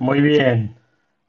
Muy 0.00 0.20
bien, 0.20 0.76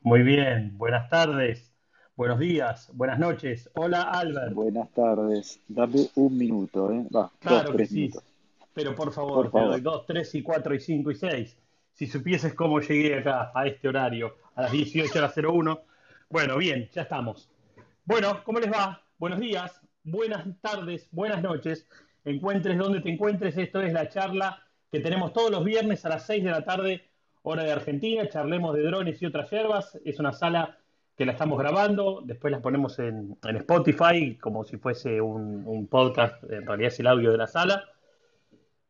muy 0.01 0.23
bien. 0.23 0.77
Buenas 0.77 1.09
tardes, 1.09 1.73
buenos 2.15 2.39
días, 2.39 2.89
buenas 2.93 3.19
noches. 3.19 3.69
Hola, 3.75 4.03
Albert. 4.03 4.53
Buenas 4.53 4.89
tardes. 4.93 5.59
Dame 5.67 6.07
un 6.15 6.37
minuto, 6.37 6.91
¿eh? 6.91 7.05
Va, 7.15 7.31
Claro 7.39 7.69
dos, 7.69 7.77
que 7.77 7.85
sí, 7.85 7.95
minutos. 8.03 8.23
pero 8.73 8.95
por 8.95 9.11
favor, 9.11 9.51
Por 9.51 9.61
te 9.61 9.67
doy 9.67 9.81
favor. 9.81 9.81
dos, 9.81 10.05
tres 10.07 10.33
y 10.35 10.41
cuatro 10.41 10.73
y 10.73 10.79
cinco 10.79 11.11
y 11.11 11.15
seis. 11.15 11.57
Si 11.93 12.07
supieses 12.07 12.53
cómo 12.53 12.79
llegué 12.79 13.19
acá 13.19 13.51
a 13.53 13.67
este 13.67 13.87
horario, 13.89 14.35
a 14.55 14.63
las 14.63 14.71
18 14.71 15.19
horas 15.19 15.33
01. 15.37 15.79
Bueno, 16.29 16.57
bien, 16.57 16.89
ya 16.93 17.01
estamos. 17.03 17.49
Bueno, 18.05 18.41
¿cómo 18.43 18.59
les 18.59 18.71
va? 18.71 19.01
Buenos 19.17 19.39
días, 19.39 19.79
buenas 20.03 20.45
tardes, 20.61 21.07
buenas 21.11 21.41
noches. 21.43 21.87
Encuentres 22.23 22.77
donde 22.77 23.01
te 23.01 23.09
encuentres, 23.11 23.57
esto 23.57 23.81
es 23.81 23.91
la 23.93 24.07
charla 24.09 24.63
que 24.91 24.99
tenemos 25.01 25.33
todos 25.33 25.51
los 25.51 25.63
viernes 25.63 26.05
a 26.05 26.09
las 26.09 26.25
6 26.25 26.43
de 26.43 26.51
la 26.51 26.63
tarde, 26.63 27.09
hora 27.43 27.63
de 27.63 27.71
Argentina. 27.71 28.27
Charlemos 28.29 28.75
de 28.75 28.83
drones 28.83 29.21
y 29.21 29.25
otras 29.25 29.49
hierbas. 29.49 29.99
Es 30.05 30.19
una 30.19 30.33
sala 30.33 30.77
que 31.21 31.25
la 31.25 31.33
estamos 31.33 31.59
grabando, 31.59 32.21
después 32.25 32.51
la 32.51 32.61
ponemos 32.61 32.97
en, 32.97 33.37
Spotify 33.43 34.37
como 34.37 34.63
si 34.63 34.77
fuese 34.77 35.21
un, 35.21 35.87
podcast, 35.87 36.43
en 36.45 36.65
realidad 36.65 36.87
es 36.87 36.99
el 36.99 37.05
audio 37.05 37.31
de 37.31 37.37
la 37.37 37.45
sala. 37.45 37.85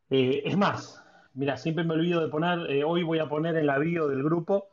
Eh, 0.10 0.44
es 0.46 0.56
más, 0.56 1.04
mira, 1.34 1.58
siempre 1.58 1.84
me 1.84 1.94
olvido 1.94 2.22
de 2.22 2.30
poner, 2.30 2.72
eh, 2.72 2.86
hoy 2.86 3.04
voy 3.04 3.20
a 3.20 3.28
poner 3.28 3.58
en 3.58 3.66
la 3.66 3.78
bio 3.80 4.08
del 4.08 4.24
grupo, 4.24 4.70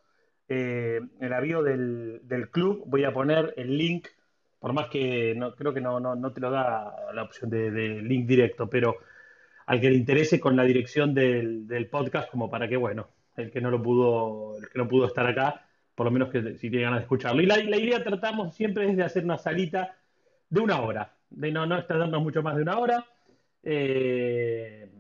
eh, 0.49 1.01
en 1.21 1.31
la 1.31 1.41
bio 1.41 1.65
del, 1.65 2.49
club, 2.53 2.85
voy 2.87 3.03
a 3.03 3.13
poner 3.13 3.55
el 3.57 3.77
link, 3.77 4.07
por 4.61 4.73
más 4.73 4.89
que 4.89 5.35
no, 5.37 5.55
creo 5.57 5.75
que 5.75 5.81
no, 5.81 5.99
no, 5.99 6.15
no 6.15 6.33
te 6.33 6.41
lo 6.41 6.53
da 6.53 6.95
la 7.13 7.23
opción 7.25 7.51
de, 7.51 7.71
link 8.03 8.27
directo, 8.27 8.71
pero 8.71 8.99
al 9.67 9.81
que 9.81 9.91
le 9.91 9.97
interese 9.97 10.39
con 10.39 10.55
la 10.55 10.63
dirección 10.63 11.13
del 11.13 11.89
podcast, 11.91 12.31
como 12.31 12.49
para 12.49 12.69
que, 12.69 12.77
bueno, 12.77 13.09
el 13.39 13.51
que 13.51 13.61
no 13.61 13.71
lo 13.71 13.83
pudo, 13.83 14.59
el 14.59 14.69
que 14.69 14.79
no 14.79 14.89
pudo 14.89 15.07
estar 15.07 15.27
acá, 15.27 15.67
por 15.95 16.07
lo 16.07 16.11
menos 16.11 16.31
que 16.31 16.57
si 16.57 16.71
tiene 16.71 16.85
ganas 16.85 17.01
de 17.01 17.05
escucharlo. 17.05 17.41
Y 17.41 17.47
la, 17.47 17.57
la 17.57 17.77
idea 17.77 18.03
tratamos 18.03 18.55
siempre 18.55 18.91
es 18.91 18.97
de 18.97 19.05
hacer 19.05 19.25
una 19.25 19.39
salita 19.39 19.97
de 20.51 20.61
una 20.61 20.81
hora, 20.81 21.15
de 21.31 21.53
no, 21.53 21.67
no 21.67 21.79
extendernos 21.79 22.23
mucho 22.23 22.43
más 22.43 22.57
de 22.57 22.63
una 22.63 22.79
hora. 22.79 23.07
Eh, 23.63 24.91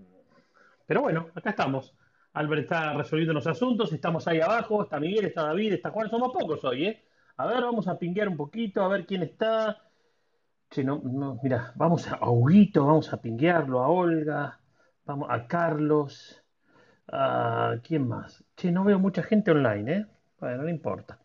pero 0.86 1.02
bueno, 1.02 1.28
acá 1.34 1.50
estamos. 1.50 1.94
Albert 2.32 2.62
está 2.62 2.92
resolviendo 2.94 3.32
los 3.32 3.46
asuntos, 3.46 3.92
estamos 3.92 4.28
ahí 4.28 4.40
abajo, 4.40 4.82
está 4.82 5.00
Miguel, 5.00 5.26
está 5.26 5.42
David, 5.42 5.72
está 5.74 5.90
Juan, 5.90 6.08
somos 6.08 6.32
pocos 6.32 6.64
hoy, 6.64 6.86
¿eh? 6.86 7.04
A 7.36 7.46
ver, 7.46 7.62
vamos 7.62 7.88
a 7.88 7.98
pinguear 7.98 8.28
un 8.28 8.36
poquito, 8.36 8.82
a 8.82 8.88
ver 8.88 9.06
quién 9.06 9.22
está. 9.22 9.82
Che, 10.70 10.84
no, 10.84 11.00
no, 11.02 11.40
mira, 11.42 11.72
vamos 11.76 12.06
a, 12.10 12.30
Huguito, 12.30 12.84
vamos 12.86 13.12
a 13.12 13.20
pinguearlo, 13.20 13.80
a 13.80 13.88
Olga, 13.88 14.60
vamos 15.04 15.28
a 15.30 15.46
Carlos, 15.46 16.42
a 17.10 17.76
quién 17.82 18.06
más. 18.06 18.44
Che, 18.56 18.70
no 18.70 18.84
veo 18.84 18.98
mucha 18.98 19.22
gente 19.22 19.50
online, 19.50 19.92
¿eh? 19.92 20.06
Bueno, 20.40 20.62
no 20.62 20.68
importa. 20.68 21.18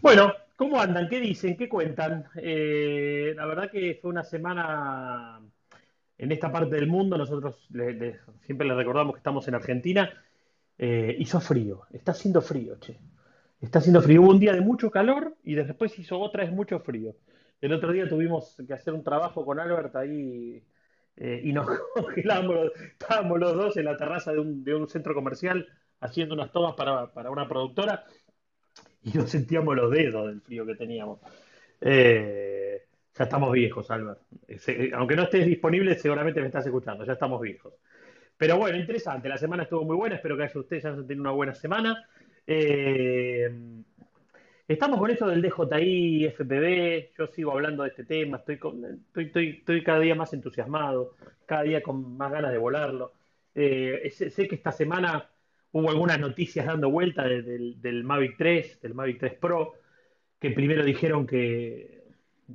Bueno, 0.00 0.32
¿cómo 0.56 0.80
andan? 0.80 1.08
¿Qué 1.08 1.20
dicen? 1.20 1.56
¿Qué 1.56 1.68
cuentan? 1.68 2.26
Eh, 2.36 3.32
la 3.36 3.46
verdad 3.46 3.70
que 3.70 3.98
fue 4.00 4.10
una 4.10 4.24
semana 4.24 5.40
en 6.18 6.32
esta 6.32 6.50
parte 6.50 6.74
del 6.76 6.86
mundo. 6.86 7.16
Nosotros 7.18 7.68
siempre 8.42 8.66
les 8.66 8.76
recordamos 8.76 9.14
que 9.14 9.18
estamos 9.18 9.46
en 9.48 9.54
Argentina. 9.54 10.10
Eh, 10.78 11.16
hizo 11.18 11.40
frío, 11.40 11.82
está 11.90 12.12
haciendo 12.12 12.40
frío, 12.40 12.76
che. 12.78 12.98
Está 13.60 13.78
haciendo 13.78 14.02
frío. 14.02 14.22
Hubo 14.22 14.30
un 14.30 14.38
día 14.38 14.52
de 14.52 14.60
mucho 14.60 14.90
calor 14.90 15.36
y 15.42 15.54
después 15.54 15.98
hizo 15.98 16.20
otra 16.20 16.44
vez 16.44 16.52
mucho 16.52 16.78
frío. 16.80 17.16
El 17.60 17.72
otro 17.72 17.92
día 17.92 18.08
tuvimos 18.08 18.56
que 18.66 18.74
hacer 18.74 18.92
un 18.92 19.02
trabajo 19.02 19.44
con 19.44 19.58
Albert 19.58 19.96
ahí 19.96 20.62
eh, 21.16 21.40
y 21.44 21.52
nos 21.52 21.66
congelamos, 21.94 22.72
estábamos 22.76 23.38
los 23.38 23.54
dos 23.54 23.76
en 23.76 23.84
la 23.86 23.96
terraza 23.96 24.32
de 24.32 24.40
un, 24.40 24.64
de 24.64 24.74
un 24.74 24.88
centro 24.88 25.14
comercial 25.14 25.66
haciendo 26.00 26.34
unas 26.34 26.52
tomas 26.52 26.74
para, 26.74 27.12
para 27.12 27.30
una 27.30 27.48
productora 27.48 28.04
y 29.02 29.10
no 29.16 29.26
sentíamos 29.26 29.76
los 29.76 29.90
dedos 29.90 30.26
del 30.26 30.40
frío 30.40 30.66
que 30.66 30.74
teníamos. 30.74 31.20
Eh, 31.80 32.82
ya 33.14 33.24
estamos 33.24 33.52
viejos, 33.52 33.90
Albert. 33.90 34.20
Aunque 34.94 35.16
no 35.16 35.22
estés 35.22 35.46
disponible, 35.46 35.94
seguramente 35.96 36.40
me 36.40 36.46
estás 36.46 36.66
escuchando, 36.66 37.04
ya 37.04 37.14
estamos 37.14 37.40
viejos. 37.40 37.74
Pero 38.36 38.58
bueno, 38.58 38.76
interesante, 38.76 39.28
la 39.28 39.38
semana 39.38 39.62
estuvo 39.62 39.84
muy 39.84 39.96
buena, 39.96 40.16
espero 40.16 40.36
que 40.36 40.42
haya 40.42 40.60
ustedes 40.60 40.84
hayan 40.84 41.06
tenido 41.06 41.22
una 41.22 41.30
buena 41.30 41.54
semana. 41.54 42.06
Eh, 42.46 43.48
estamos 44.68 44.98
con 44.98 45.10
esto 45.10 45.28
del 45.28 45.42
DJI, 45.42 46.26
FPV, 46.26 47.10
yo 47.16 47.26
sigo 47.28 47.52
hablando 47.52 47.82
de 47.84 47.90
este 47.90 48.04
tema, 48.04 48.38
estoy, 48.38 48.58
con- 48.58 49.04
estoy, 49.14 49.82
cada 49.84 50.00
día 50.00 50.14
más 50.14 50.32
entusiasmado, 50.32 51.14
cada 51.46 51.62
día 51.62 51.82
con 51.82 52.16
más 52.16 52.32
ganas 52.32 52.50
de 52.52 52.58
volarlo. 52.58 53.12
Eh, 53.54 54.10
sé, 54.10 54.48
que 54.48 54.54
esta 54.56 54.72
semana 54.72 55.30
hubo 55.72 55.90
algunas 55.90 56.18
noticias 56.18 56.66
dando 56.66 56.90
vuelta 56.90 57.24
de- 57.24 57.42
del, 57.42 57.80
del 57.80 58.04
Mavic 58.04 58.36
3, 58.36 58.80
del 58.82 58.94
Mavic 58.94 59.18
3 59.20 59.34
Pro, 59.34 59.74
que 60.40 60.50
primero 60.50 60.84
dijeron 60.84 61.26
que, 61.26 62.04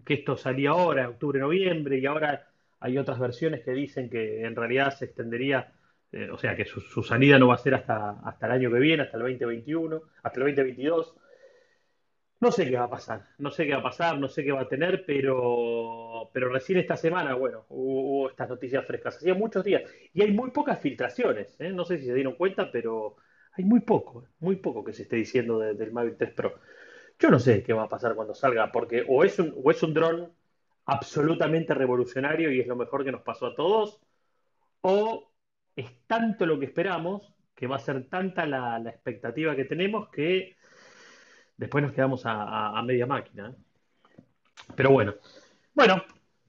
que 0.05 0.13
esto 0.15 0.35
salía 0.37 0.71
ahora, 0.71 1.09
octubre, 1.09 1.39
noviembre, 1.39 1.97
y 1.99 2.05
ahora 2.05 2.47
hay 2.79 2.97
otras 2.97 3.19
versiones 3.19 3.61
que 3.63 3.71
dicen 3.71 4.09
que 4.09 4.43
en 4.45 4.55
realidad 4.55 4.91
se 4.95 5.05
extendería, 5.05 5.71
eh, 6.11 6.29
o 6.31 6.37
sea, 6.37 6.55
que 6.55 6.65
su, 6.65 6.81
su 6.81 7.03
salida 7.03 7.39
no 7.39 7.47
va 7.47 7.55
a 7.55 7.57
ser 7.57 7.75
hasta, 7.75 8.19
hasta 8.23 8.45
el 8.47 8.51
año 8.53 8.71
que 8.71 8.79
viene, 8.79 9.03
hasta 9.03 9.17
el 9.17 9.23
2021, 9.23 10.01
hasta 10.23 10.39
el 10.39 10.45
2022. 10.45 11.15
No 12.41 12.49
sé 12.51 12.65
qué 12.69 12.75
va 12.75 12.85
a 12.85 12.89
pasar, 12.89 13.27
no 13.37 13.51
sé 13.51 13.65
qué 13.67 13.73
va 13.73 13.79
a 13.79 13.83
pasar, 13.83 14.17
no 14.19 14.27
sé 14.27 14.43
qué 14.43 14.51
va 14.51 14.61
a 14.61 14.67
tener, 14.67 15.05
pero, 15.05 16.29
pero 16.33 16.49
recién 16.49 16.79
esta 16.79 16.97
semana, 16.97 17.35
bueno, 17.35 17.65
hubo, 17.69 18.29
estas 18.31 18.49
noticias 18.49 18.85
frescas. 18.85 19.17
Hacía 19.17 19.35
muchos 19.35 19.63
días 19.63 19.83
y 20.13 20.23
hay 20.23 20.31
muy 20.31 20.49
pocas 20.51 20.79
filtraciones, 20.79 21.55
¿eh? 21.59 21.69
No 21.71 21.85
sé 21.85 21.99
si 21.99 22.05
se 22.05 22.15
dieron 22.15 22.33
cuenta, 22.35 22.71
pero 22.71 23.17
hay 23.53 23.63
muy 23.63 23.81
poco, 23.81 24.25
muy 24.39 24.55
poco 24.55 24.83
que 24.83 24.91
se 24.93 25.03
esté 25.03 25.17
diciendo 25.17 25.59
de- 25.59 25.75
del 25.75 25.91
Mavic 25.91 26.17
3 26.17 26.31
Pro. 26.33 26.59
Yo 27.19 27.29
no 27.31 27.39
sé 27.39 27.63
qué 27.63 27.73
va 27.73 27.83
a 27.83 27.89
pasar 27.89 28.15
cuando 28.15 28.35
salga, 28.35 28.71
porque 28.71 29.05
o 29.07 29.23
es 29.23 29.39
un, 29.39 29.53
o 29.63 29.71
es 29.71 29.83
un 29.83 29.93
dron 29.93 30.33
absolutamente 30.85 31.73
revolucionario 31.75 32.51
y 32.51 32.61
es 32.61 32.67
lo 32.67 32.75
mejor 32.77 33.03
que 33.05 33.11
nos 33.11 33.21
pasó 33.23 33.47
a 33.47 33.55
todos, 33.55 34.01
o 34.81 35.31
es 35.75 36.05
tanto 36.07 36.45
lo 36.45 36.59
que 36.59 36.65
esperamos, 36.65 37.33
que 37.55 37.67
va 37.67 37.75
a 37.77 37.79
ser 37.79 38.09
tanta 38.09 38.45
la 38.45 38.77
expectativa 38.89 39.55
que 39.55 39.65
tenemos, 39.65 40.09
que 40.09 40.55
después 41.61 41.83
nos 41.83 41.93
quedamos 41.93 42.23
a, 42.25 42.81
media 42.83 43.05
máquina. 43.05 43.49
¿eh? 43.49 44.23
Pero 44.75 44.89
bueno, 44.89 45.13
bueno, 45.75 46.03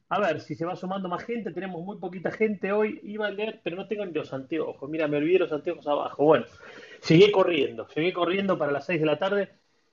a 0.08 0.18
ver 0.18 0.40
si 0.40 0.54
se 0.54 0.64
va 0.64 0.74
sumando 0.74 1.06
más 1.06 1.22
gente, 1.22 1.52
tenemos 1.52 1.84
muy 1.84 1.98
poquita 1.98 2.30
gente 2.30 2.72
hoy, 2.72 2.98
iba 3.02 3.26
a 3.26 3.30
leer, 3.30 3.60
pero 3.62 3.76
no 3.76 3.86
tengo 3.86 4.06
ni 4.06 4.12
los 4.12 4.32
anteojos, 4.32 4.88
mira, 4.88 5.06
me 5.08 5.18
olvidé 5.18 5.40
los 5.40 5.52
anteojos 5.52 5.86
abajo. 5.86 6.24
Bueno, 6.24 6.46
llegué 7.06 7.30
corriendo, 7.30 7.86
llegué 7.88 8.14
corriendo 8.14 8.56
para 8.56 8.72
las 8.72 8.86
6 8.86 9.00
de 9.00 9.06
la 9.06 9.18
tarde 9.18 9.50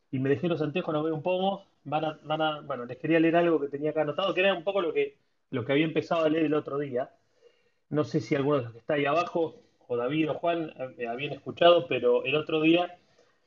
y 0.09 0.19
me 0.19 0.29
dejé 0.29 0.47
los 0.47 0.61
anteojos, 0.61 0.93
no 0.93 1.03
veo 1.03 1.15
un 1.15 1.21
poco. 1.21 1.65
Van 1.83 2.17
van 2.23 2.65
bueno, 2.65 2.85
les 2.85 2.97
quería 2.97 3.19
leer 3.19 3.35
algo 3.35 3.59
que 3.59 3.67
tenía 3.67 3.91
acá 3.91 4.03
anotado, 4.03 4.33
que 4.33 4.39
era 4.39 4.53
un 4.53 4.63
poco 4.63 4.81
lo 4.81 4.93
que, 4.93 5.17
lo 5.49 5.65
que 5.65 5.73
había 5.73 5.85
empezado 5.85 6.23
a 6.23 6.29
leer 6.29 6.45
el 6.45 6.53
otro 6.53 6.77
día. 6.77 7.11
No 7.89 8.05
sé 8.05 8.21
si 8.21 8.35
alguno 8.35 8.57
de 8.59 8.63
los 8.63 8.71
que 8.71 8.79
está 8.79 8.93
ahí 8.93 9.05
abajo, 9.05 9.63
o 9.87 9.97
David 9.97 10.31
o 10.31 10.33
Juan, 10.35 10.71
eh, 10.97 11.07
habían 11.07 11.33
escuchado, 11.33 11.87
pero 11.87 12.23
el 12.23 12.35
otro 12.35 12.61
día 12.61 12.97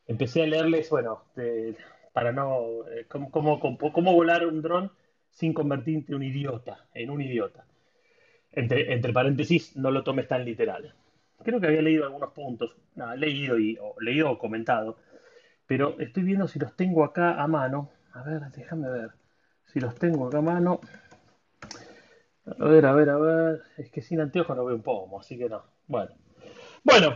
empecé 0.06 0.42
a 0.42 0.46
leerles, 0.46 0.90
bueno, 0.90 1.24
de- 1.36 1.76
para 2.12 2.32
no, 2.32 2.86
eh, 2.88 3.06
cómo, 3.08 3.30
cómo, 3.30 3.60
cómo- 3.60 4.12
volar 4.12 4.46
un 4.46 4.60
dron 4.62 4.92
sin 5.30 5.54
convertirte 5.54 6.12
en 6.12 6.16
un 6.16 6.22
idiota, 6.22 6.86
en 6.94 7.10
un 7.10 7.22
idiota. 7.22 7.64
Entre, 8.52 8.92
entre 8.92 9.12
paréntesis, 9.12 9.76
no 9.76 9.90
lo 9.90 10.04
tomes 10.04 10.28
tan 10.28 10.44
literal. 10.44 10.94
Creo 11.42 11.58
que 11.60 11.66
había 11.68 11.82
leído 11.82 12.04
algunos 12.04 12.32
puntos, 12.32 12.76
no, 12.94 13.14
leído, 13.16 13.58
y, 13.58 13.78
o, 13.80 13.94
leído 14.00 14.30
o 14.30 14.38
comentado, 14.38 14.98
pero 15.66 15.98
estoy 16.00 16.22
viendo 16.22 16.46
si 16.48 16.58
los 16.58 16.76
tengo 16.76 17.02
acá 17.04 17.42
a 17.42 17.46
mano. 17.46 17.90
A 18.12 18.22
ver, 18.22 18.42
déjame 18.54 18.90
ver. 18.90 19.10
Si 19.72 19.80
los 19.80 19.94
tengo 19.94 20.26
acá 20.26 20.38
a 20.38 20.42
mano. 20.42 20.80
A 22.60 22.64
ver, 22.64 22.84
a 22.84 22.92
ver, 22.92 23.08
a 23.08 23.16
ver. 23.18 23.62
Es 23.78 23.90
que 23.90 24.02
sin 24.02 24.20
anteojos 24.20 24.54
no 24.56 24.64
veo 24.64 24.76
un 24.76 24.82
pomo, 24.82 25.20
así 25.20 25.38
que 25.38 25.48
no. 25.48 25.62
Bueno. 25.86 26.10
Bueno, 26.84 27.14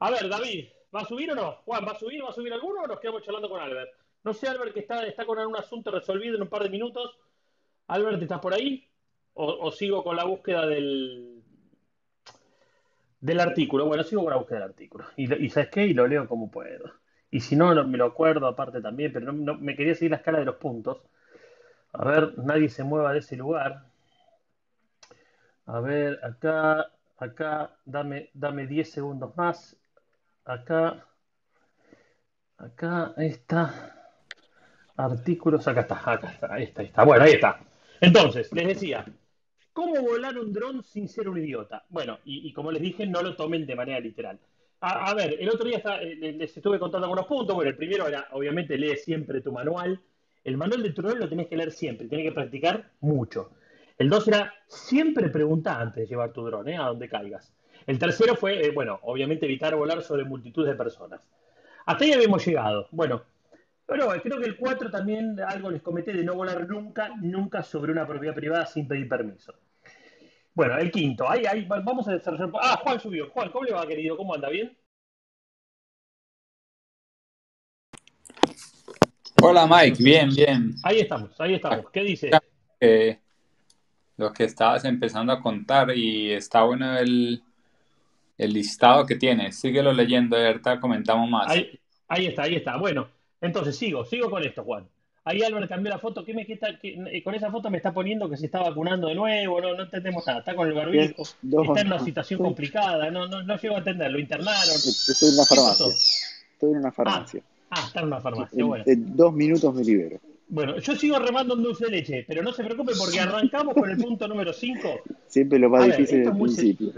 a 0.00 0.10
ver, 0.10 0.28
David, 0.28 0.66
¿va 0.94 1.00
a 1.00 1.04
subir 1.04 1.30
o 1.32 1.34
no? 1.34 1.52
Juan, 1.64 1.84
¿va 1.86 1.92
a 1.92 1.98
subir? 1.98 2.22
¿Va 2.24 2.30
a 2.30 2.32
subir 2.32 2.52
alguno 2.52 2.82
o 2.82 2.86
nos 2.86 3.00
quedamos 3.00 3.22
charlando 3.22 3.48
con 3.48 3.60
Albert? 3.60 3.90
No 4.24 4.34
sé, 4.34 4.48
Albert, 4.48 4.74
que 4.74 4.80
está, 4.80 5.06
está 5.06 5.24
con 5.24 5.38
algún 5.38 5.56
asunto 5.56 5.90
resolvido 5.90 6.36
en 6.36 6.42
un 6.42 6.48
par 6.48 6.62
de 6.62 6.70
minutos. 6.70 7.18
Albert, 7.88 8.22
¿estás 8.22 8.40
por 8.40 8.54
ahí? 8.54 8.84
¿O, 9.34 9.70
sigo 9.70 10.02
con 10.02 10.16
la 10.16 10.24
búsqueda 10.24 10.66
del, 10.66 11.42
del 13.20 13.40
artículo? 13.40 13.86
Bueno, 13.86 14.02
sigo 14.02 14.22
con 14.24 14.32
la 14.32 14.38
búsqueda 14.38 14.58
del 14.60 14.68
artículo. 14.70 15.04
Y, 15.16 15.48
¿sabes 15.48 15.70
qué? 15.70 15.86
Y 15.86 15.94
lo 15.94 16.06
leo 16.08 16.26
como 16.28 16.50
puedo. 16.50 16.92
Y 17.30 17.40
si 17.40 17.54
no, 17.56 17.72
lo- 17.72 17.86
me 17.86 17.98
lo 17.98 18.06
acuerdo 18.06 18.46
aparte 18.46 18.80
también, 18.80 19.12
pero 19.12 19.26
no, 19.26 19.32
no- 19.32 19.58
me 19.58 19.76
quería 19.76 19.94
seguir 19.94 20.10
la 20.10 20.16
escala 20.16 20.40
de 20.40 20.46
los 20.46 20.56
puntos. 20.56 20.98
A 21.92 22.04
ver, 22.04 22.38
nadie 22.38 22.68
se 22.68 22.84
mueva 22.84 23.12
de 23.12 23.20
ese 23.20 23.36
lugar. 23.36 23.84
A 25.66 25.80
ver, 25.80 26.18
acá, 26.24 26.90
acá, 27.18 27.76
dame, 27.84 28.30
dame 28.34 28.66
10 28.66 28.90
segundos 28.90 29.36
más. 29.36 29.76
Acá, 30.48 31.06
acá, 32.56 33.12
está. 33.18 34.14
Artículos, 34.96 35.68
acá 35.68 35.82
está, 35.82 36.00
acá 36.10 36.30
está, 36.30 36.54
ahí 36.54 36.62
está, 36.62 36.82
está. 36.82 37.04
Bueno, 37.04 37.24
ahí 37.24 37.32
está. 37.32 37.60
Entonces, 38.00 38.50
les 38.54 38.66
decía, 38.68 39.04
¿cómo 39.74 40.00
volar 40.00 40.38
un 40.38 40.50
dron 40.54 40.82
sin 40.82 41.06
ser 41.06 41.28
un 41.28 41.36
idiota? 41.36 41.84
Bueno, 41.90 42.20
y, 42.24 42.48
y 42.48 42.52
como 42.54 42.72
les 42.72 42.80
dije, 42.80 43.06
no 43.06 43.20
lo 43.20 43.36
tomen 43.36 43.66
de 43.66 43.76
manera 43.76 44.00
literal. 44.00 44.40
a, 44.80 45.12
ver, 45.12 45.36
el 45.38 45.50
otro 45.50 45.68
día 45.68 45.82
eh, 46.00 46.32
les 46.32 46.56
estuve 46.56 46.78
contando 46.78 47.04
algunos 47.04 47.26
puntos. 47.26 47.54
Bueno, 47.54 47.70
el 47.70 47.76
primero 47.76 48.08
era, 48.08 48.28
obviamente, 48.32 48.78
lee 48.78 48.96
siempre 48.96 49.42
tu 49.42 49.52
manual. 49.52 50.00
El 50.44 50.56
manual 50.56 50.82
de 50.82 50.94
tu 50.94 51.02
dron 51.02 51.18
lo 51.18 51.28
tenés 51.28 51.48
que 51.48 51.58
leer 51.58 51.72
siempre, 51.72 52.08
tenés 52.08 52.24
que 52.24 52.32
practicar 52.32 52.92
mucho. 53.00 53.50
El 53.98 54.08
dos 54.08 54.26
era, 54.26 54.54
siempre 54.66 55.28
pregunta 55.28 55.78
antes 55.78 56.04
de 56.04 56.06
llevar 56.06 56.32
tu 56.32 56.42
dron, 56.42 56.66
¿eh? 56.70 56.78
a 56.78 56.84
donde 56.84 57.06
caigas. 57.06 57.52
El 57.88 57.98
tercero 57.98 58.36
fue, 58.36 58.66
eh, 58.66 58.70
bueno, 58.70 59.00
obviamente 59.04 59.46
evitar 59.46 59.74
volar 59.74 60.02
sobre 60.02 60.22
multitud 60.22 60.66
de 60.66 60.74
personas. 60.74 61.26
Hasta 61.86 62.04
ahí 62.04 62.12
habíamos 62.12 62.46
llegado. 62.46 62.86
Bueno, 62.90 63.22
pero 63.86 64.08
creo 64.22 64.38
que 64.38 64.44
el 64.44 64.58
4 64.58 64.90
también 64.90 65.40
algo 65.40 65.70
les 65.70 65.80
comenté 65.80 66.12
de 66.12 66.22
no 66.22 66.34
volar 66.34 66.68
nunca, 66.68 67.08
nunca 67.22 67.62
sobre 67.62 67.90
una 67.90 68.06
propiedad 68.06 68.34
privada 68.34 68.66
sin 68.66 68.86
pedir 68.86 69.08
permiso. 69.08 69.54
Bueno, 70.52 70.76
el 70.76 70.90
quinto, 70.90 71.30
ahí, 71.30 71.46
ahí, 71.46 71.64
vamos 71.66 72.06
a 72.08 72.12
desarrollar. 72.12 72.50
Ah, 72.60 72.78
Juan 72.82 73.00
subió. 73.00 73.30
Juan, 73.30 73.50
¿cómo 73.50 73.64
le 73.64 73.72
va, 73.72 73.86
querido? 73.86 74.18
¿Cómo 74.18 74.34
anda? 74.34 74.50
¿Bien? 74.50 74.76
Hola, 79.40 79.66
Mike. 79.66 80.02
Bien, 80.04 80.28
bien. 80.28 80.74
Ahí 80.82 81.00
estamos, 81.00 81.40
ahí 81.40 81.54
estamos. 81.54 81.90
¿Qué 81.90 82.02
dice? 82.02 82.30
Eh, 82.80 83.18
lo 84.18 84.30
que 84.30 84.44
estabas 84.44 84.84
empezando 84.84 85.32
a 85.32 85.40
contar 85.40 85.96
y 85.96 86.32
está 86.32 86.64
bueno 86.64 86.98
el, 86.98 87.42
el 88.38 88.52
listado 88.52 89.04
que 89.04 89.16
tiene. 89.16 89.52
Síguelo 89.52 89.92
leyendo, 89.92 90.36
verdad 90.36 90.80
comentamos 90.80 91.28
más. 91.28 91.50
Ahí, 91.50 91.78
ahí 92.06 92.26
está, 92.26 92.44
ahí 92.44 92.54
está. 92.54 92.76
Bueno, 92.76 93.08
entonces 93.40 93.76
sigo, 93.76 94.04
sigo 94.04 94.30
con 94.30 94.44
esto, 94.44 94.62
Juan. 94.62 94.86
Ahí 95.24 95.42
Álvaro 95.42 95.68
cambió 95.68 95.90
la 95.90 95.98
foto. 95.98 96.24
¿Qué 96.24 96.32
me 96.32 96.46
quita? 96.46 96.68
Eh, 96.82 97.22
con 97.22 97.34
esa 97.34 97.50
foto 97.50 97.68
me 97.68 97.76
está 97.76 97.92
poniendo 97.92 98.30
que 98.30 98.38
se 98.38 98.46
está 98.46 98.60
vacunando 98.60 99.08
de 99.08 99.14
nuevo. 99.14 99.60
No, 99.60 99.74
no 99.74 99.82
entendemos 99.82 100.26
nada. 100.26 100.38
Está 100.38 100.54
con 100.54 100.68
el 100.68 100.72
barbijo. 100.72 101.22
está 101.22 101.80
en 101.82 101.86
una 101.88 101.98
situación 101.98 102.40
complicada. 102.40 103.10
No, 103.10 103.28
no, 103.28 103.42
no 103.42 103.58
llego 103.58 103.74
a 103.74 103.78
entender. 103.78 104.10
Lo 104.10 104.18
internaron. 104.18 104.74
Estoy 104.74 105.28
en 105.28 105.34
una 105.34 105.44
farmacia. 105.44 105.86
Estoy 105.86 106.70
en 106.70 106.76
una 106.78 106.92
farmacia. 106.92 107.42
Ah, 107.68 107.84
está 107.86 108.00
en 108.00 108.06
una 108.06 108.20
farmacia. 108.22 108.64
bueno. 108.64 108.84
en 108.86 109.16
dos 109.16 109.34
minutos 109.34 109.74
me 109.74 109.84
libero. 109.84 110.18
Bueno, 110.48 110.78
yo 110.78 110.96
sigo 110.96 111.18
remando 111.18 111.52
un 111.52 111.62
dulce 111.62 111.84
de 111.84 111.90
leche, 111.90 112.24
pero 112.26 112.42
no 112.42 112.54
se 112.54 112.64
preocupe 112.64 112.92
porque 112.98 113.20
arrancamos 113.20 113.74
con 113.74 113.90
el 113.90 113.98
punto 113.98 114.26
número 114.26 114.54
5. 114.54 115.00
Siempre 115.26 115.58
lo 115.58 115.68
más 115.68 115.84
difícil 115.84 116.24
del 116.24 116.32
principio. 116.32 116.92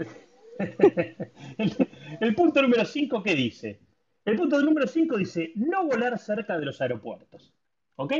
el, 2.19 2.35
punto 2.35 2.61
número 2.61 2.85
5, 2.85 3.23
¿qué 3.23 3.35
dice? 3.35 3.79
El 4.25 4.35
punto 4.35 4.61
número 4.61 4.87
5 4.87 5.17
dice, 5.17 5.51
no 5.55 5.85
volar 5.85 6.17
cerca 6.19 6.57
de 6.57 6.65
los 6.65 6.81
aeropuertos. 6.81 7.53
¿Ok? 7.95 8.13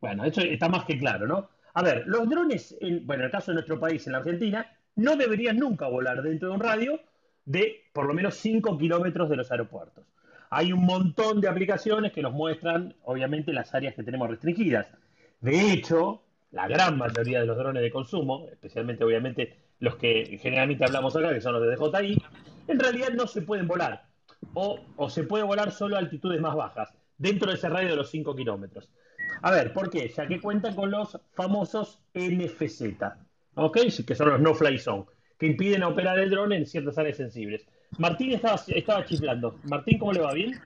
Bueno, 0.00 0.24
eso 0.24 0.40
está 0.42 0.68
más 0.68 0.84
que 0.84 0.98
claro, 0.98 1.26
¿no? 1.26 1.50
A 1.74 1.82
ver, 1.82 2.04
los 2.06 2.28
drones, 2.28 2.76
bueno, 3.02 3.22
en 3.22 3.26
el 3.26 3.30
caso 3.30 3.50
de 3.50 3.56
nuestro 3.56 3.78
país, 3.78 4.06
en 4.06 4.12
la 4.12 4.18
Argentina, 4.18 4.66
no 4.96 5.16
deberían 5.16 5.56
nunca 5.56 5.88
volar 5.88 6.22
dentro 6.22 6.48
de 6.48 6.54
un 6.54 6.60
radio 6.60 7.00
de 7.44 7.84
por 7.92 8.06
lo 8.06 8.14
menos 8.14 8.34
5 8.36 8.78
kilómetros 8.78 9.28
de 9.30 9.36
los 9.36 9.50
aeropuertos. 9.50 10.04
Hay 10.50 10.72
un 10.72 10.84
montón 10.84 11.40
de 11.40 11.48
aplicaciones 11.48 12.12
que 12.12 12.22
nos 12.22 12.32
muestran, 12.32 12.94
obviamente, 13.04 13.52
las 13.52 13.74
áreas 13.74 13.94
que 13.94 14.02
tenemos 14.02 14.28
restringidas. 14.30 14.86
De 15.40 15.72
hecho, 15.72 16.22
la 16.50 16.66
gran 16.66 16.96
mayoría 16.96 17.40
de 17.40 17.46
los 17.46 17.56
drones 17.56 17.82
de 17.82 17.90
consumo, 17.90 18.48
especialmente, 18.50 19.04
obviamente, 19.04 19.56
los 19.80 19.96
que 19.96 20.38
generalmente 20.40 20.84
hablamos 20.84 21.14
acá, 21.16 21.32
que 21.32 21.40
son 21.40 21.54
los 21.54 21.62
de 21.62 21.76
DJI, 21.76 22.22
en 22.68 22.78
realidad 22.78 23.10
no 23.14 23.26
se 23.26 23.42
pueden 23.42 23.66
volar. 23.66 24.06
O, 24.54 24.78
o 24.96 25.10
se 25.10 25.24
puede 25.24 25.44
volar 25.44 25.72
solo 25.72 25.96
a 25.96 25.98
altitudes 25.98 26.40
más 26.40 26.54
bajas, 26.54 26.94
dentro 27.16 27.50
de 27.50 27.56
ese 27.56 27.68
radio 27.68 27.90
de 27.90 27.96
los 27.96 28.10
5 28.10 28.36
kilómetros. 28.36 28.88
A 29.42 29.50
ver, 29.50 29.72
¿por 29.72 29.90
qué? 29.90 30.12
Ya 30.16 30.26
que 30.26 30.40
cuentan 30.40 30.74
con 30.74 30.90
los 30.90 31.18
famosos 31.34 32.00
NFZ, 32.14 32.82
¿ok? 33.54 33.78
Que 34.06 34.14
son 34.14 34.30
los 34.30 34.40
no-fly 34.40 34.78
zone, 34.78 35.04
que 35.38 35.46
impiden 35.46 35.82
operar 35.82 36.18
el 36.18 36.30
dron 36.30 36.52
en 36.52 36.66
ciertas 36.66 36.98
áreas 36.98 37.16
sensibles. 37.16 37.66
Martín 37.98 38.32
estaba, 38.32 38.60
estaba 38.68 39.04
chiflando. 39.04 39.58
Martín, 39.64 39.98
¿cómo 39.98 40.12
le 40.12 40.20
va? 40.20 40.32
¿Bien? 40.32 40.60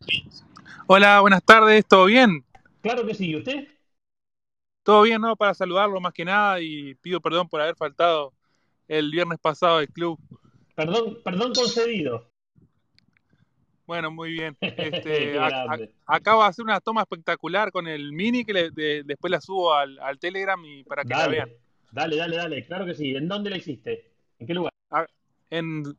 Hola, 0.87 1.21
buenas 1.21 1.43
tardes, 1.45 1.87
¿todo 1.87 2.07
bien? 2.07 2.45
Claro 2.81 3.07
que 3.07 3.15
sí, 3.15 3.31
¿y 3.31 3.37
usted? 3.37 3.69
Todo 4.83 5.03
bien, 5.03 5.21
¿no? 5.21 5.37
Para 5.37 5.55
saludarlo 5.55 6.01
más 6.01 6.13
que 6.13 6.25
nada 6.25 6.61
y 6.61 6.95
pido 6.97 7.21
perdón 7.21 7.49
por 7.49 7.61
haber 7.61 7.77
faltado 7.77 8.33
el 8.89 9.11
viernes 9.11 9.39
pasado 9.39 9.79
del 9.79 9.89
club. 9.89 10.19
Perdón, 10.75 11.19
perdón 11.25 11.53
concedido. 11.55 12.31
Bueno, 13.87 14.11
muy 14.11 14.33
bien. 14.33 14.57
Este, 14.61 15.39
acabo 16.07 16.43
de 16.43 16.49
hacer 16.49 16.65
una 16.65 16.81
toma 16.81 17.03
espectacular 17.03 17.71
con 17.71 17.87
el 17.87 18.13
mini 18.13 18.45
que 18.45 18.71
después 19.05 19.31
la 19.31 19.41
subo 19.41 19.75
al, 19.75 20.19
Telegram 20.19 20.63
y 20.65 20.85
para 20.85 21.05
que 21.05 21.15
la 21.15 21.29
vean. 21.29 21.51
Dale, 21.91 22.17
dale, 22.17 22.37
dale, 22.37 22.65
claro 22.65 22.87
que 22.87 22.95
sí. 22.95 23.15
¿En 23.15 23.29
dónde 23.29 23.51
la 23.51 23.59
hiciste? 23.59 24.11
¿En 24.39 24.47
qué 24.47 24.55
lugar? 24.55 24.73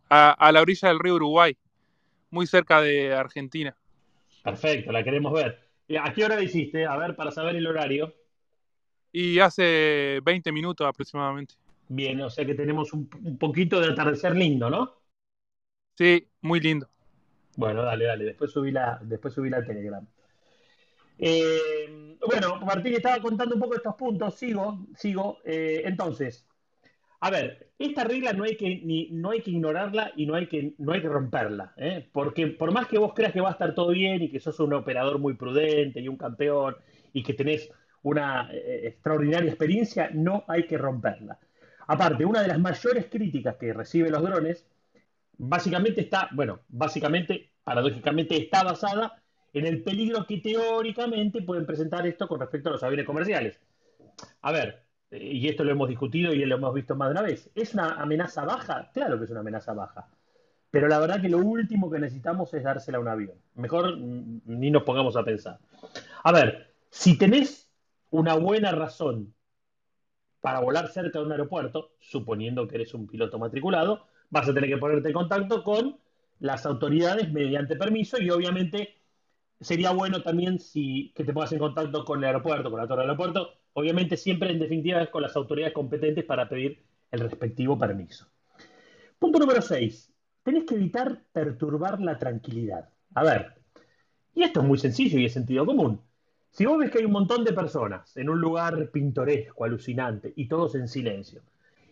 a, 0.09 0.51
la 0.51 0.61
orilla 0.61 0.87
del 0.89 0.99
río 0.99 1.15
Uruguay, 1.15 1.55
muy 2.31 2.47
cerca 2.47 2.81
de 2.81 3.13
Argentina. 3.13 3.75
Perfecto, 4.43 4.91
la 4.91 5.03
queremos 5.03 5.31
ver. 5.31 5.59
¿A 6.01 6.11
qué 6.13 6.25
hora 6.25 6.35
la 6.35 6.43
hiciste? 6.43 6.85
A 6.85 6.97
ver, 6.97 7.15
para 7.15 7.31
saber 7.31 7.55
el 7.55 7.67
horario. 7.67 8.13
Y 9.11 9.37
hace 9.39 10.19
20 10.23 10.51
minutos 10.51 10.87
aproximadamente. 10.87 11.53
Bien, 11.89 12.21
o 12.21 12.29
sea 12.29 12.45
que 12.45 12.55
tenemos 12.55 12.93
un, 12.93 13.07
poquito 13.37 13.79
de 13.79 13.91
atardecer 13.91 14.35
lindo, 14.35 14.69
¿no? 14.69 14.93
Sí, 15.95 16.27
muy 16.41 16.59
lindo. 16.59 16.89
Bueno, 17.55 17.83
dale, 17.83 18.05
dale, 18.05 18.25
después 18.25 18.51
subí 18.51 18.71
la, 18.71 18.99
después 19.03 19.33
subí 19.33 19.49
la 19.49 19.63
Telegram. 19.63 20.05
Eh, 21.19 22.17
bueno, 22.27 22.59
Martín 22.65 22.93
estaba 22.93 23.21
contando 23.21 23.55
un 23.55 23.61
poco 23.61 23.75
estos 23.75 23.95
puntos, 23.95 24.35
sigo, 24.35 24.87
sigo. 24.95 25.39
Eh, 25.45 25.83
entonces, 25.85 26.47
a 27.19 27.29
ver, 27.29 27.71
esta 27.77 28.03
regla 28.03 28.33
no 28.33 28.43
hay 28.43 28.57
que, 28.57 28.81
ni, 28.83 29.09
no 29.11 29.29
hay 29.29 29.41
que 29.41 29.51
ignorarla 29.51 30.11
y 30.15 30.25
no 30.25 30.35
hay 30.35 30.47
que, 30.47 30.73
no 30.79 30.93
hay 30.93 31.01
que 31.01 31.09
romperla, 31.09 31.73
¿eh? 31.77 32.09
porque 32.11 32.47
por 32.47 32.71
más 32.71 32.87
que 32.87 32.97
vos 32.97 33.13
creas 33.13 33.33
que 33.33 33.41
va 33.41 33.49
a 33.49 33.53
estar 33.53 33.75
todo 33.75 33.89
bien 33.89 34.23
y 34.23 34.29
que 34.29 34.39
sos 34.39 34.59
un 34.59 34.73
operador 34.73 35.19
muy 35.19 35.35
prudente 35.35 36.01
y 36.01 36.07
un 36.07 36.17
campeón 36.17 36.75
y 37.13 37.21
que 37.21 37.33
tenés 37.33 37.69
una 38.01 38.49
extraordinaria 38.51 39.49
experiencia, 39.49 40.09
no 40.11 40.43
hay 40.47 40.65
que 40.65 40.77
romperla. 40.77 41.39
Aparte, 41.87 42.25
una 42.25 42.41
de 42.41 42.47
las 42.47 42.59
mayores 42.59 43.07
críticas 43.09 43.55
que 43.57 43.73
reciben 43.73 44.11
los 44.11 44.23
drones, 44.23 44.65
básicamente 45.37 46.01
está, 46.01 46.29
bueno, 46.31 46.61
básicamente, 46.69 47.51
paradójicamente 47.63 48.37
está 48.37 48.63
basada 48.63 49.21
en 49.53 49.65
el 49.65 49.83
peligro 49.83 50.25
que 50.25 50.37
teóricamente 50.39 51.41
pueden 51.41 51.65
presentar 51.65 52.07
esto 52.07 52.27
con 52.27 52.39
respecto 52.39 52.69
a 52.69 52.73
los 52.73 52.83
aviones 52.83 53.05
comerciales. 53.05 53.59
A 54.41 54.51
ver, 54.51 54.83
y 55.11 55.47
esto 55.47 55.63
lo 55.63 55.71
hemos 55.71 55.89
discutido 55.89 56.33
y 56.33 56.43
lo 56.45 56.55
hemos 56.55 56.73
visto 56.73 56.95
más 56.95 57.09
de 57.09 57.11
una 57.11 57.21
vez, 57.21 57.49
¿es 57.53 57.73
una 57.73 58.01
amenaza 58.01 58.45
baja? 58.45 58.89
Claro 58.93 59.17
que 59.17 59.25
es 59.25 59.31
una 59.31 59.41
amenaza 59.41 59.73
baja. 59.73 60.07
Pero 60.71 60.87
la 60.87 60.97
verdad 60.97 61.21
que 61.21 61.29
lo 61.29 61.37
último 61.37 61.91
que 61.91 61.99
necesitamos 61.99 62.51
es 62.55 62.63
dársela 62.63 62.97
a 62.97 63.01
un 63.01 63.07
avión. 63.07 63.35
Mejor 63.53 63.95
ni 63.95 64.71
nos 64.71 64.81
pongamos 64.81 65.15
a 65.15 65.23
pensar. 65.23 65.59
A 66.23 66.31
ver, 66.31 66.73
si 66.89 67.15
tenés 67.15 67.69
una 68.09 68.33
buena 68.35 68.71
razón 68.71 69.35
para 70.43 70.59
volar 70.59 70.89
cerca 70.89 71.19
de 71.19 71.25
un 71.25 71.31
aeropuerto, 71.31 71.93
suponiendo 71.99 72.67
que 72.67 72.75
eres 72.75 72.93
un 72.93 73.07
piloto 73.07 73.39
matriculado, 73.39 74.05
vas 74.29 74.47
a 74.47 74.53
tener 74.53 74.69
que 74.69 74.77
ponerte 74.77 75.07
en 75.07 75.13
contacto 75.13 75.63
con 75.63 75.97
las 76.39 76.65
autoridades 76.65 77.31
mediante 77.31 77.77
permiso 77.77 78.21
y 78.21 78.29
obviamente 78.29 78.97
sería 79.59 79.91
bueno 79.91 80.21
también 80.21 80.59
si 80.59 81.11
que 81.15 81.23
te 81.23 81.33
pongas 81.33 81.53
en 81.53 81.59
contacto 81.59 82.03
con 82.03 82.19
el 82.19 82.25
aeropuerto, 82.25 82.69
con 82.69 82.79
la 82.79 82.87
torre 82.87 83.01
del 83.01 83.11
aeropuerto, 83.11 83.63
Obviamente 83.73 84.17
siempre 84.17 84.51
en 84.51 84.59
definitiva 84.59 85.01
es 85.01 85.09
con 85.09 85.23
las 85.23 85.35
autoridades 85.35 85.73
competentes 85.73 86.23
para 86.25 86.47
pedir 86.47 86.83
el 87.11 87.19
respectivo 87.19 87.77
permiso. 87.77 88.27
Punto 89.17 89.39
número 89.39 89.61
6. 89.61 90.13
Tenés 90.43 90.65
que 90.65 90.75
evitar 90.75 91.23
perturbar 91.31 91.99
la 91.99 92.17
tranquilidad. 92.19 92.89
A 93.15 93.23
ver, 93.23 93.55
y 94.35 94.43
esto 94.43 94.61
es 94.61 94.67
muy 94.67 94.77
sencillo 94.77 95.17
y 95.17 95.25
es 95.25 95.33
sentido 95.33 95.65
común. 95.65 96.01
Si 96.53 96.67
vos 96.67 96.77
ves 96.77 96.91
que 96.91 96.99
hay 96.99 97.05
un 97.05 97.11
montón 97.11 97.43
de 97.43 97.51
personas 97.51 98.15
en 98.15 98.29
un 98.29 98.39
lugar 98.39 98.91
pintoresco, 98.91 99.65
alucinante, 99.65 100.33
y 100.35 100.47
todos 100.47 100.75
en 100.75 100.87
silencio, 100.87 101.41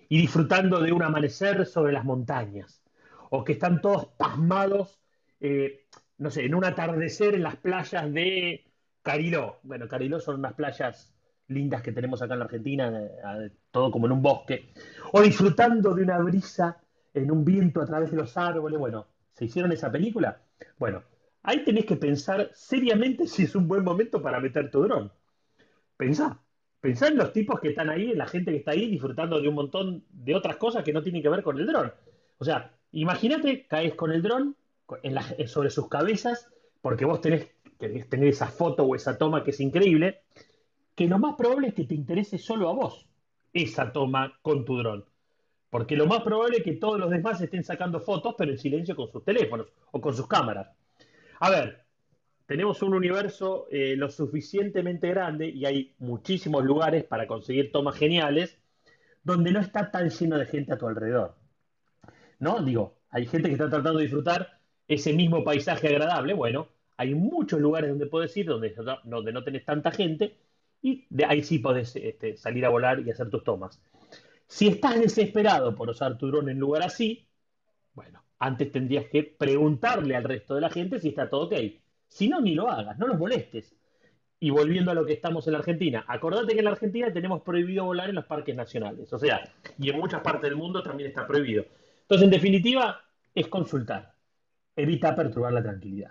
y 0.07 0.21
disfrutando 0.21 0.79
de 0.79 0.91
un 0.91 1.01
amanecer 1.01 1.65
sobre 1.65 1.91
las 1.91 2.05
montañas, 2.05 2.83
o 3.31 3.43
que 3.43 3.53
están 3.53 3.81
todos 3.81 4.09
pasmados, 4.19 5.01
eh, 5.39 5.87
no 6.19 6.29
sé, 6.29 6.45
en 6.45 6.53
un 6.53 6.63
atardecer 6.63 7.33
en 7.33 7.41
las 7.41 7.55
playas 7.55 8.13
de 8.13 8.63
Cariló. 9.01 9.57
Bueno, 9.63 9.87
Cariló 9.87 10.19
son 10.19 10.37
unas 10.37 10.53
playas 10.53 11.11
lindas 11.47 11.81
que 11.81 11.91
tenemos 11.91 12.21
acá 12.21 12.33
en 12.33 12.39
la 12.39 12.45
Argentina, 12.45 13.01
eh, 13.01 13.49
todo 13.71 13.89
como 13.89 14.05
en 14.05 14.11
un 14.11 14.21
bosque, 14.21 14.73
o 15.11 15.21
disfrutando 15.23 15.95
de 15.95 16.03
una 16.03 16.19
brisa 16.19 16.77
en 17.15 17.31
un 17.31 17.43
viento 17.43 17.81
a 17.81 17.87
través 17.87 18.11
de 18.11 18.17
los 18.17 18.37
árboles. 18.37 18.77
Bueno, 18.77 19.07
¿se 19.33 19.45
hicieron 19.45 19.71
esa 19.71 19.91
película? 19.91 20.39
Bueno, 20.77 21.01
ahí 21.43 21.63
tenés 21.63 21.86
que 21.86 21.95
pensar 21.95 22.51
seriamente 22.53 23.27
si 23.27 23.43
es 23.43 23.55
un 23.55 23.67
buen 23.67 23.83
momento 23.83 24.21
para 24.21 24.39
meter 24.39 24.69
tu 24.71 24.83
dron. 24.83 25.12
Pensá, 25.98 26.41
pensá 26.79 27.07
en 27.07 27.17
los 27.17 27.33
tipos 27.33 27.60
que 27.60 27.69
están 27.69 27.89
ahí, 27.89 28.12
en 28.12 28.17
la 28.17 28.27
gente 28.27 28.51
que 28.51 28.57
está 28.57 28.71
ahí 28.71 28.89
disfrutando 28.89 29.39
de 29.39 29.48
un 29.48 29.55
montón 29.55 30.03
de 30.10 30.36
otras 30.36 30.57
cosas 30.57 30.83
que 30.83 30.93
no 30.93 31.03
tienen 31.03 31.21
que 31.21 31.29
ver 31.29 31.43
con 31.43 31.57
el 31.60 31.67
dron. 31.67 31.93
O 32.38 32.45
sea, 32.45 32.74
imagínate, 32.91 33.67
caes 33.67 33.95
con 33.95 34.12
el 34.12 34.21
dron 34.21 34.55
sobre 35.45 35.69
sus 35.69 35.88
cabezas, 35.88 36.50
porque 36.81 37.05
vos 37.05 37.21
tenés 37.21 37.48
que 37.79 38.03
tener 38.05 38.27
esa 38.27 38.48
foto 38.48 38.83
o 38.83 38.95
esa 38.95 39.17
toma 39.17 39.43
que 39.43 39.51
es 39.51 39.60
increíble, 39.60 40.21
que 40.95 41.07
lo 41.07 41.19
más 41.19 41.36
probable 41.36 41.69
es 41.69 41.74
que 41.74 41.86
te 41.86 41.95
interese 41.95 42.38
solo 42.38 42.69
a 42.69 42.74
vos 42.74 43.07
esa 43.53 43.91
toma 43.91 44.39
con 44.41 44.65
tu 44.65 44.77
dron. 44.77 45.05
Porque 45.69 45.95
lo 45.95 46.05
más 46.05 46.21
probable 46.21 46.57
es 46.57 46.63
que 46.63 46.74
todos 46.74 47.00
los 47.00 47.10
demás 47.10 47.39
estén 47.41 47.63
sacando 47.63 48.01
fotos, 48.01 48.36
pero 48.38 48.51
en 48.51 48.57
silencio 48.57 48.95
con 48.95 49.10
sus 49.10 49.24
teléfonos 49.24 49.67
o 49.91 50.01
con 50.01 50.13
sus 50.13 50.27
cámaras. 50.27 50.67
A 51.43 51.50
ver, 51.50 51.88
tenemos 52.45 52.83
un 52.83 52.93
universo 52.93 53.67
eh, 53.71 53.95
lo 53.98 54.12
suficientemente 54.12 55.07
grande 55.07 55.50
y 55.50 55.65
hay 55.65 55.95
muchísimos 55.98 56.63
lugares 56.63 57.03
para 57.03 57.25
conseguir 57.25 57.71
tomas 57.71 57.98
geniales 57.98 58.60
donde 59.24 59.51
no 59.51 59.60
está 59.60 59.89
tan 59.89 60.12
lleno 60.12 60.38
de 60.38 60.45
gente 60.45 60.71
a 60.71 60.77
tu 60.77 60.88
alrededor. 60.88 61.36
¿No? 62.38 62.62
Digo, 62.62 63.00
hay 63.10 63.25
gente 63.25 63.48
que 63.48 63.53
está 63.53 63.71
tratando 63.71 63.98
de 63.98 64.03
disfrutar 64.03 64.60
ese 64.88 65.13
mismo 65.13 65.43
paisaje 65.43 65.88
agradable. 65.88 66.36
Bueno, 66.36 66.67
hay 66.95 67.15
muchos 67.15 67.60
lugares 67.60 67.89
donde 67.89 68.05
puedes 68.05 68.38
ir 68.38 68.45
donde, 68.45 68.75
no 69.03 69.43
tenés 69.43 69.65
tanta 69.65 69.89
gente 69.89 70.38
y 70.79 71.07
de 71.10 71.25
ahí 71.25 71.41
sí 71.41 71.57
podés 71.57 71.95
este, 71.95 72.38
salir 72.38 72.67
a 72.67 72.69
volar 72.69 73.00
y 73.00 73.10
hacer 73.10 73.31
tus 73.31 73.43
tomas. 73.43 73.81
Si 74.45 74.67
estás 74.67 75.00
desesperado 75.00 75.74
por 75.74 75.89
usar 75.89 76.19
tu 76.19 76.27
dron 76.27 76.50
en 76.50 76.60
lugar 76.60 76.83
así, 76.83 77.27
bueno, 77.95 78.24
antes 78.41 78.71
tendrías 78.71 79.05
que 79.05 79.21
preguntarle 79.21 80.15
al 80.15 80.24
resto 80.24 80.55
de 80.55 80.62
la 80.62 80.71
gente 80.71 81.00
si 81.00 81.10
está 81.10 81.29
todo 81.29 81.45
ok. 81.45 81.53
Si 82.07 82.27
no, 82.27 82.41
ni 82.41 82.55
lo 82.55 82.69
hagas, 82.69 82.98
no 82.98 83.07
los 83.07 83.19
molestes. 83.19 83.75
Y 84.39 84.50
volviendo 84.50 84.89
a 84.89 84.95
lo 84.95 85.05
que 85.05 85.13
estamos 85.13 85.45
en 85.45 85.53
la 85.53 85.60
Argentina, 85.60 86.03
acordate 86.07 86.53
que 86.53 86.60
en 86.60 86.65
la 86.65 86.71
Argentina 86.71 87.13
tenemos 87.13 87.43
prohibido 87.43 87.86
volar 87.86 88.10
en 88.10 88.15
los 88.15 88.25
parques 88.25 88.55
nacionales, 88.55 89.13
o 89.13 89.19
sea, 89.19 89.43
y 89.77 89.91
en 89.91 89.98
muchas 90.00 90.21
partes 90.21 90.50
del 90.50 90.55
mundo 90.55 90.81
también 90.81 91.10
está 91.10 91.27
prohibido. 91.27 91.65
Entonces, 92.01 92.25
en 92.25 92.31
definitiva, 92.31 93.00
es 93.36 93.48
consultar. 93.48 94.15
Evita 94.75 95.15
perturbar 95.15 95.53
la 95.53 95.62
tranquilidad. 95.62 96.10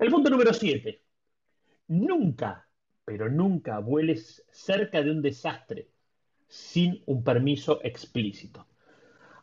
El 0.00 0.10
punto 0.10 0.28
número 0.28 0.52
7. 0.52 1.00
Nunca, 1.86 2.68
pero 3.04 3.28
nunca 3.30 3.78
vueles 3.78 4.44
cerca 4.50 5.00
de 5.00 5.12
un 5.12 5.22
desastre 5.22 5.90
sin 6.48 7.04
un 7.06 7.22
permiso 7.22 7.78
explícito. 7.84 8.66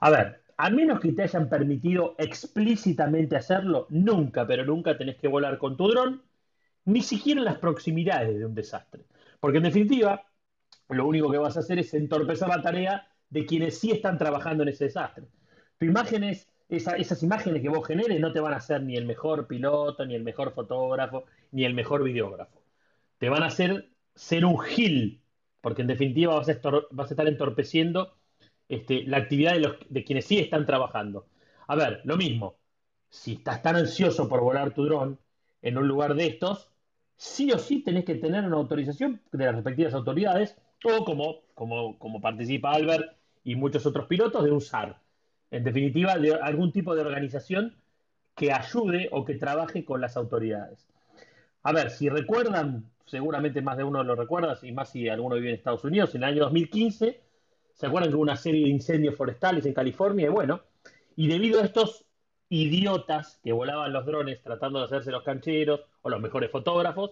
A 0.02 0.10
ver, 0.10 0.43
a 0.64 0.70
menos 0.70 1.02
que 1.02 1.12
te 1.12 1.24
hayan 1.24 1.50
permitido 1.50 2.16
explícitamente 2.18 3.36
hacerlo, 3.36 3.86
nunca, 3.90 4.48
pero 4.48 4.64
nunca 4.64 4.98
tenés 4.98 5.18
que 5.18 5.28
volar 5.28 5.58
con 5.58 5.76
tu 5.76 5.90
dron 5.90 6.22
ni 6.86 7.02
siquiera 7.02 7.42
en 7.42 7.46
las 7.46 7.58
proximidades 7.58 8.40
de 8.40 8.46
un 8.46 8.56
desastre. 8.56 9.04
Porque 9.42 9.58
en 9.58 9.66
definitiva, 9.66 10.26
lo 10.88 11.06
único 11.06 11.30
que 11.30 11.38
vas 11.38 11.58
a 11.58 11.60
hacer 11.60 11.80
es 11.80 11.94
entorpecer 11.94 12.48
la 12.48 12.62
tarea 12.62 13.10
de 13.30 13.46
quienes 13.46 13.78
sí 13.78 13.92
están 13.92 14.18
trabajando 14.18 14.64
en 14.64 14.70
ese 14.70 14.86
desastre. 14.86 15.26
Tu 15.78 15.86
imagen 15.86 16.24
esas 16.70 17.24
imágenes 17.24 17.62
que 17.62 17.68
vos 17.68 17.86
generes 17.86 18.22
no 18.22 18.32
te 18.32 18.40
van 18.40 18.54
a 18.54 18.58
hacer 18.58 18.82
ni 18.84 18.96
el 18.96 19.06
mejor 19.06 19.48
piloto, 19.48 20.06
ni 20.06 20.16
el 20.16 20.24
mejor 20.24 20.54
fotógrafo, 20.54 21.26
ni 21.52 21.66
el 21.66 21.74
mejor 21.74 22.06
videógrafo. 22.06 22.64
Te 23.18 23.28
van 23.28 23.44
a 23.44 23.48
hacer 23.48 23.90
ser 24.16 24.46
un 24.46 24.58
gil, 24.60 25.22
porque 25.60 25.82
en 25.82 25.90
definitiva 25.90 26.36
vas 26.36 26.48
a, 26.48 26.54
estar 26.54 27.28
entorpeciendo 27.28 28.16
este, 28.74 29.04
la 29.04 29.18
actividad 29.18 29.54
de, 29.54 29.60
los, 29.60 29.76
de 29.90 30.04
quienes 30.04 30.26
sí 30.26 30.40
están 30.40 30.66
trabajando. 30.66 31.28
A 31.68 31.76
ver, 31.76 32.02
lo 32.04 32.18
mismo, 32.18 32.58
si 33.10 33.34
estás 33.34 33.62
tan 33.62 33.76
ansioso 33.76 34.28
por 34.28 34.42
volar 34.42 34.74
tu 34.74 34.86
dron 34.86 35.20
en 35.62 35.78
un 35.78 35.88
lugar 35.88 36.16
de 36.16 36.28
estos, 36.28 36.72
sí 37.16 37.52
o 37.52 37.58
sí 37.58 37.84
tenés 37.84 38.06
que 38.06 38.16
tener 38.16 38.44
una 38.46 38.58
autorización 38.58 39.22
de 39.32 39.46
las 39.46 39.56
respectivas 39.56 39.94
autoridades, 39.94 40.58
o 40.84 41.06
como, 41.06 41.42
como, 41.54 41.98
como 41.98 42.20
participa 42.20 42.72
Albert 42.72 43.16
y 43.44 43.56
muchos 43.56 43.86
otros 43.86 44.08
pilotos, 44.08 44.44
de 44.44 44.52
un 44.52 44.62
SAR. 44.62 45.00
En 45.52 45.64
definitiva, 45.64 46.18
de 46.18 46.34
algún 46.34 46.72
tipo 46.72 46.96
de 46.96 47.02
organización 47.02 47.76
que 48.36 48.52
ayude 48.52 49.10
o 49.12 49.24
que 49.24 49.36
trabaje 49.36 49.86
con 49.86 50.02
las 50.02 50.18
autoridades. 50.18 50.88
A 51.62 51.72
ver, 51.72 51.92
si 51.92 52.10
recuerdan, 52.10 52.90
seguramente 53.06 53.62
más 53.62 53.78
de 53.78 53.84
uno 53.84 54.04
lo 54.04 54.16
recuerda, 54.16 54.58
y 54.62 54.72
más 54.72 54.90
si 54.90 55.08
alguno 55.08 55.36
vive 55.36 55.50
en 55.50 55.56
Estados 55.56 55.84
Unidos, 55.84 56.14
en 56.16 56.24
el 56.24 56.30
año 56.30 56.44
2015, 56.44 57.22
¿se 57.74 57.88
acuerdan 57.88 58.10
que 58.10 58.16
hubo 58.16 58.24
una 58.24 58.36
serie 58.36 58.64
de 58.64 58.70
incendios 58.70 59.16
forestales 59.16 59.66
en 59.66 59.74
California? 59.74 60.28
Y 60.28 60.30
bueno, 60.30 60.62
y 61.16 61.28
debido 61.28 61.62
a 61.62 61.66
estos 61.66 62.06
idiotas 62.50 63.40
que 63.44 63.52
volaban 63.52 63.94
los 63.94 64.06
drones 64.06 64.42
tratando 64.42 64.80
de 64.80 64.86
hacerse 64.86 65.12
los 65.12 65.24
cancheros 65.24 65.82
o 66.02 66.10
los 66.10 66.22
mejores 66.22 66.52
fotógrafos, 66.52 67.12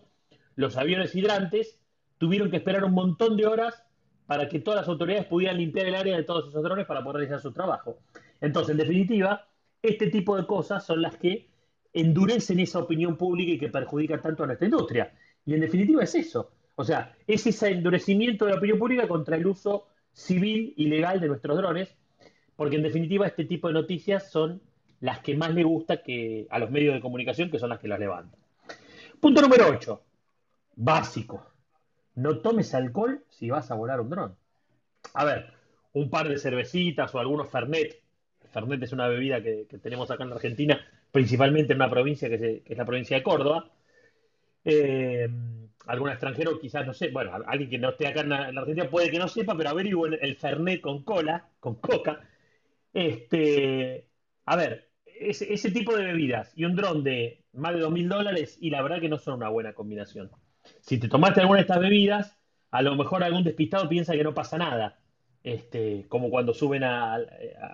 los 0.56 0.78
aviones 0.78 1.16
hidrantes 1.16 1.80
tuvieron 2.18 2.52
que 2.52 2.58
esperar 2.58 2.84
un 2.84 2.94
montón 2.94 3.38
de 3.38 3.48
horas 3.48 3.84
para 4.28 4.48
que 4.48 4.60
todas 4.60 4.82
las 4.82 4.88
autoridades 4.88 5.26
pudieran 5.26 5.58
limpiar 5.58 5.88
el 5.88 5.96
área 5.96 6.16
de 6.16 6.24
todos 6.24 6.48
esos 6.48 6.64
drones 6.64 6.86
para 6.86 7.04
poder 7.04 7.18
realizar 7.18 7.42
su 7.42 7.52
trabajo. 7.52 7.98
Entonces, 8.40 8.72
en 8.72 8.78
definitiva, 8.78 9.48
este 9.82 10.08
tipo 10.08 10.38
de 10.38 10.46
cosas 10.46 10.86
son 10.86 11.02
las 11.02 11.18
que 11.18 11.50
endurecen 11.94 12.60
esa 12.60 12.80
opinión 12.80 13.18
pública 13.18 13.52
y 13.52 13.60
que 13.60 13.70
perjudican 13.70 14.22
tanto 14.22 14.44
a 14.44 14.48
nuestra 14.48 14.68
industria. 14.68 15.14
Y 15.46 15.54
en 15.54 15.62
definitiva 15.62 16.04
es 16.04 16.16
eso. 16.16 16.52
O 16.76 16.84
sea, 16.84 17.16
es 17.28 17.46
ese 17.46 17.70
endurecimiento 17.70 18.46
de 18.46 18.52
la 18.52 18.58
opinión 18.58 18.80
pública 18.80 19.08
contra 19.08 19.36
el 19.36 19.46
uso 19.46 19.88
civil 20.14 20.74
y 20.78 20.88
legal 20.88 21.20
de 21.20 21.28
nuestros 21.28 21.58
drones, 21.58 21.96
porque 22.56 22.76
en 22.76 22.84
definitiva 22.84 23.28
este 23.28 23.46
tipo 23.46 23.68
de 23.68 23.74
noticias 23.74 24.32
son 24.32 24.62
las 25.00 25.20
que 25.20 25.36
más 25.36 25.54
le 25.54 25.64
gusta 25.64 26.04
que, 26.04 26.48
a 26.50 26.60
los 26.60 26.70
medios 26.72 26.94
de 26.94 27.02
comunicación, 27.02 27.50
que 27.50 27.60
son 27.60 27.70
las 27.70 27.80
que 27.80 27.88
las 27.88 28.00
levantan. 28.00 28.40
Punto 29.20 29.42
número 29.42 29.68
8. 29.68 30.02
Básico. 30.76 31.46
No 32.16 32.40
tomes 32.40 32.74
alcohol 32.74 33.24
si 33.30 33.50
vas 33.50 33.72
a 33.72 33.76
volar 33.76 34.00
un 34.00 34.10
dron. 34.10 34.36
A 35.14 35.26
ver, 35.26 35.54
un 35.94 36.10
par 36.10 36.30
de 36.30 36.38
cervecitas 36.38 37.14
o 37.14 37.20
algunos 37.20 37.50
Fernet. 37.50 38.00
Fernet 38.52 38.82
es 38.84 38.92
una 38.92 39.08
bebida 39.08 39.42
que, 39.42 39.66
tenemos 39.82 40.12
acá 40.12 40.24
en 40.24 40.30
la 40.30 40.36
Argentina, 40.36 40.80
principalmente 41.12 41.74
en 41.74 41.78
una 41.78 41.90
provincia 41.90 42.30
que, 42.30 42.64
es 42.66 42.78
la 42.78 42.86
provincia 42.86 43.18
de 43.18 43.24
Córdoba. 43.24 43.70
Eh, 44.66 45.28
algún 45.88 46.10
extranjero 46.10 46.60
quizás 46.60 46.86
no 46.86 46.94
sé, 46.94 47.10
bueno, 47.10 47.32
alguien 47.46 47.70
que 47.70 47.78
no 47.78 47.90
esté 47.90 48.08
acá 48.08 48.22
en 48.22 48.30
la, 48.30 48.46
Argentina 48.48 48.90
puede 48.90 49.12
que 49.12 49.20
no 49.20 49.28
sepa, 49.28 49.56
pero 49.56 49.70
averigüen 49.70 50.18
el 50.22 50.36
Fernet 50.36 50.82
con 50.82 51.04
cola, 51.04 51.50
con 51.60 51.76
coca. 51.76 52.22
Este, 52.94 54.08
a 54.46 54.56
ver, 54.56 54.90
ese, 55.06 55.72
tipo 55.72 55.96
de 55.96 56.06
bebidas 56.06 56.52
y 56.56 56.66
un 56.66 56.76
dron 56.76 57.04
de 57.04 57.46
más 57.54 57.74
de 57.74 57.82
dos 57.82 57.92
mil 57.92 58.10
dólares, 58.10 58.58
y 58.60 58.70
la 58.70 58.82
verdad 58.82 59.00
que 59.00 59.10
no 59.10 59.18
son 59.18 59.36
una 59.36 59.50
buena 59.50 59.74
combinación. 59.74 60.30
Si 60.80 61.00
te 61.00 61.08
tomaste 61.08 61.42
alguna 61.42 61.58
de 61.58 61.62
estas 61.64 61.80
bebidas, 61.80 62.38
a 62.72 62.82
lo 62.82 62.96
mejor 62.96 63.24
algún 63.24 63.44
despistado 63.44 63.90
piensa 63.90 64.14
que 64.14 64.24
no 64.24 64.34
pasa 64.34 64.58
nada, 64.58 65.00
este, 65.44 66.06
como 66.08 66.30
cuando 66.30 66.54
suben 66.54 66.84
a, 66.84 67.18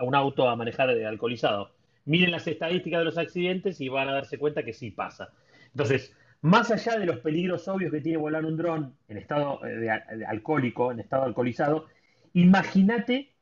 un 0.02 0.16
auto 0.16 0.50
a 0.50 0.56
manejar 0.56 0.90
alcoholizado. 0.90 1.72
Miren 2.06 2.32
las 2.32 2.48
estadísticas 2.48 3.00
de 3.00 3.06
los 3.06 3.18
accidentes 3.18 3.82
y 3.82 3.90
van 3.90 4.08
a 4.08 4.14
darse 4.14 4.38
cuenta 4.38 4.64
que 4.64 4.74
sí 4.74 4.92
pasa. 4.92 5.34
Entonces, 5.72 6.16
más 6.42 6.72
allá 6.72 6.98
de 6.98 7.06
los 7.06 7.20
peligros 7.20 7.68
obvios 7.68 7.92
que 7.92 8.02
tiene 8.02 8.18
volar 8.18 8.46
un 8.46 8.58
dron 8.58 8.96
en 9.08 9.18
estado 9.18 9.66
eh, 9.66 9.76
de, 9.78 10.26
alcohólico, 10.26 10.92
en 10.92 11.00
estado 11.00 11.24
alcoholizado, 11.24 11.88
imagínate 12.34 13.34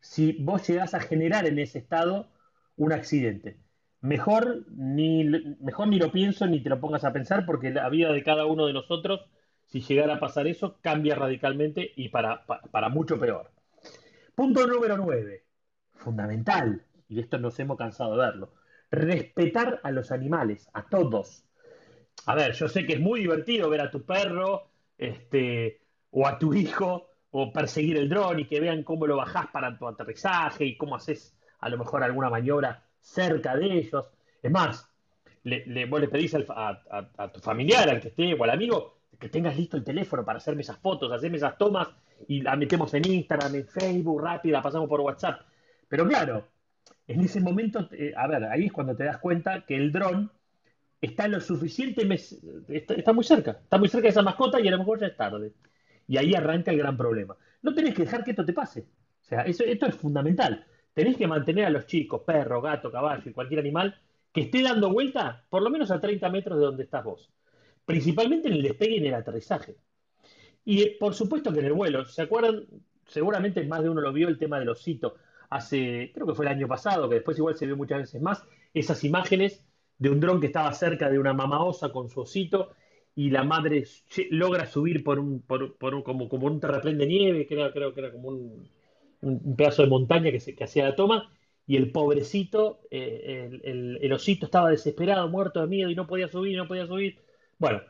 si 0.00 0.32
vos 0.32 0.66
llegás 0.68 0.94
a 0.94 1.00
generar 1.00 1.46
en 1.46 1.58
ese 1.58 1.78
estado 1.78 2.28
un 2.76 2.92
accidente. 2.92 3.58
Mejor 4.00 4.66
ni, 4.70 5.24
mejor 5.60 5.88
ni 5.88 5.98
lo 5.98 6.12
pienso 6.12 6.46
ni 6.46 6.62
te 6.62 6.68
lo 6.68 6.78
pongas 6.78 7.04
a 7.04 7.12
pensar 7.12 7.46
porque 7.46 7.70
la 7.70 7.88
vida 7.88 8.12
de 8.12 8.22
cada 8.22 8.44
uno 8.44 8.66
de 8.66 8.74
nosotros, 8.74 9.24
si 9.64 9.80
llegara 9.80 10.16
a 10.16 10.20
pasar 10.20 10.46
eso, 10.46 10.78
cambia 10.82 11.14
radicalmente 11.14 11.92
y 11.96 12.10
para, 12.10 12.44
para, 12.44 12.90
mucho 12.90 13.18
peor. 13.18 13.50
Punto 14.34 14.66
número 14.66 14.98
9. 14.98 15.44
Fundamental, 15.94 16.84
y 17.08 17.20
esto 17.20 17.38
nos 17.38 17.58
hemos 17.60 17.78
cansado 17.78 18.12
de 18.12 18.26
verlo. 18.26 18.52
Respetar 18.90 19.80
a 19.82 19.90
los 19.90 20.12
animales, 20.12 20.68
a 20.74 20.86
todos. 20.86 21.46
A 22.26 22.34
ver, 22.34 22.52
yo 22.52 22.68
sé 22.68 22.86
que 22.86 22.94
es 22.94 23.00
muy 23.00 23.20
divertido 23.20 23.68
ver 23.68 23.82
a 23.82 23.90
tu 23.90 24.04
perro 24.04 24.68
este, 24.96 25.80
o 26.10 26.26
a 26.26 26.38
tu 26.38 26.54
hijo 26.54 27.10
o 27.30 27.52
perseguir 27.52 27.96
el 27.96 28.08
dron 28.08 28.40
y 28.40 28.46
que 28.46 28.60
vean 28.60 28.82
cómo 28.82 29.06
lo 29.06 29.16
bajás 29.16 29.48
para 29.48 29.76
tu 29.76 29.86
aterrizaje 29.86 30.64
y 30.64 30.76
cómo 30.76 30.96
haces 30.96 31.36
a 31.60 31.68
lo 31.68 31.78
mejor 31.78 32.02
alguna 32.02 32.30
maniobra 32.30 32.84
cerca 33.00 33.56
de 33.56 33.66
ellos. 33.66 34.06
Es 34.42 34.50
más, 34.50 34.88
le, 35.42 35.86
vos 35.86 36.00
le 36.00 36.08
pedís 36.08 36.34
a, 36.34 37.30
tu 37.32 37.40
familiar, 37.40 37.88
al 37.88 38.00
que 38.00 38.08
esté 38.08 38.34
o 38.34 38.44
al 38.44 38.50
amigo, 38.50 38.98
que 39.18 39.28
tengas 39.28 39.56
listo 39.56 39.76
el 39.76 39.84
teléfono 39.84 40.24
para 40.24 40.38
hacerme 40.38 40.62
esas 40.62 40.78
fotos, 40.78 41.12
hacerme 41.12 41.36
esas 41.36 41.58
tomas 41.58 41.88
y 42.28 42.40
la 42.40 42.56
metemos 42.56 42.92
en 42.94 43.06
Instagram, 43.06 43.54
en 43.54 43.66
Facebook, 43.66 44.22
rápido, 44.22 44.52
la 44.52 44.62
pasamos 44.62 44.88
por 44.88 45.00
WhatsApp. 45.00 45.40
Pero 45.88 46.06
claro, 46.08 46.46
en 47.06 47.20
ese 47.20 47.40
momento, 47.40 47.88
eh, 47.92 48.12
a 48.16 48.26
ver, 48.26 48.44
ahí 48.44 48.66
es 48.66 48.72
cuando 48.72 48.96
te 48.96 49.04
das 49.04 49.18
cuenta 49.18 49.64
que 49.66 49.76
el 49.76 49.92
dron 49.92 50.30
está 51.04 51.28
lo 51.28 51.40
suficiente, 51.40 52.06
está, 52.68 53.12
muy 53.12 53.24
cerca, 53.24 53.52
está 53.62 53.78
muy 53.78 53.88
cerca 53.88 54.04
de 54.04 54.10
esa 54.10 54.22
mascota 54.22 54.60
y 54.60 54.68
a 54.68 54.70
lo 54.70 54.78
mejor 54.78 55.00
ya 55.00 55.06
es 55.06 55.16
tarde. 55.16 55.52
Y 56.06 56.16
ahí 56.16 56.34
arranca 56.34 56.70
el 56.70 56.78
gran 56.78 56.96
problema. 56.96 57.36
No 57.62 57.74
tenés 57.74 57.94
que 57.94 58.02
dejar 58.02 58.24
que 58.24 58.30
esto 58.30 58.44
te 58.44 58.52
pase. 58.52 58.80
O 59.22 59.24
sea, 59.24 59.42
eso, 59.42 59.64
esto 59.64 59.86
es 59.86 59.94
fundamental 59.94 60.66
tenés 60.94 61.16
que 61.16 61.26
mantener 61.26 61.66
a 61.66 61.70
los 61.70 61.86
chicos, 61.86 62.22
perro, 62.24 62.62
gato, 62.62 62.90
caballo 62.90 63.28
y 63.28 63.32
cualquier 63.32 63.60
animal 63.60 64.00
que 64.32 64.42
esté 64.42 64.62
dando 64.62 64.90
vuelta 64.90 65.44
por 65.50 65.62
lo 65.62 65.70
menos 65.70 65.90
a 65.90 66.00
30 66.00 66.30
metros 66.30 66.58
de 66.58 66.64
donde 66.64 66.84
estás 66.84 67.04
vos. 67.04 67.30
Principalmente 67.84 68.48
en 68.48 68.54
el 68.54 68.62
despegue 68.62 68.94
y 68.94 68.98
en 68.98 69.06
el 69.06 69.14
aterrizaje. 69.14 69.76
Y 70.64 70.82
eh, 70.82 70.96
por 70.98 71.14
supuesto 71.14 71.52
que 71.52 71.58
en 71.58 71.66
el 71.66 71.72
vuelo, 71.74 72.06
¿se 72.06 72.22
acuerdan? 72.22 72.64
Seguramente 73.06 73.62
más 73.66 73.82
de 73.82 73.90
uno 73.90 74.00
lo 74.00 74.12
vio 74.12 74.28
el 74.28 74.38
tema 74.38 74.58
del 74.58 74.70
osito 74.70 75.16
hace, 75.50 76.10
creo 76.14 76.26
que 76.26 76.34
fue 76.34 76.46
el 76.46 76.52
año 76.52 76.66
pasado, 76.66 77.08
que 77.08 77.16
después 77.16 77.36
igual 77.36 77.56
se 77.56 77.66
vio 77.66 77.76
muchas 77.76 77.98
veces 77.98 78.22
más, 78.22 78.44
esas 78.72 79.04
imágenes 79.04 79.62
de 80.04 80.10
un 80.10 80.20
dron 80.20 80.38
que 80.38 80.48
estaba 80.48 80.70
cerca 80.74 81.08
de 81.08 81.18
una 81.18 81.32
mamá 81.32 81.64
osa 81.64 81.90
con 81.90 82.10
su 82.10 82.20
osito 82.20 82.72
y 83.14 83.30
la 83.30 83.42
madre 83.42 83.84
logra 84.30 84.66
subir 84.66 85.02
por 85.02 85.18
un, 85.18 85.40
por, 85.40 85.94
un 85.94 86.02
como, 86.02 86.26
un 86.46 86.60
terraplén 86.60 86.98
de 86.98 87.06
nieve, 87.06 87.46
creo, 87.46 87.72
creo 87.72 87.94
que 87.94 88.00
era 88.00 88.12
como 88.12 88.28
un, 88.28 88.68
un 89.22 89.56
pedazo 89.56 89.80
de 89.80 89.88
montaña 89.88 90.30
que, 90.30 90.54
que 90.54 90.64
hacía 90.64 90.84
la 90.84 90.94
toma, 90.94 91.32
y 91.66 91.76
el 91.76 91.90
pobrecito, 91.90 92.80
eh, 92.90 93.60
el, 93.62 94.12
osito 94.12 94.44
estaba 94.44 94.68
desesperado, 94.68 95.26
muerto 95.30 95.62
de 95.62 95.68
miedo 95.68 95.88
y 95.88 95.94
no 95.94 96.06
podía 96.06 96.28
subir, 96.28 96.58
no 96.58 96.68
podía 96.68 96.86
subir. 96.86 97.18
Bueno, 97.58 97.80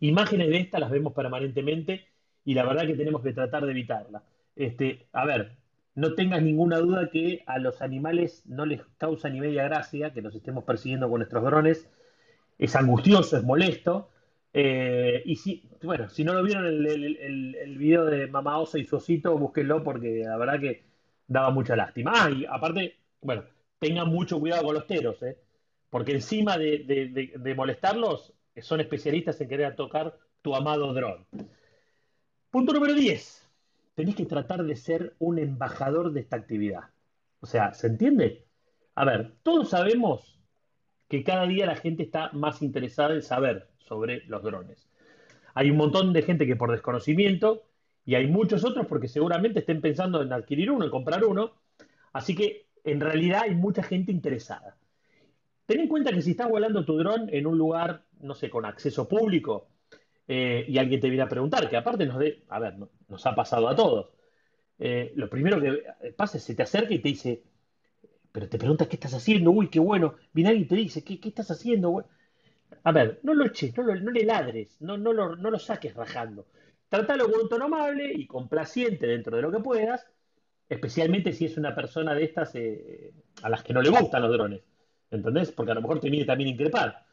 imágenes 0.00 0.50
de 0.50 0.58
estas 0.58 0.80
las 0.82 0.90
vemos 0.90 1.14
permanentemente 1.14 2.08
y 2.44 2.52
la 2.52 2.66
verdad 2.66 2.86
que 2.86 2.94
tenemos 2.94 3.22
que 3.22 3.32
tratar 3.32 3.64
de 3.64 3.70
evitarla. 3.72 4.22
Este, 4.54 5.06
a 5.12 5.24
ver, 5.24 5.56
no 5.94 6.14
tengas 6.14 6.42
ninguna 6.42 6.78
duda 6.78 7.10
que 7.10 7.42
a 7.46 7.58
los 7.58 7.82
animales 7.82 8.42
no 8.46 8.66
les 8.66 8.82
causa 8.98 9.28
ni 9.28 9.40
media 9.40 9.64
gracia 9.64 10.12
que 10.12 10.22
nos 10.22 10.34
estemos 10.34 10.64
persiguiendo 10.64 11.08
con 11.10 11.18
nuestros 11.18 11.44
drones. 11.44 11.88
Es 12.58 12.76
angustioso, 12.76 13.36
es 13.36 13.44
molesto. 13.44 14.10
Eh, 14.54 15.22
y 15.24 15.36
si, 15.36 15.68
bueno, 15.82 16.08
si 16.10 16.24
no 16.24 16.34
lo 16.34 16.42
vieron 16.42 16.66
el, 16.66 16.86
el, 16.86 17.78
video 17.78 18.04
de 18.04 18.26
Mamá 18.26 18.58
Osa 18.58 18.78
y 18.78 18.84
su 18.84 18.96
osito, 18.96 19.36
búsquenlo 19.38 19.82
porque 19.82 20.24
la 20.24 20.36
verdad 20.36 20.60
que 20.60 20.84
daba 21.26 21.50
mucha 21.50 21.76
lástima. 21.76 22.12
Ah, 22.14 22.30
y 22.30 22.44
aparte, 22.44 22.96
bueno, 23.20 23.44
tengan 23.78 24.08
mucho 24.08 24.38
cuidado 24.38 24.64
con 24.64 24.74
los 24.74 24.86
teros, 24.86 25.22
¿eh? 25.22 25.38
porque 25.90 26.12
encima 26.12 26.56
de, 26.56 27.54
molestarlos, 27.54 28.32
son 28.62 28.80
especialistas 28.80 29.40
en 29.40 29.48
querer 29.48 29.76
tocar 29.76 30.16
tu 30.40 30.54
amado 30.54 30.94
dron. 30.94 31.26
Punto 32.50 32.72
número 32.72 32.94
10. 32.94 33.41
Tenés 33.94 34.14
que 34.16 34.26
tratar 34.26 34.64
de 34.64 34.76
ser 34.76 35.14
un 35.18 35.38
embajador 35.38 36.12
de 36.12 36.20
esta 36.20 36.36
actividad. 36.36 36.90
O 37.40 37.46
sea, 37.46 37.74
¿se 37.74 37.88
entiende? 37.88 38.46
A 38.94 39.04
ver, 39.04 39.34
todos 39.42 39.70
sabemos 39.70 40.40
que 41.08 41.24
cada 41.24 41.46
día 41.46 41.66
la 41.66 41.76
gente 41.76 42.02
está 42.02 42.30
más 42.32 42.62
interesada 42.62 43.14
en 43.14 43.22
saber 43.22 43.68
sobre 43.78 44.24
los 44.26 44.42
drones. 44.42 44.88
Hay 45.54 45.70
un 45.70 45.76
montón 45.76 46.12
de 46.12 46.22
gente 46.22 46.46
que 46.46 46.56
por 46.56 46.70
desconocimiento 46.70 47.64
y 48.04 48.14
hay 48.14 48.26
muchos 48.26 48.64
otros 48.64 48.86
porque 48.86 49.08
seguramente 49.08 49.60
estén 49.60 49.80
pensando 49.80 50.22
en 50.22 50.32
adquirir 50.32 50.70
uno, 50.70 50.84
en 50.84 50.90
comprar 50.90 51.24
uno. 51.24 51.52
Así 52.12 52.34
que 52.34 52.68
en 52.84 53.00
realidad 53.00 53.42
hay 53.44 53.54
mucha 53.54 53.82
gente 53.82 54.10
interesada. 54.10 54.76
Ten 55.66 55.80
en 55.80 55.88
cuenta 55.88 56.12
que 56.12 56.22
si 56.22 56.32
estás 56.32 56.48
volando 56.48 56.84
tu 56.84 56.96
dron 56.96 57.28
en 57.32 57.46
un 57.46 57.58
lugar, 57.58 58.04
no 58.20 58.34
sé, 58.34 58.50
con 58.50 58.64
acceso 58.64 59.08
público, 59.08 59.68
eh, 60.34 60.64
y 60.66 60.78
alguien 60.78 60.98
te 60.98 61.10
viene 61.10 61.24
a 61.24 61.28
preguntar, 61.28 61.68
que 61.68 61.76
aparte 61.76 62.06
nos 62.06 62.18
de, 62.18 62.42
a 62.48 62.58
ver, 62.58 62.76
nos 63.06 63.26
ha 63.26 63.34
pasado 63.34 63.68
a 63.68 63.76
todos. 63.76 64.12
Eh, 64.78 65.12
lo 65.14 65.28
primero 65.28 65.60
que 65.60 65.84
pasa 66.16 66.38
es 66.38 66.44
que 66.44 66.52
se 66.52 66.54
te 66.54 66.62
acerca 66.62 66.94
y 66.94 67.00
te 67.00 67.08
dice, 67.10 67.42
pero 68.32 68.48
te 68.48 68.56
preguntas 68.56 68.88
qué 68.88 68.96
estás 68.96 69.12
haciendo, 69.12 69.50
uy, 69.50 69.68
qué 69.68 69.78
bueno. 69.78 70.14
Viene 70.32 70.48
alguien 70.48 70.64
y 70.64 70.68
te 70.68 70.76
dice, 70.76 71.04
¿qué, 71.04 71.20
estás 71.22 71.50
haciendo? 71.50 72.06
A 72.82 72.92
ver, 72.92 73.20
no 73.24 73.34
lo 73.34 73.44
eches, 73.44 73.76
no, 73.76 73.84
le 73.94 74.24
ladres, 74.24 74.80
no, 74.80 74.96
no, 74.96 75.12
lo, 75.12 75.36
no 75.36 75.50
lo 75.50 75.58
saques 75.58 75.94
rajando. 75.94 76.46
Trátalo 76.88 77.30
con 77.30 77.42
un 77.42 77.48
tono 77.50 77.66
amable 77.66 78.10
y 78.14 78.26
complaciente 78.26 79.06
dentro 79.06 79.36
de 79.36 79.42
lo 79.42 79.52
que 79.52 79.58
puedas, 79.58 80.06
especialmente 80.66 81.34
si 81.34 81.44
es 81.44 81.58
una 81.58 81.74
persona 81.74 82.14
de 82.14 82.24
estas 82.24 82.54
eh, 82.54 83.12
a 83.42 83.50
las 83.50 83.62
que 83.62 83.74
no 83.74 83.82
le 83.82 83.90
gustan 83.90 84.22
los 84.22 84.32
drones. 84.32 84.62
¿Entendés? 85.10 85.52
Porque 85.52 85.72
a 85.72 85.74
lo 85.74 85.82
mejor 85.82 86.00
te 86.00 86.08
viene 86.08 86.24
también 86.24 86.48
a 86.48 86.52
increpar. 86.52 87.11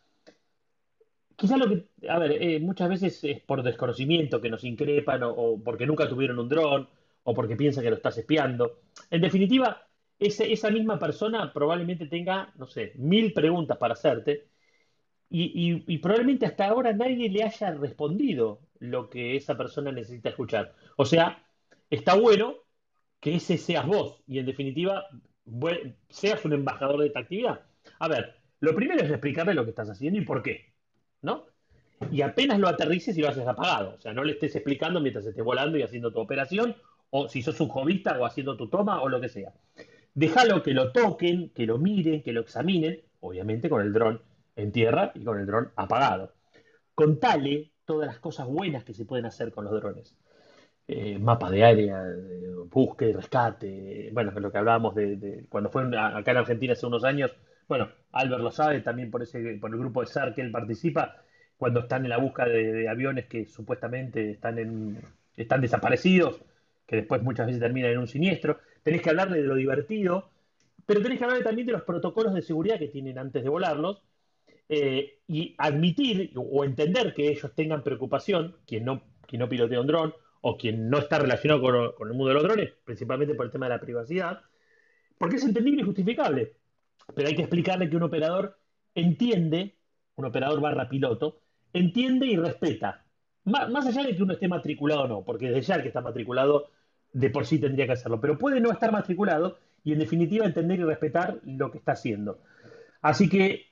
Quizás 1.40 1.58
lo 1.58 1.70
que, 1.70 1.86
a 2.10 2.20
ver, 2.20 2.32
eh, 2.34 2.60
muchas 2.60 2.90
veces 2.90 3.24
es 3.24 3.40
por 3.40 3.64
desconocimiento 3.64 4.42
que 4.42 4.50
nos 4.50 4.66
increpan 4.66 5.22
o, 5.24 5.58
porque 5.64 5.86
nunca 5.88 6.10
tuvieron 6.10 6.38
un 6.38 6.50
dron 6.50 6.90
o 7.24 7.34
porque 7.34 7.56
piensan 7.56 7.82
que 7.82 7.90
lo 7.90 7.96
estás 7.96 8.18
espiando. 8.18 8.82
En 9.10 9.22
definitiva, 9.22 9.88
esa 10.20 10.70
misma 10.70 11.00
persona 11.00 11.54
probablemente 11.54 12.08
tenga, 12.08 12.52
no 12.58 12.68
sé, 12.68 12.92
mil 12.96 13.32
preguntas 13.32 13.78
para 13.78 13.94
hacerte 13.94 14.50
y, 15.30 15.98
probablemente 16.00 16.46
hasta 16.46 16.68
ahora 16.68 16.92
nadie 16.92 17.30
le 17.30 17.44
haya 17.44 17.72
respondido 17.72 18.60
lo 18.80 19.10
que 19.10 19.38
esa 19.38 19.56
persona 19.56 19.94
necesita 19.94 20.30
escuchar. 20.30 20.76
O 20.98 21.06
sea, 21.06 21.42
está 21.90 22.16
bueno 22.16 22.56
que 23.22 23.36
ese 23.36 23.58
seas 23.58 23.88
vos 23.88 24.22
y 24.28 24.40
en 24.40 24.46
definitiva 24.46 25.06
seas 26.10 26.44
un 26.44 26.52
embajador 26.52 27.00
de 27.00 27.08
esta 27.08 27.20
actividad. 27.22 27.62
A 28.00 28.10
ver, 28.10 28.36
lo 28.60 28.76
primero 28.76 29.02
es 29.02 29.10
explicarle 29.10 29.54
lo 29.54 29.64
que 29.64 29.70
estás 29.70 29.90
haciendo 29.90 30.20
y 30.20 30.26
por 30.26 30.44
qué, 30.44 30.74
¿no? 31.22 31.46
Y 32.12 32.22
apenas 32.22 32.60
lo 32.60 32.68
aterrices 32.68 33.18
y 33.18 33.22
lo 33.22 33.30
haces 33.30 33.48
apagado. 33.48 33.96
O 33.98 34.02
sea, 34.02 34.14
no 34.14 34.24
le 34.24 34.34
estés 34.34 34.56
explicando 34.56 35.02
mientras 35.02 35.26
estés 35.26 35.44
volando 35.44 35.78
y 35.78 35.84
haciendo 35.84 36.12
tu 36.12 36.20
operación, 36.20 36.76
o 37.12 37.28
si 37.28 37.42
sos 37.42 37.60
un 37.60 37.70
jovista 37.70 38.18
o 38.20 38.26
haciendo 38.26 38.56
tu 38.56 38.70
toma 38.70 39.02
o 39.02 39.10
lo 39.10 39.20
que 39.20 39.30
sea. 39.30 39.54
Déjalo 40.14 40.64
que 40.64 40.74
lo 40.74 40.92
toquen, 40.92 41.50
que 41.50 41.66
lo 41.66 41.78
miren, 41.78 42.22
que 42.24 42.34
lo 42.34 42.42
examinen, 42.42 43.02
obviamente 43.20 43.70
con 43.70 43.82
el 43.82 43.94
dron 43.94 44.22
en 44.56 44.72
tierra 44.72 45.12
y 45.16 45.24
con 45.24 45.40
el 45.40 45.46
dron 45.46 45.72
apagado. 45.76 46.34
Contale 46.96 47.72
todas 47.86 48.08
las 48.08 48.20
cosas 48.20 48.48
buenas 48.48 48.84
que 48.84 48.94
se 48.94 49.06
pueden 49.06 49.26
hacer 49.26 49.52
con 49.52 49.66
los 49.66 49.74
drones. 49.74 50.16
Eh, 50.88 51.20
mapa 51.20 51.52
de 51.52 51.64
área, 51.64 52.04
búsqueda 52.70 53.10
y 53.10 53.14
rescate, 53.14 54.10
bueno, 54.12 54.32
lo 54.32 54.52
que 54.52 54.58
hablábamos 54.58 54.96
de, 54.96 55.46
cuando 55.50 55.70
fue 55.70 55.84
acá 55.98 56.32
en 56.32 56.38
Argentina 56.38 56.74
hace 56.74 56.88
unos 56.88 57.04
años, 57.04 57.32
bueno, 57.70 57.90
Albert 58.12 58.42
lo 58.42 58.52
sabe 58.52 58.82
también 58.82 59.10
por, 59.12 59.24
ese, 59.24 59.58
por 59.62 59.72
el 59.72 59.80
grupo 59.80 60.02
de 60.02 60.08
SAR 60.08 60.36
que 60.36 60.42
él 60.42 60.52
participa, 60.52 61.16
cuando 61.56 61.82
están 61.82 62.04
en 62.04 62.10
la 62.10 62.18
búsqueda 62.18 62.48
de, 62.48 62.90
aviones 62.90 63.28
que 63.28 63.46
supuestamente 63.46 64.32
están, 64.32 64.58
en, 64.58 64.98
están 65.38 65.62
desaparecidos, 65.62 66.42
que 66.86 66.98
después 66.98 67.22
muchas 67.22 67.46
veces 67.46 67.62
terminan 67.62 67.92
en 67.92 68.00
un 68.00 68.08
siniestro, 68.08 68.60
tenés 68.84 69.02
que 69.02 69.12
hablarle 69.12 69.42
de 69.42 69.48
lo 69.48 69.56
divertido, 69.56 70.30
pero 70.86 71.02
tenés 71.02 71.20
que 71.20 71.26
hablarle 71.26 71.46
también 71.46 71.68
de 71.68 71.74
los 71.74 71.84
protocolos 71.84 72.34
de 72.34 72.42
seguridad 72.42 72.80
que 72.80 72.88
tienen 72.88 73.20
antes 73.20 73.44
de 73.44 73.50
volarlos, 73.50 74.02
eh, 74.72 75.20
y 75.28 75.56
admitir 75.58 76.32
o 76.36 76.64
entender 76.64 77.14
que 77.16 77.30
ellos 77.30 77.52
tengan 77.56 77.84
preocupación, 77.84 78.56
quien 78.68 78.86
no, 78.86 79.02
quien 79.28 79.40
no 79.40 79.50
pilotea 79.50 79.82
un 79.82 79.88
dron 79.88 80.14
o 80.42 80.58
quien 80.58 80.90
no 80.90 81.00
está 81.00 81.18
relacionado 81.18 81.62
con, 81.62 82.08
el 82.08 82.14
mundo 82.16 82.28
de 82.28 82.34
los 82.36 82.44
drones, 82.44 82.74
principalmente 82.86 83.34
por 83.34 83.48
el 83.48 83.52
tema 83.52 83.66
de 83.66 83.76
la 83.76 83.82
privacidad, 83.82 84.42
porque 85.18 85.38
es 85.38 85.44
entendible 85.44 85.82
y 85.82 85.86
justificable. 85.86 86.54
Pero 87.16 87.28
hay 87.28 87.36
que 87.36 87.42
explicarle 87.42 87.90
que 87.90 87.96
un 87.96 88.04
operador 88.04 88.60
entiende, 88.96 89.76
un 90.16 90.26
operador 90.26 90.62
barra 90.62 90.90
piloto, 90.90 91.42
entiende 91.74 92.28
y 92.28 92.38
respeta. 92.38 93.06
Más, 93.46 93.88
allá 93.88 94.04
de 94.04 94.16
que 94.16 94.24
uno 94.24 94.34
esté 94.34 94.48
matriculado 94.48 95.04
o 95.04 95.08
no, 95.08 95.24
porque 95.24 95.50
desde 95.50 95.62
ya 95.62 95.82
que 95.82 95.88
está 95.88 96.02
matriculado 96.02 96.70
de 97.14 97.30
por 97.30 97.46
sí 97.46 97.58
tendría 97.58 97.88
que 97.88 97.94
hacerlo, 97.94 98.22
pero 98.22 98.38
puede 98.38 98.60
no 98.60 98.72
estar 98.72 98.92
matriculado 98.92 99.58
y 99.84 99.94
en 99.94 100.00
definitiva 100.00 100.46
entender 100.46 100.80
y 100.80 100.84
respetar 100.84 101.40
lo 101.44 101.72
que 101.72 101.80
está 101.80 101.94
haciendo. 101.94 102.40
Así 103.02 103.30
que 103.30 103.70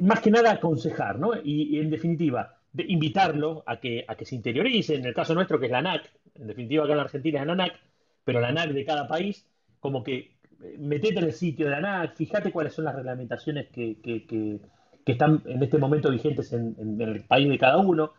más 0.00 0.20
que 0.20 0.30
nada 0.30 0.52
aconsejar, 0.52 1.18
¿no? 1.18 1.32
Y, 1.42 1.78
en 1.78 1.90
definitiva, 1.90 2.60
invitarlo 2.76 3.64
a 3.66 3.80
que, 3.80 4.04
a 4.06 4.14
que 4.14 4.24
se 4.24 4.36
interiorice, 4.36 4.94
en 4.94 5.06
el 5.06 5.14
caso 5.14 5.34
nuestro 5.34 5.58
que 5.58 5.66
es 5.66 5.72
la 5.72 5.78
ANAC, 5.78 6.12
en 6.34 6.46
definitiva 6.46 6.84
acá 6.84 6.92
en 6.92 6.98
la 6.98 7.04
Argentina 7.04 7.40
es 7.40 7.46
la 7.46 7.52
ANAC, 7.54 7.80
pero 8.24 8.40
la 8.40 8.48
ANAC 8.48 8.70
de 8.70 8.84
cada 8.84 9.08
país, 9.08 9.46
como 9.80 10.04
que 10.04 10.37
metete 10.78 11.18
en 11.18 11.24
el 11.24 11.32
sitio 11.32 11.66
de 11.66 11.72
la 11.72 11.78
ANAC, 11.78 12.16
fíjate 12.16 12.52
cuáles 12.52 12.74
son 12.74 12.84
las 12.84 12.94
reglamentaciones 12.94 13.68
que, 13.68 14.00
que, 14.00 14.60
están 15.06 15.42
en 15.46 15.62
este 15.62 15.78
momento 15.78 16.10
vigentes 16.10 16.52
en, 16.52 17.00
el 17.00 17.24
país 17.24 17.48
de 17.48 17.58
cada 17.58 17.78
uno, 17.78 18.12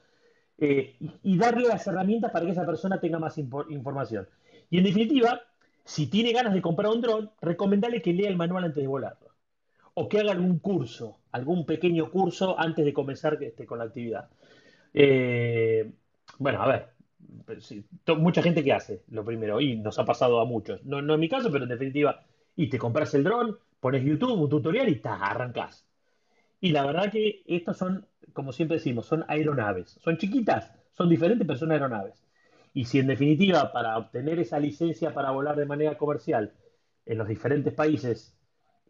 eh, 0.58 0.96
y, 1.24 1.38
darle 1.38 1.68
las 1.68 1.86
herramientas 1.86 2.32
para 2.32 2.46
que 2.46 2.52
esa 2.52 2.66
persona 2.66 3.00
tenga 3.00 3.20
más 3.20 3.38
información. 3.38 4.28
Y 4.70 4.80
en 4.80 4.84
definitiva, 4.84 5.42
si 5.84 6.08
tiene 6.08 6.34
ganas 6.34 6.54
de 6.54 6.62
comprar 6.62 6.92
un 6.92 7.02
dron, 7.02 7.32
recomendarle 7.42 8.02
que 8.02 8.14
lea 8.14 8.30
el 8.30 8.38
manual 8.38 8.66
antes 8.66 8.82
de 8.82 8.88
volarlo 8.88 9.30
o 9.94 10.08
que 10.08 10.20
haga 10.20 10.32
algún 10.32 10.60
curso, 10.60 11.20
algún 11.32 11.66
pequeño 11.66 12.10
curso 12.10 12.60
antes 12.60 12.86
de 12.86 12.94
comenzar 12.94 13.38
este, 13.42 13.66
con 13.66 13.80
la 13.80 13.86
actividad. 13.86 14.30
Eh, 14.94 15.92
bueno, 16.38 16.62
a 16.62 16.68
ver, 16.68 16.90
mucha 18.18 18.42
gente 18.42 18.64
que 18.64 18.74
hace 18.74 19.04
lo 19.10 19.24
primero, 19.24 19.62
y 19.62 19.78
nos 19.78 20.00
ha 20.00 20.06
pasado 20.06 20.40
a 20.40 20.46
muchos, 20.46 20.84
no, 20.86 21.02
no 21.02 21.14
en 21.16 21.20
mi 21.20 21.30
caso, 21.30 21.52
pero 21.52 21.64
en 21.64 21.70
definitiva, 21.70 22.26
y 22.56 22.70
te 22.70 22.78
compras 22.78 23.14
el 23.14 23.24
dron, 23.24 23.58
pones 23.80 24.04
YouTube, 24.04 24.40
un 24.40 24.50
tutorial 24.50 24.90
y 24.90 24.96
te 25.00 25.10
arrancas. 25.10 25.86
Y 26.60 26.72
la 26.72 26.86
verdad 26.86 27.12
que 27.12 27.44
estos 27.48 27.78
son, 27.78 28.06
como 28.34 28.52
siempre 28.52 28.78
decimos, 28.78 29.06
son 29.06 29.24
aeronaves. 29.28 29.98
Son 30.02 30.18
chiquitas, 30.18 30.74
son 30.92 31.10
diferentes, 31.10 31.48
pero 31.48 31.58
son 31.58 31.72
aeronaves. 31.72 32.24
Y 32.74 32.86
si 32.86 33.00
en 33.00 33.08
definitiva, 33.08 33.72
para 33.72 33.98
obtener 33.98 34.40
esa 34.40 34.60
licencia 34.60 35.14
para 35.14 35.32
volar 35.32 35.56
de 35.56 35.66
manera 35.66 35.98
comercial 35.98 36.54
en 37.06 37.18
los 37.18 37.28
diferentes 37.28 37.74
países 37.74 38.36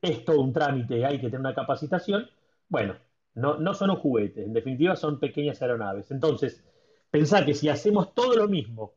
es 0.01 0.25
todo 0.25 0.41
un 0.41 0.53
trámite, 0.53 1.05
hay 1.05 1.17
que 1.19 1.27
tener 1.27 1.39
una 1.41 1.53
capacitación. 1.53 2.27
Bueno, 2.67 2.95
no, 3.35 3.57
no 3.57 3.73
son 3.73 3.91
un 3.91 3.97
juguete, 3.97 4.43
en 4.43 4.53
definitiva 4.53 4.95
son 4.95 5.19
pequeñas 5.19 5.61
aeronaves. 5.61 6.11
Entonces, 6.11 6.63
pensar 7.11 7.45
que 7.45 7.53
si 7.53 7.69
hacemos 7.69 8.13
todo 8.13 8.35
lo 8.35 8.47
mismo 8.47 8.93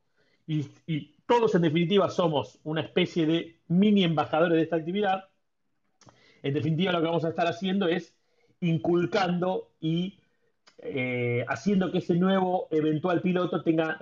y, 0.46 0.62
todos 1.25 1.55
en 1.55 1.62
definitiva 1.62 2.11
somos 2.11 2.59
una 2.62 2.83
especie 2.83 3.25
de 3.25 3.57
mini 3.68 4.05
embajadores 4.05 4.57
de 4.57 4.62
esta 4.64 4.77
actividad, 4.77 5.29
en 6.42 6.53
definitiva 6.53 6.92
lo 6.92 7.01
que 7.01 7.07
vamos 7.07 7.25
a 7.25 7.31
estar 7.31 7.46
haciendo 7.46 7.88
es 7.88 8.14
inculcando 8.61 9.70
y 9.81 10.18
eh, 10.79 11.44
haciendo 11.48 11.90
que 11.90 11.98
ese 11.98 12.16
nuevo 12.16 12.68
eventual 12.70 13.22
piloto 13.22 13.62
tenga 13.62 13.98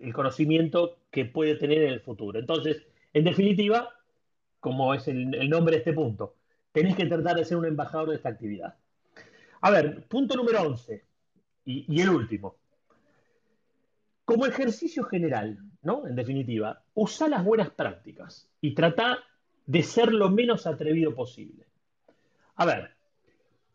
el 0.00 0.12
conocimiento 0.12 0.98
que 1.10 1.24
puede 1.26 1.54
tener 1.54 1.82
en 1.82 1.92
el 1.92 2.00
futuro. 2.00 2.38
Entonces, 2.38 2.82
en 3.12 3.24
definitiva, 3.24 3.90
como 4.58 4.94
es 4.94 5.06
el 5.06 5.48
nombre 5.48 5.72
de 5.72 5.78
este 5.78 5.92
punto, 5.92 6.34
tenés 6.72 6.96
que 6.96 7.06
tratar 7.06 7.36
de 7.36 7.44
ser 7.44 7.58
un 7.58 7.66
embajador 7.66 8.08
de 8.08 8.16
esta 8.16 8.30
actividad. 8.30 8.74
A 9.60 9.70
ver, 9.70 10.04
punto 10.08 10.36
número 10.36 10.62
11 10.62 11.04
y, 11.66 12.00
el 12.00 12.10
último. 12.10 12.56
Como 14.24 14.46
ejercicio 14.46 15.04
general, 15.04 15.58
¿no? 15.82 16.06
En 16.06 16.14
definitiva, 16.14 16.82
usa 16.94 17.28
las 17.28 17.44
buenas 17.44 17.70
prácticas 17.70 18.48
y 18.60 18.74
trata 18.74 19.18
de 19.66 19.82
ser 19.82 20.12
lo 20.12 20.30
menos 20.30 20.66
atrevido 20.66 21.14
posible. 21.14 21.66
A 22.56 22.66
ver, 22.66 22.90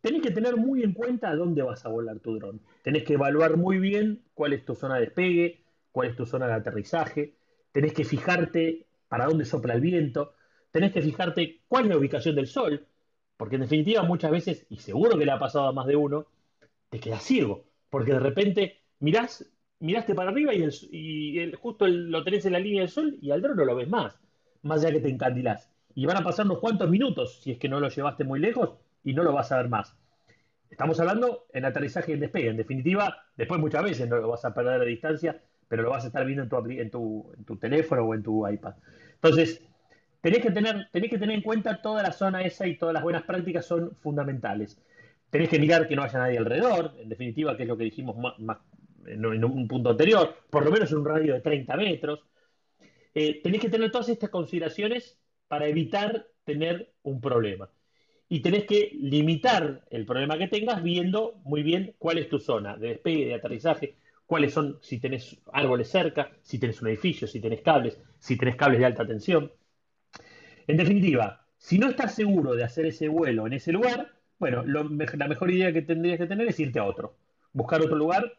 tenés 0.02 0.22
que 0.22 0.32
tener 0.32 0.56
muy 0.56 0.84
en 0.84 0.94
cuenta 0.94 1.30
a 1.30 1.36
dónde 1.36 1.62
vas 1.62 1.86
a 1.86 1.90
volar 1.90 2.20
tu 2.20 2.38
dron. 2.38 2.62
Tenés 2.84 3.04
que 3.04 3.14
evaluar 3.14 3.58
muy 3.58 3.80
bien 3.80 4.24
cuál 4.34 4.54
es 4.54 4.64
tu 4.64 4.76
zona 4.76 4.96
de 4.96 5.02
despegue, 5.02 5.64
cuál 5.92 6.10
es 6.10 6.16
tu 6.16 6.26
zona 6.26 6.48
de 6.48 6.54
aterrizaje. 6.54 7.34
Tenés 7.72 7.94
que 7.94 8.06
fijarte 8.06 8.86
para 9.08 9.26
dónde 9.26 9.46
sopla 9.46 9.74
el 9.74 9.82
viento. 9.82 10.34
Tenés 10.72 10.94
que 10.94 11.02
fijarte 11.02 11.62
cuál 11.68 11.86
es 11.86 11.90
la 11.90 11.98
ubicación 11.98 12.36
del 12.36 12.48
sol. 12.48 12.86
Porque 13.36 13.56
en 13.56 13.62
definitiva 13.62 14.04
muchas 14.04 14.32
veces, 14.32 14.66
y 14.70 14.78
seguro 14.78 15.18
que 15.18 15.26
le 15.26 15.32
ha 15.32 15.40
pasado 15.40 15.68
a 15.68 15.74
más 15.74 15.86
de 15.86 15.96
uno, 15.96 16.26
te 16.90 17.00
quedas 17.00 17.24
ciego. 17.24 17.66
Porque 17.90 18.14
de 18.14 18.20
repente 18.20 18.82
mirás, 19.00 19.46
miraste 19.80 20.16
para 20.16 20.32
arriba 20.32 20.54
y, 20.54 21.52
justo 21.54 21.88
lo 21.88 22.24
tenés 22.24 22.46
en 22.46 22.54
la 22.54 22.60
línea 22.60 22.82
del 22.82 22.90
sol 22.90 23.18
y 23.22 23.32
al 23.32 23.42
dron 23.42 23.58
no 23.58 23.66
lo 23.66 23.76
ves 23.76 23.90
más. 23.90 24.20
Más 24.64 24.84
allá 24.84 24.94
que 24.94 25.02
te 25.02 25.10
encandilás. 25.10 25.70
Y 25.96 26.06
van 26.06 26.18
a 26.18 26.24
pasar 26.24 26.46
unos 26.46 26.60
cuantos 26.60 26.90
minutos 26.90 27.40
si 27.42 27.52
es 27.52 27.58
que 27.58 27.70
no 27.70 27.80
lo 27.80 27.90
llevaste 27.90 28.24
muy 28.24 28.40
lejos 28.40 28.78
y 29.04 29.14
no 29.14 29.24
lo 29.24 29.34
vas 29.34 29.52
a 29.52 29.58
ver 29.58 29.70
más. 29.70 29.96
Estamos 30.70 31.00
hablando 31.00 31.46
en 31.54 31.66
aterrizaje 31.66 32.12
y 32.12 32.16
en 32.16 32.20
despegue. 32.20 32.50
En 32.50 32.58
definitiva, 32.58 33.24
después 33.36 33.60
muchas 33.60 33.84
veces 33.84 34.10
no 34.10 34.18
lo 34.18 34.28
vas 34.28 34.44
a 34.46 34.54
perder 34.54 34.82
a 34.82 34.86
distancia, 34.86 35.42
pero 35.68 35.84
lo 35.84 35.90
vas 35.90 36.04
a 36.04 36.08
estar 36.08 36.26
viendo 36.26 36.44
en 36.44 36.90
tu, 36.90 37.58
teléfono 37.60 38.04
o 38.04 38.14
en 38.14 38.24
tu 38.24 38.48
iPad. 38.48 38.76
Entonces, 39.16 39.62
tenés 40.22 40.42
que 40.42 40.52
tener 40.52 41.32
en 41.32 41.42
cuenta 41.42 41.82
toda 41.82 42.04
la 42.04 42.12
zona 42.12 42.42
esa 42.42 42.68
y 42.68 42.78
todas 42.78 42.94
las 42.94 43.04
buenas 43.04 43.24
prácticas 43.24 43.66
son 43.66 43.96
fundamentales. 44.02 44.82
Tenés 45.30 45.50
que 45.50 45.60
mirar 45.60 45.88
que 45.88 45.96
no 45.96 46.04
haya 46.04 46.20
nadie 46.20 46.38
alrededor, 46.38 46.94
en 47.00 47.10
definitiva, 47.10 47.58
que 47.58 47.64
es 47.64 47.70
lo 47.70 47.78
que 47.78 47.84
dijimos 47.86 48.16
más, 48.40 48.58
en, 49.08 49.44
un 49.44 49.68
punto 49.68 49.90
anterior, 49.90 50.36
por 50.50 50.66
lo 50.66 50.72
menos 50.72 50.92
en 50.92 51.00
un 51.00 51.06
radio 51.06 51.34
de 51.34 51.42
30 51.42 51.76
metros. 51.78 52.20
Eh, 53.14 53.42
tenés 53.42 53.62
que 53.62 53.70
tener 53.70 53.92
todas 53.92 54.10
estas 54.10 54.30
consideraciones 54.30 55.18
para 55.48 55.68
evitar 55.68 56.28
tener 56.44 56.94
un 57.04 57.20
problema 57.20 57.70
y 58.30 58.42
tenés 58.42 58.66
que 58.66 58.92
limitar 58.94 59.86
el 59.90 60.06
problema 60.06 60.38
que 60.38 60.48
tengas 60.48 60.84
viendo 60.84 61.40
muy 61.44 61.64
bien 61.64 61.96
cuál 61.98 62.18
es 62.18 62.30
tu 62.30 62.40
zona 62.40 62.78
de 62.78 62.90
despegue, 62.90 63.28
de 63.28 63.36
aterrizaje, 63.36 63.96
cuáles 64.26 64.54
son, 64.54 64.80
si 64.82 65.00
tenés 65.00 65.38
árboles 65.54 65.90
cerca, 65.90 66.32
si 66.42 66.60
tenés 66.60 66.82
un 66.82 66.90
edificio, 66.90 67.28
si 67.28 67.40
tenés 67.40 67.62
cables, 67.62 68.00
si 68.20 68.38
tenés 68.38 68.56
cables 68.56 68.80
de 68.80 68.86
alta 68.86 69.08
tensión. 69.08 69.52
En 70.68 70.76
definitiva, 70.76 71.46
si 71.58 71.80
no 71.80 71.90
estás 71.90 72.14
seguro 72.16 72.54
de 72.54 72.66
hacer 72.66 72.86
ese 72.86 73.08
vuelo 73.08 73.48
en 73.48 73.54
ese 73.54 73.72
lugar, 73.72 74.12
bueno, 74.38 74.64
la 74.66 75.28
mejor 75.28 75.50
idea 75.50 75.72
que 75.72 75.82
tendrías 75.82 76.20
que 76.20 76.28
tener 76.28 76.48
es 76.48 76.60
irte 76.60 76.80
a 76.80 76.84
otro, 76.84 77.16
buscar 77.54 77.82
otro 77.82 77.96
lugar 77.96 78.34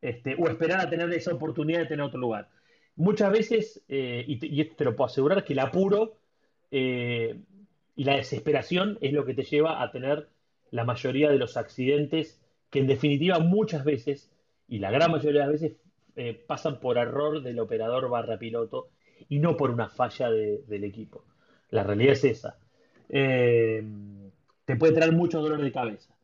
este, 0.00 0.36
o 0.38 0.48
esperar 0.48 0.80
a 0.80 0.90
tener 0.90 1.12
esa 1.12 1.34
oportunidad 1.34 1.80
de 1.80 1.86
tener 1.86 2.04
otro 2.04 2.20
lugar. 2.20 2.48
Muchas 2.96 3.30
veces, 3.30 3.82
eh, 3.88 4.24
y, 4.26 4.60
esto 4.60 4.74
te 4.76 4.84
lo 4.84 4.96
puedo 4.96 5.06
asegurar, 5.06 5.44
que 5.44 5.52
el 5.52 5.60
apuro 5.60 6.16
eh, 6.70 7.40
y 7.94 8.04
la 8.04 8.16
desesperación 8.16 8.98
es 9.00 9.12
lo 9.12 9.24
que 9.24 9.34
te 9.34 9.44
lleva 9.44 9.82
a 9.82 9.90
tener 9.92 10.28
la 10.70 10.84
mayoría 10.84 11.30
de 11.30 11.38
los 11.38 11.56
accidentes 11.56 12.40
que 12.70 12.80
en 12.80 12.86
definitiva 12.86 13.38
muchas 13.38 13.84
veces, 13.84 14.30
y 14.68 14.80
la 14.80 14.90
gran 14.90 15.10
mayoría 15.12 15.42
de 15.42 15.46
las 15.46 15.60
veces, 15.60 15.76
eh, 16.16 16.34
pasan 16.46 16.80
por 16.80 16.98
error 16.98 17.42
del 17.42 17.60
operador 17.60 18.10
barra 18.10 18.38
piloto 18.38 18.88
y 19.28 19.38
no 19.38 19.56
por 19.56 19.70
una 19.70 19.88
falla 19.88 20.30
del 20.30 20.84
equipo. 20.84 21.24
La 21.70 21.84
realidad 21.84 22.12
es 22.12 22.24
esa. 22.24 22.58
Te 23.08 24.76
puede 24.76 24.92
traer 24.92 25.12
mucho 25.12 25.40
dolor 25.40 25.62
de 25.62 25.72
cabeza. 25.72 26.17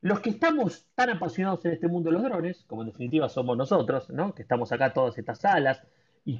Los 0.00 0.20
que 0.20 0.30
estamos 0.30 0.86
tan 0.94 1.10
apasionados 1.10 1.64
en 1.64 1.72
este 1.72 1.88
mundo 1.88 2.10
de 2.10 2.14
los 2.14 2.22
drones, 2.22 2.64
como 2.66 2.82
en 2.82 2.88
definitiva 2.88 3.28
somos 3.28 3.56
nosotros, 3.56 4.08
¿no? 4.10 4.32
que 4.34 4.42
estamos 4.42 4.70
acá 4.70 4.92
todas 4.92 5.18
estas 5.18 5.40
salas 5.40 5.82
y, 6.24 6.38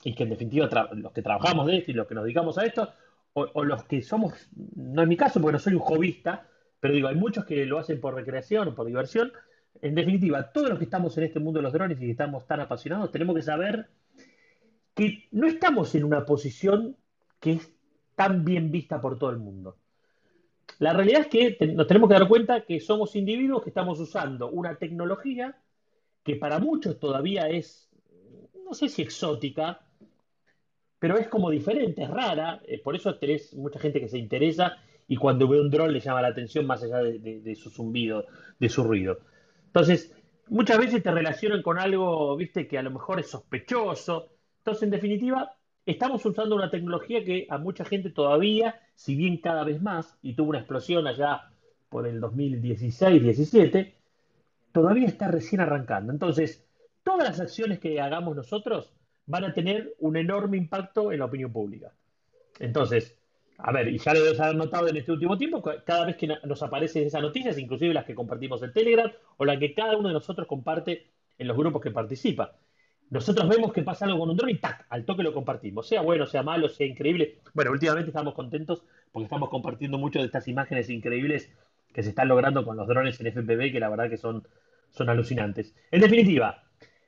que 0.00 0.22
en 0.22 0.30
definitiva 0.30 0.68
los 0.92 1.12
que 1.12 1.22
trabajamos 1.22 1.66
de 1.66 1.78
esto 1.78 1.90
y 1.90 1.94
los 1.94 2.06
que 2.06 2.14
nos 2.14 2.24
dedicamos 2.24 2.58
a 2.58 2.66
esto, 2.66 2.92
o, 3.32 3.64
los 3.64 3.84
que 3.84 4.02
somos, 4.02 4.48
no 4.74 5.02
es 5.02 5.08
mi 5.08 5.16
caso 5.16 5.40
porque 5.40 5.52
no 5.52 5.58
soy 5.58 5.74
un 5.74 5.80
jovista, 5.80 6.48
pero 6.80 6.94
digo, 6.94 7.08
hay 7.08 7.14
muchos 7.14 7.44
que 7.44 7.64
lo 7.66 7.78
hacen 7.78 8.00
por 8.00 8.14
recreación, 8.14 8.74
por 8.74 8.86
diversión. 8.86 9.32
En 9.80 9.94
definitiva, 9.94 10.50
todos 10.52 10.68
los 10.70 10.78
que 10.78 10.84
estamos 10.84 11.16
en 11.18 11.24
este 11.24 11.38
mundo 11.38 11.58
de 11.58 11.62
los 11.62 11.72
drones 11.72 11.98
y 11.98 12.06
que 12.06 12.10
estamos 12.10 12.46
tan 12.46 12.60
apasionados, 12.60 13.12
tenemos 13.12 13.36
que 13.36 13.42
saber 13.42 13.88
que 14.94 15.28
no 15.30 15.46
estamos 15.46 15.94
en 15.94 16.04
una 16.04 16.24
posición 16.24 16.96
que 17.40 17.52
es 17.52 17.72
tan 18.16 18.44
bien 18.44 18.72
vista 18.72 19.00
por 19.00 19.18
todo 19.18 19.30
el 19.30 19.38
mundo. 19.38 19.76
La 20.78 20.92
realidad 20.92 21.22
es 21.22 21.26
que 21.26 21.66
nos 21.66 21.86
tenemos 21.86 22.08
que 22.08 22.14
dar 22.14 22.28
cuenta 22.28 22.64
que 22.64 22.80
somos 22.80 23.16
individuos 23.16 23.62
que 23.62 23.70
estamos 23.70 23.98
usando 23.98 24.48
una 24.48 24.76
tecnología 24.76 25.56
que 26.22 26.36
para 26.36 26.58
muchos 26.58 27.00
todavía 27.00 27.48
es, 27.48 27.90
no 28.64 28.74
sé 28.74 28.88
si 28.88 29.02
exótica, 29.02 29.80
pero 30.98 31.16
es 31.16 31.28
como 31.28 31.50
diferente, 31.50 32.02
es 32.02 32.10
rara, 32.10 32.60
eh, 32.66 32.80
por 32.82 32.94
eso 32.94 33.16
tenés 33.16 33.54
mucha 33.54 33.78
gente 33.78 34.00
que 34.00 34.08
se 34.08 34.18
interesa 34.18 34.76
y 35.06 35.16
cuando 35.16 35.48
ve 35.48 35.60
un 35.60 35.70
dron 35.70 35.92
le 35.92 36.00
llama 36.00 36.22
la 36.22 36.28
atención 36.28 36.66
más 36.66 36.82
allá 36.82 36.98
de, 36.98 37.54
su 37.56 37.70
zumbido, 37.70 38.26
de 38.58 38.68
su 38.68 38.84
ruido. 38.84 39.20
Entonces, 39.66 40.14
muchas 40.48 40.78
veces 40.78 41.02
te 41.02 41.10
relacionan 41.10 41.62
con 41.62 41.78
algo, 41.78 42.36
viste, 42.36 42.68
que 42.68 42.78
a 42.78 42.82
lo 42.82 42.90
mejor 42.90 43.18
es 43.18 43.30
sospechoso. 43.30 44.28
Entonces, 44.58 44.82
en 44.82 44.90
definitiva, 44.90 45.56
estamos 45.90 46.24
usando 46.26 46.54
una 46.54 46.70
tecnología 46.70 47.24
que 47.24 47.46
a 47.48 47.56
mucha 47.56 47.84
gente 47.84 48.10
todavía, 48.10 48.78
si 48.94 49.14
bien 49.14 49.38
cada 49.38 49.64
vez 49.64 49.80
más, 49.80 50.18
y 50.22 50.34
tuvo 50.34 50.50
una 50.50 50.58
explosión 50.58 51.06
allá 51.06 51.50
por 51.88 52.06
el 52.06 52.20
2016-17, 52.20 53.94
todavía 54.72 55.06
está 55.06 55.28
recién 55.28 55.62
arrancando. 55.62 56.12
Entonces, 56.12 56.62
todas 57.02 57.26
las 57.26 57.40
acciones 57.40 57.78
que 57.78 58.00
hagamos 58.02 58.36
nosotros 58.36 58.92
van 59.24 59.44
a 59.44 59.54
tener 59.54 59.94
un 59.98 60.18
enorme 60.18 60.58
impacto 60.58 61.10
en 61.10 61.20
la 61.20 61.24
opinión 61.24 61.52
pública. 61.52 61.92
Entonces, 62.58 63.16
a 63.56 63.72
ver, 63.72 63.88
y 63.88 63.96
ya 63.96 64.12
lo 64.12 64.22
debes 64.22 64.40
haber 64.40 64.56
notado 64.56 64.88
en 64.88 64.96
este 64.98 65.12
último 65.12 65.38
tiempo, 65.38 65.62
cada 65.86 66.04
vez 66.04 66.16
que 66.16 66.28
nos 66.44 66.62
aparecen 66.62 67.06
esas 67.06 67.22
noticias, 67.22 67.56
inclusive 67.58 67.94
las 67.94 68.04
que 68.04 68.14
compartimos 68.14 68.62
en 68.62 68.74
Telegram 68.74 69.10
o 69.38 69.44
las 69.46 69.58
que 69.58 69.72
cada 69.72 69.96
uno 69.96 70.08
de 70.08 70.14
nosotros 70.14 70.46
comparte 70.46 71.06
en 71.38 71.48
los 71.48 71.56
grupos 71.56 71.80
que 71.80 71.90
participa. 71.90 72.52
Nosotros 73.10 73.48
vemos 73.48 73.72
que 73.72 73.82
pasa 73.82 74.04
algo 74.04 74.18
con 74.18 74.30
un 74.30 74.36
dron 74.36 74.50
y 74.50 74.58
¡tac! 74.58 74.86
Al 74.90 75.04
toque 75.04 75.22
lo 75.22 75.32
compartimos. 75.32 75.88
Sea 75.88 76.02
bueno, 76.02 76.26
sea 76.26 76.42
malo, 76.42 76.68
sea 76.68 76.86
increíble. 76.86 77.38
Bueno, 77.54 77.70
últimamente 77.70 78.10
estamos 78.10 78.34
contentos 78.34 78.84
porque 79.12 79.24
estamos 79.24 79.48
compartiendo 79.48 79.98
mucho 79.98 80.18
de 80.18 80.26
estas 80.26 80.46
imágenes 80.48 80.90
increíbles 80.90 81.50
que 81.92 82.02
se 82.02 82.10
están 82.10 82.28
logrando 82.28 82.64
con 82.64 82.76
los 82.76 82.86
drones 82.86 83.18
en 83.20 83.28
FPV, 83.28 83.72
que 83.72 83.80
la 83.80 83.88
verdad 83.88 84.10
que 84.10 84.18
son, 84.18 84.46
son 84.90 85.08
alucinantes. 85.08 85.74
En 85.90 86.00
definitiva, 86.00 86.64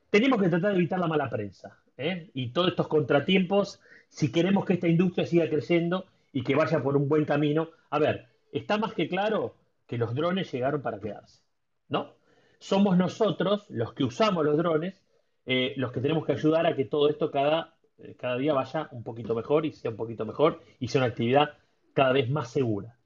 tenemos 0.08 0.40
que 0.40 0.48
tratar 0.48 0.72
de 0.72 0.78
evitar 0.78 0.98
la 0.98 1.06
mala 1.06 1.28
prensa. 1.28 1.78
¿eh? 2.00 2.30
y 2.32 2.48
todos 2.48 2.68
estos 2.68 2.88
contratiempos, 2.88 3.80
si 4.08 4.32
queremos 4.32 4.64
que 4.64 4.74
esta 4.74 4.88
industria 4.88 5.26
siga 5.26 5.48
creciendo 5.48 6.06
y 6.32 6.42
que 6.42 6.54
vaya 6.54 6.82
por 6.82 6.96
un 6.96 7.08
buen 7.08 7.24
camino. 7.24 7.68
A 7.90 7.98
ver, 7.98 8.26
está 8.52 8.78
más 8.78 8.94
que 8.94 9.08
claro 9.08 9.54
que 9.86 9.98
los 9.98 10.14
drones 10.14 10.50
llegaron 10.50 10.82
para 10.82 11.00
quedarse, 11.00 11.42
¿no? 11.88 12.14
Somos 12.58 12.96
nosotros, 12.96 13.66
los 13.68 13.92
que 13.94 14.04
usamos 14.04 14.44
los 14.44 14.56
drones, 14.56 15.00
eh, 15.46 15.74
los 15.76 15.92
que 15.92 16.00
tenemos 16.00 16.24
que 16.26 16.32
ayudar 16.32 16.66
a 16.66 16.76
que 16.76 16.84
todo 16.84 17.08
esto 17.08 17.30
cada, 17.30 17.76
eh, 17.98 18.14
cada 18.18 18.36
día 18.36 18.52
vaya 18.52 18.88
un 18.92 19.02
poquito 19.02 19.34
mejor 19.34 19.66
y 19.66 19.72
sea 19.72 19.90
un 19.90 19.96
poquito 19.96 20.24
mejor 20.24 20.60
y 20.78 20.88
sea 20.88 21.00
una 21.00 21.08
actividad 21.08 21.58
cada 21.94 22.12
vez 22.12 22.30
más 22.30 22.50
segura. 22.50 22.98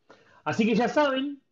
Así 0.44 0.66
que 0.66 0.74
ya 0.74 0.88
saben, 0.88 1.42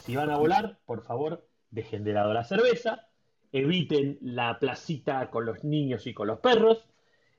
si 0.00 0.16
van 0.16 0.30
a 0.30 0.38
volar, 0.38 0.78
por 0.86 1.02
favor, 1.02 1.46
dejen 1.70 2.04
de 2.04 2.12
lado 2.12 2.32
la 2.32 2.44
cerveza, 2.44 3.08
eviten 3.52 4.18
la 4.22 4.58
placita 4.58 5.30
con 5.30 5.44
los 5.44 5.64
niños 5.64 6.06
y 6.06 6.14
con 6.14 6.28
los 6.28 6.40
perros, 6.40 6.86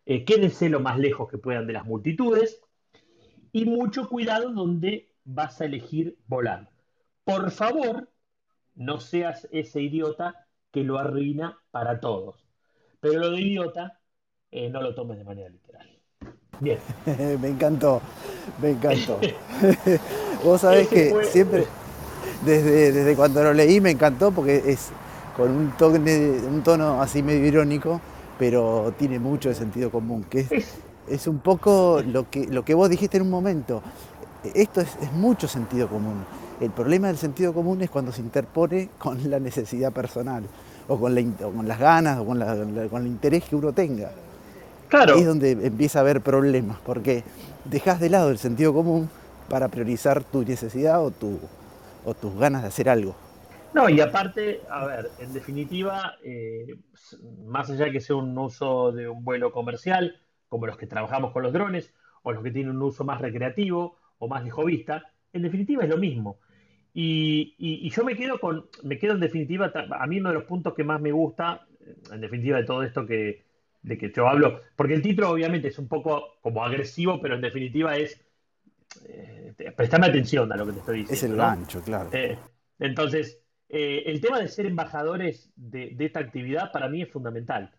eh, 0.06 0.26
quédense 0.26 0.70
lo 0.70 0.80
más 0.80 1.00
lejos 1.00 1.30
que 1.30 1.38
puedan 1.38 1.66
de 1.66 1.74
las 1.74 1.86
multitudes 1.86 2.62
y 3.52 3.66
mucho 3.66 4.10
cuidado 4.10 4.52
donde 4.52 5.14
vas 5.24 5.62
a 5.62 5.66
elegir 5.66 6.18
volar. 6.28 6.70
Por 7.24 7.52
favor, 7.52 8.10
no 8.76 9.00
seas 9.00 9.48
ese 9.52 9.82
idiota 9.82 10.48
que 10.72 10.84
lo 10.84 10.98
arruina 10.98 11.58
para 11.72 12.00
todos. 12.00 12.43
Pero 13.04 13.20
lo 13.20 13.32
de 13.32 13.42
idiota 13.42 14.00
eh, 14.50 14.70
no 14.70 14.82
lo 14.82 14.96
tomes 14.96 15.18
de 15.18 15.26
manera 15.26 15.50
literal. 15.50 15.86
Bien. 16.62 16.80
me 17.42 17.50
encantó, 17.50 18.02
me 18.62 18.70
encantó. 18.70 19.20
Vos 20.44 20.62
sabés 20.62 20.88
que 20.88 21.14
siempre, 21.26 21.66
desde, 22.46 22.94
desde 22.94 23.16
cuando 23.16 23.44
lo 23.44 23.54
leí, 23.54 23.82
me 23.82 23.92
encantó 23.92 24.32
porque 24.32 24.64
es, 24.66 24.92
con 25.36 25.52
un, 25.52 25.72
tono, 25.72 25.98
un 25.98 26.62
tono 26.64 27.02
así 27.02 27.22
medio 27.22 27.46
irónico, 27.46 28.00
pero 28.40 28.94
tiene 28.98 29.20
mucho 29.20 29.50
de 29.50 29.56
sentido 29.56 29.92
común, 29.92 30.24
que 30.30 30.48
es, 31.10 31.28
un 31.28 31.40
poco 31.40 32.02
lo 32.06 32.30
que, 32.30 32.48
lo 32.48 32.64
que 32.64 32.74
vos 32.74 32.90
dijiste 32.90 33.18
en 33.18 33.24
un 33.24 33.30
momento. 33.30 33.84
Esto 34.54 34.80
es, 34.80 34.98
mucho 35.14 35.50
sentido 35.50 35.90
común. 35.90 36.24
El 36.62 36.72
problema 36.72 37.08
del 37.08 37.18
sentido 37.18 37.54
común 37.54 37.82
es 37.82 37.90
cuando 37.90 38.14
se 38.14 38.22
interpone 38.22 38.92
con 38.98 39.30
la 39.30 39.40
necesidad 39.42 39.92
personal, 39.92 40.44
o 40.88 41.00
con, 41.00 41.16
las 41.16 41.80
ganas, 41.80 42.20
o 42.20 42.26
con, 42.26 42.42
el 42.42 43.08
interés 43.08 43.44
que 43.46 43.56
uno 43.56 43.74
tenga. 43.74 44.12
Claro. 44.90 45.16
Ahí 45.16 45.22
es 45.22 45.28
donde 45.28 45.52
empieza 45.52 46.00
a 46.00 46.02
haber 46.02 46.22
problemas, 46.22 46.78
porque 46.86 47.24
dejas 47.66 48.00
de 48.00 48.10
lado 48.10 48.30
el 48.30 48.38
sentido 48.38 48.74
común 48.74 49.10
para 49.50 49.70
priorizar 49.70 50.24
tu 50.24 50.44
necesidad 50.44 51.04
o, 51.04 51.12
tu, 51.12 51.40
o 52.06 52.14
tus 52.14 52.38
ganas 52.38 52.62
de 52.62 52.68
hacer 52.68 52.90
algo. 52.90 53.16
No, 53.74 53.90
y 53.90 54.00
aparte, 54.02 54.62
a 54.70 54.86
ver, 54.86 55.10
en 55.20 55.34
definitiva, 55.34 56.16
eh, 56.24 56.76
más 57.46 57.72
allá 57.72 57.86
de 57.86 57.92
que 57.92 58.02
sea 58.02 58.16
un 58.16 58.38
uso 58.38 58.92
de 58.92 59.10
un 59.10 59.24
vuelo 59.24 59.52
comercial, 59.52 60.22
como 60.48 60.68
los 60.68 60.78
que 60.78 60.86
trabajamos 60.86 61.32
con 61.32 61.42
los 61.42 61.54
drones, 61.54 61.92
o 62.22 62.32
los 62.32 62.44
que 62.44 62.52
tienen 62.52 62.76
un 62.76 62.82
uso 62.84 63.04
más 63.04 63.20
recreativo 63.20 63.98
o 64.20 64.28
más 64.28 64.44
de 64.44 64.52
vista, 64.66 65.04
en 65.34 65.42
definitiva 65.42 65.84
es 65.84 65.90
lo 65.90 65.98
mismo. 65.98 66.38
Y, 66.94 67.90
yo 67.90 68.04
me 68.04 68.16
quedo 68.16 68.40
con, 68.40 68.68
me 68.84 69.00
quedo 69.00 69.14
en 69.14 69.20
definitiva, 69.20 69.72
a 70.00 70.08
mí 70.08 70.20
uno 70.20 70.30
de 70.30 70.36
los 70.36 70.44
puntos 70.44 70.74
que 70.74 70.84
más 70.84 71.02
me 71.02 71.12
gusta, 71.12 71.66
en 72.12 72.22
definitiva 72.22 72.58
de 72.58 72.66
todo 72.66 72.84
esto 72.84 73.06
que, 73.06 73.44
de 73.82 73.98
que 73.98 74.12
yo 74.12 74.28
hablo, 74.28 74.62
porque 74.76 74.94
el 74.94 75.02
título 75.02 75.32
obviamente 75.32 75.68
es 75.68 75.80
un 75.80 75.88
poco 75.88 76.36
como 76.42 76.64
agresivo, 76.64 77.20
pero 77.22 77.36
en 77.36 77.42
definitiva 77.42 77.98
es, 77.98 78.20
eh, 79.08 79.54
prestame 79.76 80.08
atención 80.08 80.52
a 80.52 80.56
lo 80.56 80.66
que 80.66 80.74
te 80.74 80.80
estoy 80.80 81.00
diciendo. 81.00 81.16
Es 81.16 81.24
el 81.24 81.36
gancho, 81.36 81.82
claro. 81.82 82.10
Eh, 82.14 82.38
entonces, 82.80 83.40
eh, 83.70 84.04
el 84.06 84.22
tema 84.22 84.40
de 84.40 84.48
ser 84.48 84.66
embajadores 84.66 85.52
de, 85.56 85.96
esta 86.00 86.20
actividad 86.20 86.72
para 86.72 86.90
mí 86.90 87.02
es 87.02 87.12
fundamental, 87.12 87.72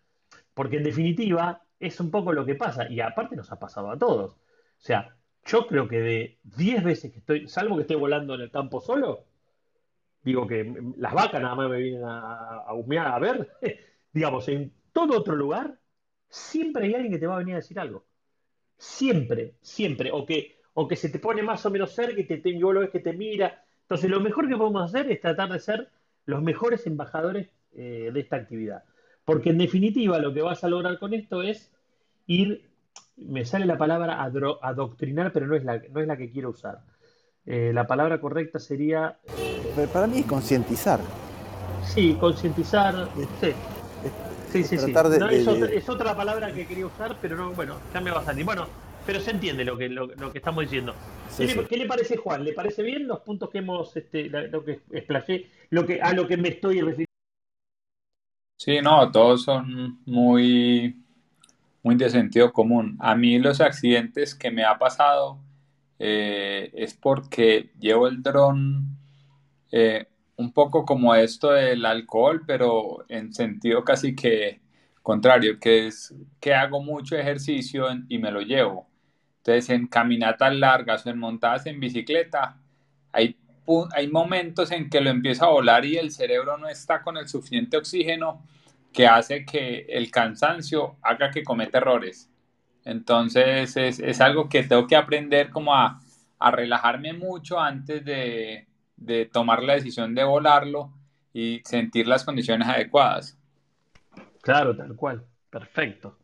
porque 0.53 0.77
en 0.77 0.83
definitiva 0.83 1.61
es 1.79 1.99
un 1.99 2.11
poco 2.11 2.33
lo 2.33 2.45
que 2.45 2.55
pasa, 2.55 2.89
y 2.89 2.99
aparte 2.99 3.35
nos 3.35 3.51
ha 3.51 3.59
pasado 3.59 3.89
a 3.89 3.97
todos. 3.97 4.33
O 4.33 4.37
sea, 4.77 5.15
yo 5.45 5.67
creo 5.67 5.87
que 5.87 5.99
de 5.99 6.39
10 6.43 6.83
veces 6.83 7.11
que 7.11 7.19
estoy, 7.19 7.47
salvo 7.47 7.75
que 7.75 7.83
esté 7.83 7.95
volando 7.95 8.35
en 8.35 8.41
el 8.41 8.51
campo 8.51 8.81
solo, 8.81 9.25
digo 10.23 10.47
que 10.47 10.75
las 10.97 11.13
vacas 11.13 11.41
nada 11.41 11.55
más 11.55 11.69
me 11.69 11.77
vienen 11.77 12.03
a, 12.03 12.63
a 12.67 12.73
humear 12.73 13.07
a 13.07 13.19
ver, 13.19 13.49
digamos, 14.11 14.47
en 14.47 14.73
todo 14.91 15.17
otro 15.17 15.35
lugar, 15.35 15.77
siempre 16.29 16.85
hay 16.85 16.93
alguien 16.93 17.13
que 17.13 17.19
te 17.19 17.27
va 17.27 17.35
a 17.35 17.39
venir 17.39 17.53
a 17.53 17.57
decir 17.57 17.79
algo. 17.79 18.05
Siempre, 18.77 19.55
siempre. 19.61 20.11
O 20.11 20.25
que, 20.25 20.55
se 20.95 21.09
te 21.09 21.19
pone 21.19 21.43
más 21.43 21.65
o 21.65 21.69
menos 21.69 21.93
cerca 21.93 22.19
y 22.19 22.25
te, 22.25 22.37
te, 22.37 22.51
lo 22.51 22.79
ves 22.79 22.89
que 22.89 22.99
te 22.99 23.13
mira, 23.13 23.65
entonces, 23.85 24.09
lo 24.09 24.19
mejor 24.19 24.49
que 24.49 24.57
podemos 24.57 24.81
hacer 24.81 25.11
es 25.11 25.21
tratar 25.21 25.51
de 25.51 25.59
ser 25.59 25.89
los 26.25 26.41
mejores 26.41 26.87
embajadores 26.87 27.49
eh, 27.73 28.09
de 28.11 28.19
esta 28.19 28.35
actividad. 28.35 28.83
Porque 29.23 29.51
en 29.51 29.59
definitiva 29.59 30.17
lo 30.17 30.33
que 30.33 30.41
vas 30.41 30.63
a 30.63 30.69
lograr 30.69 30.97
con 30.97 31.13
esto 31.13 31.43
es 31.43 31.71
ir, 32.25 32.67
me 33.17 33.45
sale 33.45 33.65
la 33.65 33.77
palabra 33.77 34.21
adoctrinar, 34.23 35.31
pero 35.31 35.47
no 35.47 35.55
es 35.55 35.63
la, 35.63 35.81
no 35.91 36.01
es 36.01 36.07
la 36.07 36.17
que 36.17 36.31
quiero 36.31 36.49
usar. 36.49 36.81
Eh, 37.45 37.71
la 37.73 37.87
palabra 37.87 38.19
correcta 38.19 38.59
sería... 38.59 39.17
para 39.93 40.07
mí 40.07 40.19
es 40.19 40.25
concientizar. 40.25 40.99
Sí, 41.83 42.15
concientizar. 42.19 43.07
Sí. 43.39 43.51
Sí, 44.51 44.63
sí, 44.63 44.77
sí. 44.77 44.91
es, 44.91 45.47
otra, 45.47 45.67
es, 45.67 45.89
otra, 45.89 46.15
palabra 46.15 46.53
que 46.53 46.65
quería 46.65 46.85
usar, 46.85 47.17
pero 47.21 47.35
no, 47.35 47.51
bueno, 47.51 47.75
ya 47.93 47.99
me 47.99 48.11
va 48.11 48.21
a 48.21 48.23
salir. 48.23 48.45
Bueno, 48.45 48.67
pero 49.05 49.19
se 49.19 49.31
entiende 49.31 49.65
lo 49.65 49.77
que, 49.77 49.89
lo, 49.89 50.07
que 50.07 50.37
estamos 50.37 50.63
diciendo. 50.63 50.95
¿Qué, 51.37 51.77
Le, 51.77 51.85
parece, 51.85 52.15
Juan? 52.15 52.43
¿Le 52.43 52.53
parece 52.53 52.81
bien 52.81 53.05
los 53.07 53.19
puntos 53.19 53.49
que 53.49 53.57
hemos, 53.57 53.95
este, 53.97 54.29
lo 54.29 54.63
que 54.63 54.79
explayé, 54.91 55.49
lo 55.71 55.85
que, 55.85 56.01
a 56.01 56.13
lo 56.13 56.25
que 56.27 56.37
me 56.37 56.49
estoy 56.49 56.79
refiriendo? 56.79 57.05
Sí, 58.57 58.79
no, 58.81 59.11
todos 59.11 59.43
son 59.43 59.99
muy, 60.05 61.04
muy 61.85 61.95
de 61.97 62.09
sentido 62.09 62.51
común. 62.51 62.97
A 62.99 63.15
mí 63.15 63.37
los 63.37 63.61
accidentes 63.61 64.33
que 64.33 64.49
me 64.49 64.63
ha 64.63 64.79
pasado 64.79 65.37
eh, 65.99 66.71
es 66.73 66.95
porque 66.95 67.69
llevo 67.79 68.07
el 68.07 68.23
dron 68.23 68.97
eh, 69.71 70.07
un 70.35 70.51
poco 70.51 70.83
como 70.83 71.13
esto 71.13 71.51
del 71.51 71.85
alcohol, 71.85 72.41
pero 72.47 73.05
en 73.07 73.31
sentido 73.31 73.83
casi 73.83 74.15
que 74.15 74.61
contrario, 75.03 75.59
que 75.59 75.85
es 75.85 76.11
que 76.39 76.55
hago 76.55 76.81
mucho 76.81 77.15
ejercicio 77.15 77.85
y 78.09 78.17
me 78.17 78.31
lo 78.31 78.41
llevo. 78.41 78.87
Entonces, 79.37 79.69
en 79.69 79.85
caminatas 79.85 80.55
largas 80.55 81.05
o 81.05 81.11
en 81.11 81.19
montadas 81.19 81.67
en 81.67 81.79
bicicleta, 81.79 82.57
hay, 83.11 83.37
hay 83.95 84.07
momentos 84.07 84.71
en 84.71 84.89
que 84.89 85.01
lo 85.01 85.11
empiezo 85.11 85.45
a 85.45 85.51
volar 85.51 85.85
y 85.85 85.97
el 85.97 86.09
cerebro 86.09 86.57
no 86.57 86.67
está 86.67 87.03
con 87.03 87.15
el 87.17 87.27
suficiente 87.27 87.77
oxígeno 87.77 88.41
que 88.95 89.07
hace 89.07 89.45
que 89.45 89.85
el 89.89 90.09
cansancio 90.09 90.95
haga 91.01 91.29
que 91.29 91.43
cometa 91.43 91.79
errores. 91.79 92.31
Entonces, 92.85 93.75
es, 93.75 93.99
es 93.99 94.21
algo 94.21 94.47
que 94.47 94.63
tengo 94.63 94.87
que 94.87 94.95
aprender 94.95 95.49
como 95.49 95.75
a, 95.75 95.99
a 96.39 96.51
relajarme 96.51 97.11
mucho 97.13 97.59
antes 97.59 98.05
de, 98.05 98.67
de 98.95 99.25
tomar 99.25 99.63
la 99.63 99.73
decisión 99.73 100.15
de 100.15 100.23
volarlo 100.23 100.93
y 101.33 101.61
sentir 101.65 102.07
las 102.07 102.23
condiciones 102.23 102.67
adecuadas. 102.67 103.37
Claro, 104.41 104.75
tal 104.75 104.95
cual. 104.95 105.25
Perfecto. 105.49 106.17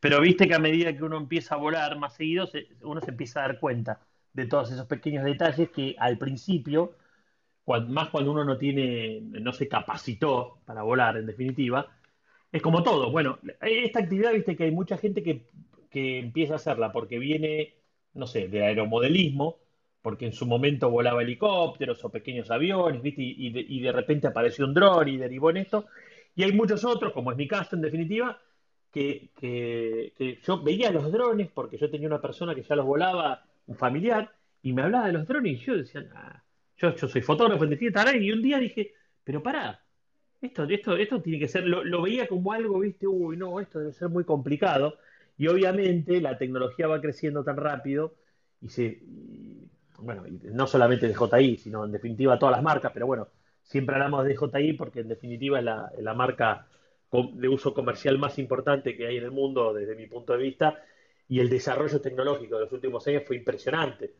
Pero 0.00 0.20
viste 0.20 0.48
que 0.48 0.54
a 0.54 0.58
medida 0.58 0.96
que 0.96 1.04
uno 1.04 1.18
empieza 1.18 1.56
a 1.56 1.58
volar 1.58 1.98
más 1.98 2.14
seguido, 2.14 2.48
uno 2.82 3.00
se 3.00 3.10
empieza 3.10 3.40
a 3.40 3.48
dar 3.48 3.58
cuenta 3.58 4.00
de 4.32 4.46
todos 4.46 4.70
esos 4.72 4.86
pequeños 4.86 5.24
detalles 5.24 5.68
que 5.70 5.94
al 5.98 6.16
principio, 6.16 6.96
más 7.66 8.08
cuando 8.08 8.32
uno 8.32 8.44
no 8.44 8.56
tiene, 8.56 9.20
no 9.20 9.52
se 9.52 9.68
capacitó 9.68 10.58
para 10.64 10.82
volar, 10.82 11.16
en 11.16 11.26
definitiva, 11.26 11.88
es 12.54 12.62
como 12.62 12.84
todo. 12.84 13.10
Bueno, 13.10 13.40
esta 13.60 13.98
actividad, 13.98 14.32
viste 14.32 14.56
que 14.56 14.62
hay 14.62 14.70
mucha 14.70 14.96
gente 14.96 15.24
que, 15.24 15.42
empieza 15.92 16.52
a 16.54 16.56
hacerla 16.56 16.92
porque 16.92 17.18
viene, 17.18 17.74
no 18.14 18.28
sé, 18.28 18.46
de 18.46 18.64
aeromodelismo, 18.64 19.58
porque 20.02 20.26
en 20.26 20.32
su 20.32 20.46
momento 20.46 20.88
volaba 20.88 21.22
helicópteros 21.22 22.04
o 22.04 22.10
pequeños 22.10 22.52
aviones, 22.52 23.02
¿viste? 23.02 23.22
Y, 23.22 23.80
de, 23.80 23.92
repente 23.92 24.28
apareció 24.28 24.66
un 24.66 24.74
dron 24.74 25.08
y 25.08 25.16
derivó 25.16 25.50
en 25.50 25.58
esto. 25.58 25.86
Y 26.36 26.44
hay 26.44 26.52
muchos 26.52 26.84
otros, 26.84 27.12
como 27.12 27.32
es 27.32 27.36
mi 27.36 27.48
caso 27.48 27.74
en 27.74 27.82
definitiva, 27.82 28.40
que, 28.92 30.38
yo 30.44 30.62
veía 30.62 30.92
los 30.92 31.10
drones 31.10 31.48
porque 31.52 31.76
yo 31.76 31.90
tenía 31.90 32.06
una 32.06 32.20
persona 32.20 32.54
que 32.54 32.62
ya 32.62 32.76
los 32.76 32.86
volaba, 32.86 33.44
un 33.66 33.76
familiar, 33.76 34.30
y 34.62 34.72
me 34.72 34.82
hablaba 34.82 35.08
de 35.08 35.12
los 35.14 35.26
drones 35.26 35.60
y 35.60 35.64
yo 35.64 35.76
decía, 35.76 36.06
yo, 36.76 36.94
yo 36.94 37.08
soy 37.08 37.20
fotógrafo 37.20 37.64
en 37.64 37.70
definitiva, 37.70 38.16
y 38.16 38.30
un 38.30 38.42
día 38.42 38.58
dije, 38.60 38.94
pero 39.24 39.42
pará, 39.42 39.83
esto, 40.44 40.64
esto, 40.64 40.96
esto 40.96 41.22
tiene 41.22 41.38
que 41.38 41.48
ser, 41.48 41.64
lo, 41.66 42.02
veía 42.02 42.26
como 42.26 42.52
algo, 42.52 42.78
viste, 42.80 43.06
uy, 43.06 43.36
no, 43.36 43.60
esto 43.60 43.78
debe 43.80 43.92
ser 43.92 44.08
muy 44.08 44.24
complicado, 44.24 44.98
y 45.36 45.48
obviamente 45.48 46.20
la 46.20 46.38
tecnología 46.38 46.86
va 46.86 47.00
creciendo 47.00 47.44
tan 47.44 47.56
rápido, 47.56 48.14
y 48.60 48.68
se, 48.68 49.02
bueno, 49.98 50.24
no 50.28 50.66
solamente 50.66 51.08
de 51.08 51.14
JI, 51.14 51.56
sino 51.58 51.84
en 51.84 51.92
definitiva 51.92 52.38
todas 52.38 52.56
las 52.56 52.62
marcas, 52.62 52.92
pero 52.92 53.06
bueno, 53.06 53.28
siempre 53.62 53.96
hablamos 53.96 54.24
de 54.24 54.36
JI 54.36 54.74
porque 54.74 55.00
en 55.00 55.08
definitiva 55.08 55.58
es 55.58 55.64
la, 55.64 55.90
la 55.98 56.14
marca 56.14 56.66
de 57.10 57.48
uso 57.48 57.72
comercial 57.72 58.18
más 58.18 58.38
importante 58.38 58.96
que 58.96 59.06
hay 59.06 59.18
en 59.18 59.24
el 59.24 59.30
mundo 59.30 59.72
desde 59.72 59.94
mi 59.94 60.06
punto 60.06 60.32
de 60.32 60.42
vista 60.42 60.82
y 61.28 61.38
el 61.40 61.48
desarrollo 61.48 62.00
tecnológico 62.00 62.56
de 62.56 62.62
los 62.62 62.72
últimos 62.72 63.06
años 63.06 63.22
fue 63.26 63.36
impresionante. 63.36 64.14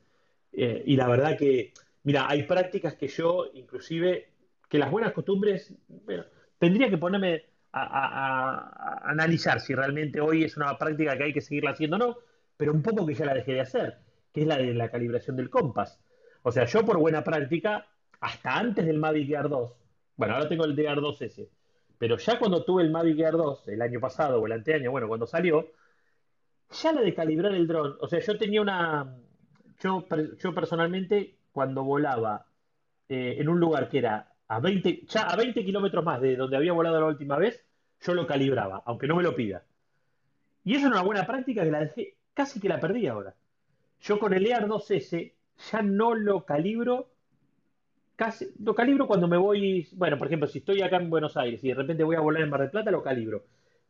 Eh, 0.53 0.83
y 0.87 0.97
la 0.97 1.09
verdad 1.09 1.37
que, 1.37 1.73
mira, 2.05 2.29
hay 2.29 2.45
prácticas 2.45 2.95
que 2.95 3.09
yo, 3.09 3.51
inclusive, 3.55 4.34
que 4.75 4.81
las 4.81 4.91
buenas 4.91 5.13
costumbres, 5.13 5.73
bueno, 5.87 6.25
tendría 6.59 6.91
que 6.91 6.99
ponerme 6.99 7.45
a, 7.71 9.09
analizar 9.09 9.61
si 9.61 9.73
realmente 9.73 10.21
hoy 10.21 10.43
es 10.43 10.57
una 10.57 10.77
práctica 10.77 11.17
que 11.17 11.23
hay 11.23 11.33
que 11.33 11.41
seguirla 11.41 11.71
haciendo 11.71 11.95
o 11.95 11.99
no, 12.01 12.17
pero 12.57 12.73
un 12.73 12.83
poco 12.83 13.07
que 13.07 13.15
ya 13.15 13.25
la 13.25 13.35
dejé 13.35 13.53
de 13.53 13.61
hacer, 13.61 13.99
que 14.33 14.41
es 14.41 14.49
la 14.49 14.57
de 14.57 14.75
la 14.75 14.91
calibración 14.91 15.37
del 15.37 15.49
compás. 15.49 16.01
O 16.43 16.51
sea, 16.51 16.65
yo 16.65 16.85
por 16.85 16.99
buena 16.99 17.23
práctica, 17.23 17.87
hasta 18.19 18.59
antes 18.59 18.85
del 18.85 18.99
Mavic 18.99 19.31
Air 19.31 19.49
2, 19.49 19.73
bueno, 20.17 20.35
ahora 20.35 20.49
tengo 20.49 20.65
el 20.65 20.75
DR 20.75 21.01
2S, 21.01 21.49
pero 21.97 22.17
ya 22.17 22.37
cuando 22.41 22.65
tuve 22.65 22.83
el 22.83 22.91
Mavic 22.91 23.21
Air 23.21 23.35
2 23.35 23.69
el 23.69 23.81
año 23.81 24.01
pasado 24.01 24.41
o 24.41 24.47
el 24.47 24.53
anteaño, 24.55 24.91
bueno, 24.91 25.07
cuando 25.07 25.29
salió, 25.29 25.71
ya 26.83 26.93
la 26.93 27.03
de 27.03 27.15
calibrar 27.15 27.55
el 27.55 27.69
dron, 27.69 27.97
o 28.01 28.09
sea, 28.09 28.19
yo 28.19 28.37
tenía 28.37 28.61
una, 28.61 29.19
yo, 29.79 30.05
yo 30.37 30.53
personalmente 30.53 31.39
cuando 31.53 31.85
volaba 31.85 32.49
eh, 33.09 33.37
en 33.39 33.49
un 33.49 33.61
lugar 33.61 33.89
que 33.89 33.99
era 33.99 34.34
a 34.49 34.61
20, 34.61 35.03
ya 35.07 35.23
a 35.23 35.37
20 35.37 35.65
kilómetros 35.65 36.05
más 36.05 36.21
de 36.21 36.37
donde 36.37 36.57
había 36.57 36.73
volado 36.73 37.01
la 37.01 37.07
última 37.07 37.37
vez, 37.37 37.65
yo 38.01 38.15
lo 38.15 38.27
calibraba, 38.27 38.83
aunque 38.87 39.07
no 39.07 39.17
me 39.17 39.23
lo 39.23 39.35
pida. 39.35 39.65
Y 40.65 40.75
eso 40.75 40.87
es 40.87 40.93
una 40.93 41.03
buena 41.03 41.27
práctica 41.27 41.63
que 41.63 41.71
la 41.71 41.81
dejé, 41.81 42.17
casi 42.33 42.61
que 42.61 42.69
la 42.69 42.81
perdí 42.81 43.07
ahora. 43.07 43.35
Yo 44.01 44.19
con 44.19 44.35
el 44.35 44.47
Air 44.47 44.67
2S 44.67 45.33
ya 45.71 45.83
no 45.83 46.15
lo 46.15 46.45
calibro 46.45 47.15
casi, 48.17 48.49
lo 48.63 48.75
calibro 48.75 49.07
cuando 49.07 49.29
me 49.29 49.37
voy, 49.37 49.89
bueno, 49.93 50.19
por 50.19 50.27
ejemplo, 50.27 50.49
si 50.49 50.59
estoy 50.59 50.83
acá 50.83 50.97
en 50.97 51.11
Buenos 51.11 51.37
Aires 51.37 51.63
y 51.65 51.69
de 51.69 51.75
repente 51.75 52.05
voy 52.05 52.17
a 52.17 52.21
volar 52.21 52.43
en 52.43 52.51
Mar 52.51 52.61
del 52.61 52.71
Plata, 52.71 52.91
lo 52.91 53.03
calibro. 53.03 53.45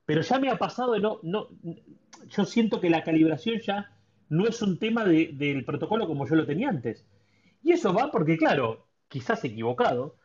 Pero 0.06 0.20
ya 0.20 0.38
me 0.38 0.50
ha 0.50 0.56
pasado 0.56 0.92
de 0.92 1.00
no, 1.00 1.20
no, 1.22 1.48
yo 2.28 2.44
siento 2.44 2.80
que 2.80 2.90
la 2.90 3.02
calibración 3.02 3.60
ya 3.60 3.90
no 4.28 4.46
es 4.46 4.60
un 4.62 4.78
tema 4.78 5.04
del 5.04 5.64
protocolo 5.64 6.06
como 6.06 6.26
yo 6.26 6.34
lo 6.34 6.46
tenía 6.46 6.68
antes. 6.68 7.06
Y 7.62 7.72
eso 7.72 7.94
va 7.94 8.10
porque, 8.10 8.36
claro, 8.36 8.86
quizás 9.08 9.44
equivocado, 9.44 10.16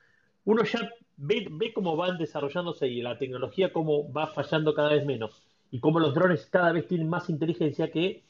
uno 0.50 0.64
ya 0.64 0.90
ve, 1.18 1.72
cómo 1.76 1.96
van 1.96 2.18
desarrollándose 2.18 2.88
y 2.88 3.04
la 3.04 3.20
tecnología 3.20 3.72
cómo 3.72 4.12
va 4.12 4.26
fallando 4.26 4.74
cada 4.74 4.90
vez 4.90 5.06
menos 5.06 5.44
y 5.70 5.80
cómo 5.80 6.00
los 6.00 6.16
drones 6.16 6.48
cada 6.48 6.72
vez 6.72 6.88
tienen 6.88 7.08
más 7.08 7.30
inteligencia 7.30 7.92
que, 7.92 8.24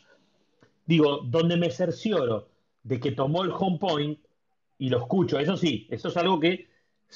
digo, 0.86 1.22
donde 1.24 1.56
me 1.56 1.72
cercioro 1.72 2.50
de 2.84 3.00
que 3.00 3.14
tomó 3.14 3.44
el 3.44 3.52
home 3.58 3.78
point 3.80 4.20
y 4.78 4.90
lo 4.90 4.98
escucho. 4.98 5.40
Eso 5.40 5.56
sí, 5.56 5.88
eso 5.90 6.10
es 6.10 6.18
algo 6.18 6.42
que 6.42 6.68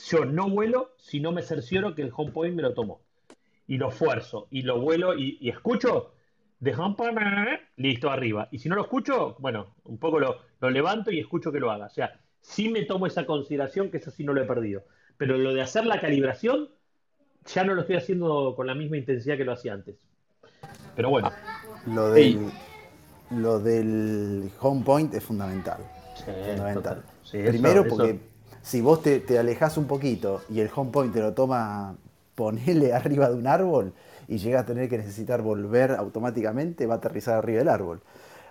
yo 0.09 0.23
no 0.23 0.49
vuelo 0.49 0.91
si 0.97 1.19
no 1.19 1.33
me 1.33 1.41
cercioro 1.41 1.95
que 1.95 2.03
el 2.03 2.13
home 2.15 2.31
point 2.31 2.55
me 2.55 2.61
lo 2.61 2.73
tomó. 2.73 3.01
Y 3.67 3.77
lo 3.77 3.89
esfuerzo, 3.89 4.47
y 4.51 4.61
lo 4.61 4.79
vuelo, 4.79 5.17
y, 5.17 5.49
escucho 5.49 6.13
de 6.61 6.73
home 6.75 6.95
listo, 7.75 8.09
arriba. 8.09 8.47
Y 8.51 8.59
si 8.59 8.69
no 8.69 8.75
lo 8.75 8.83
escucho, 8.83 9.35
bueno, 9.39 9.75
un 9.83 9.97
poco 9.97 10.17
lo, 10.17 10.69
levanto 10.69 11.11
y 11.11 11.19
escucho 11.19 11.51
que 11.51 11.59
lo 11.59 11.71
haga. 11.71 11.87
O 11.87 11.89
sea, 11.89 12.21
sí 12.43 12.69
me 12.69 12.83
tomo 12.83 13.07
esa 13.07 13.25
consideración 13.25 13.89
que 13.89 13.97
eso 13.97 14.11
sí 14.11 14.23
no 14.23 14.33
lo 14.33 14.43
he 14.43 14.45
perdido. 14.45 14.83
Pero 15.17 15.37
lo 15.37 15.53
de 15.53 15.61
hacer 15.61 15.85
la 15.85 15.99
calibración, 15.99 16.69
ya 17.47 17.63
no 17.63 17.73
lo 17.73 17.81
estoy 17.81 17.95
haciendo 17.95 18.53
con 18.55 18.67
la 18.67 18.75
misma 18.75 18.97
intensidad 18.97 19.37
que 19.37 19.45
lo 19.45 19.53
hacía 19.53 19.73
antes. 19.73 19.95
Pero 20.95 21.09
bueno. 21.09 21.31
Lo 21.87 22.11
del, 22.11 22.51
lo 23.31 23.59
del 23.59 24.51
home 24.59 24.83
point 24.83 25.13
es 25.13 25.23
fundamental. 25.23 25.79
fundamental. 26.25 27.03
Primero 27.31 27.87
porque 27.87 28.19
si 28.61 28.81
vos 28.81 29.01
te, 29.01 29.19
te 29.19 29.39
alejas 29.39 29.77
un 29.77 29.87
poquito 29.87 30.41
y 30.49 30.59
el 30.59 30.69
home 30.73 30.91
point 30.91 31.13
te 31.13 31.21
lo 31.21 31.33
toma, 31.33 31.95
ponele 32.35 32.93
arriba 32.93 33.29
de 33.29 33.35
un 33.35 33.47
árbol 33.47 33.93
y 34.27 34.37
llega 34.37 34.61
a 34.61 34.65
tener 34.65 34.89
que 34.89 34.97
necesitar 34.97 35.41
volver 35.41 35.91
automáticamente, 35.91 36.85
va 36.85 36.95
a 36.95 36.97
aterrizar 36.97 37.35
arriba 37.35 37.59
del 37.59 37.69
árbol. 37.69 38.01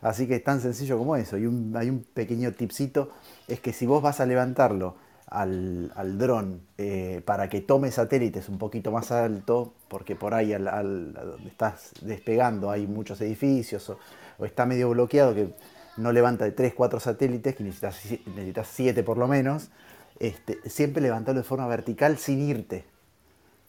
Así 0.03 0.27
que 0.27 0.37
es 0.37 0.45
tan 0.45 0.61
sencillo 0.61 0.99
como 0.99 1.17
eso. 1.17 1.39
Y 1.39 1.45
hay 1.75 1.89
un 1.89 2.05
pequeño 2.13 2.53
tipcito, 2.53 3.11
es 3.49 3.61
que 3.61 3.73
si 3.73 3.87
vos 3.87 4.03
vas 4.03 4.21
a 4.21 4.27
levantarlo 4.27 4.97
al, 5.29 5.93
al 5.95 6.19
dron 6.19 6.61
eh, 6.77 7.23
para 7.25 7.49
que 7.49 7.63
tome 7.63 7.91
satélites 7.91 8.49
un 8.49 8.59
poquito 8.59 8.91
más 8.91 9.11
alto, 9.13 9.73
porque 9.89 10.15
por 10.17 10.35
ahí 10.35 10.53
al, 10.53 11.15
donde 11.15 11.49
estás 11.49 11.93
despegando 12.03 12.71
hay 12.71 12.87
muchos 12.87 13.21
edificios 13.21 13.89
o, 13.91 13.99
está 14.45 14.67
medio 14.67 14.91
bloqueado 14.91 15.35
que 15.35 15.55
no 15.97 16.11
levanta 16.11 16.45
de 16.45 16.53
3, 16.53 16.75
4 16.75 17.01
satélites, 17.01 17.55
que 17.55 17.63
necesitas, 17.63 18.03
necesitas 18.27 18.69
7 18.73 19.03
por 19.05 19.19
lo 19.19 19.29
menos, 19.29 19.71
este, 20.19 20.59
siempre 20.69 21.01
levantarlo 21.01 21.41
de 21.41 21.47
forma 21.47 21.67
vertical 21.69 22.19
sin 22.19 22.41
irte, 22.41 22.85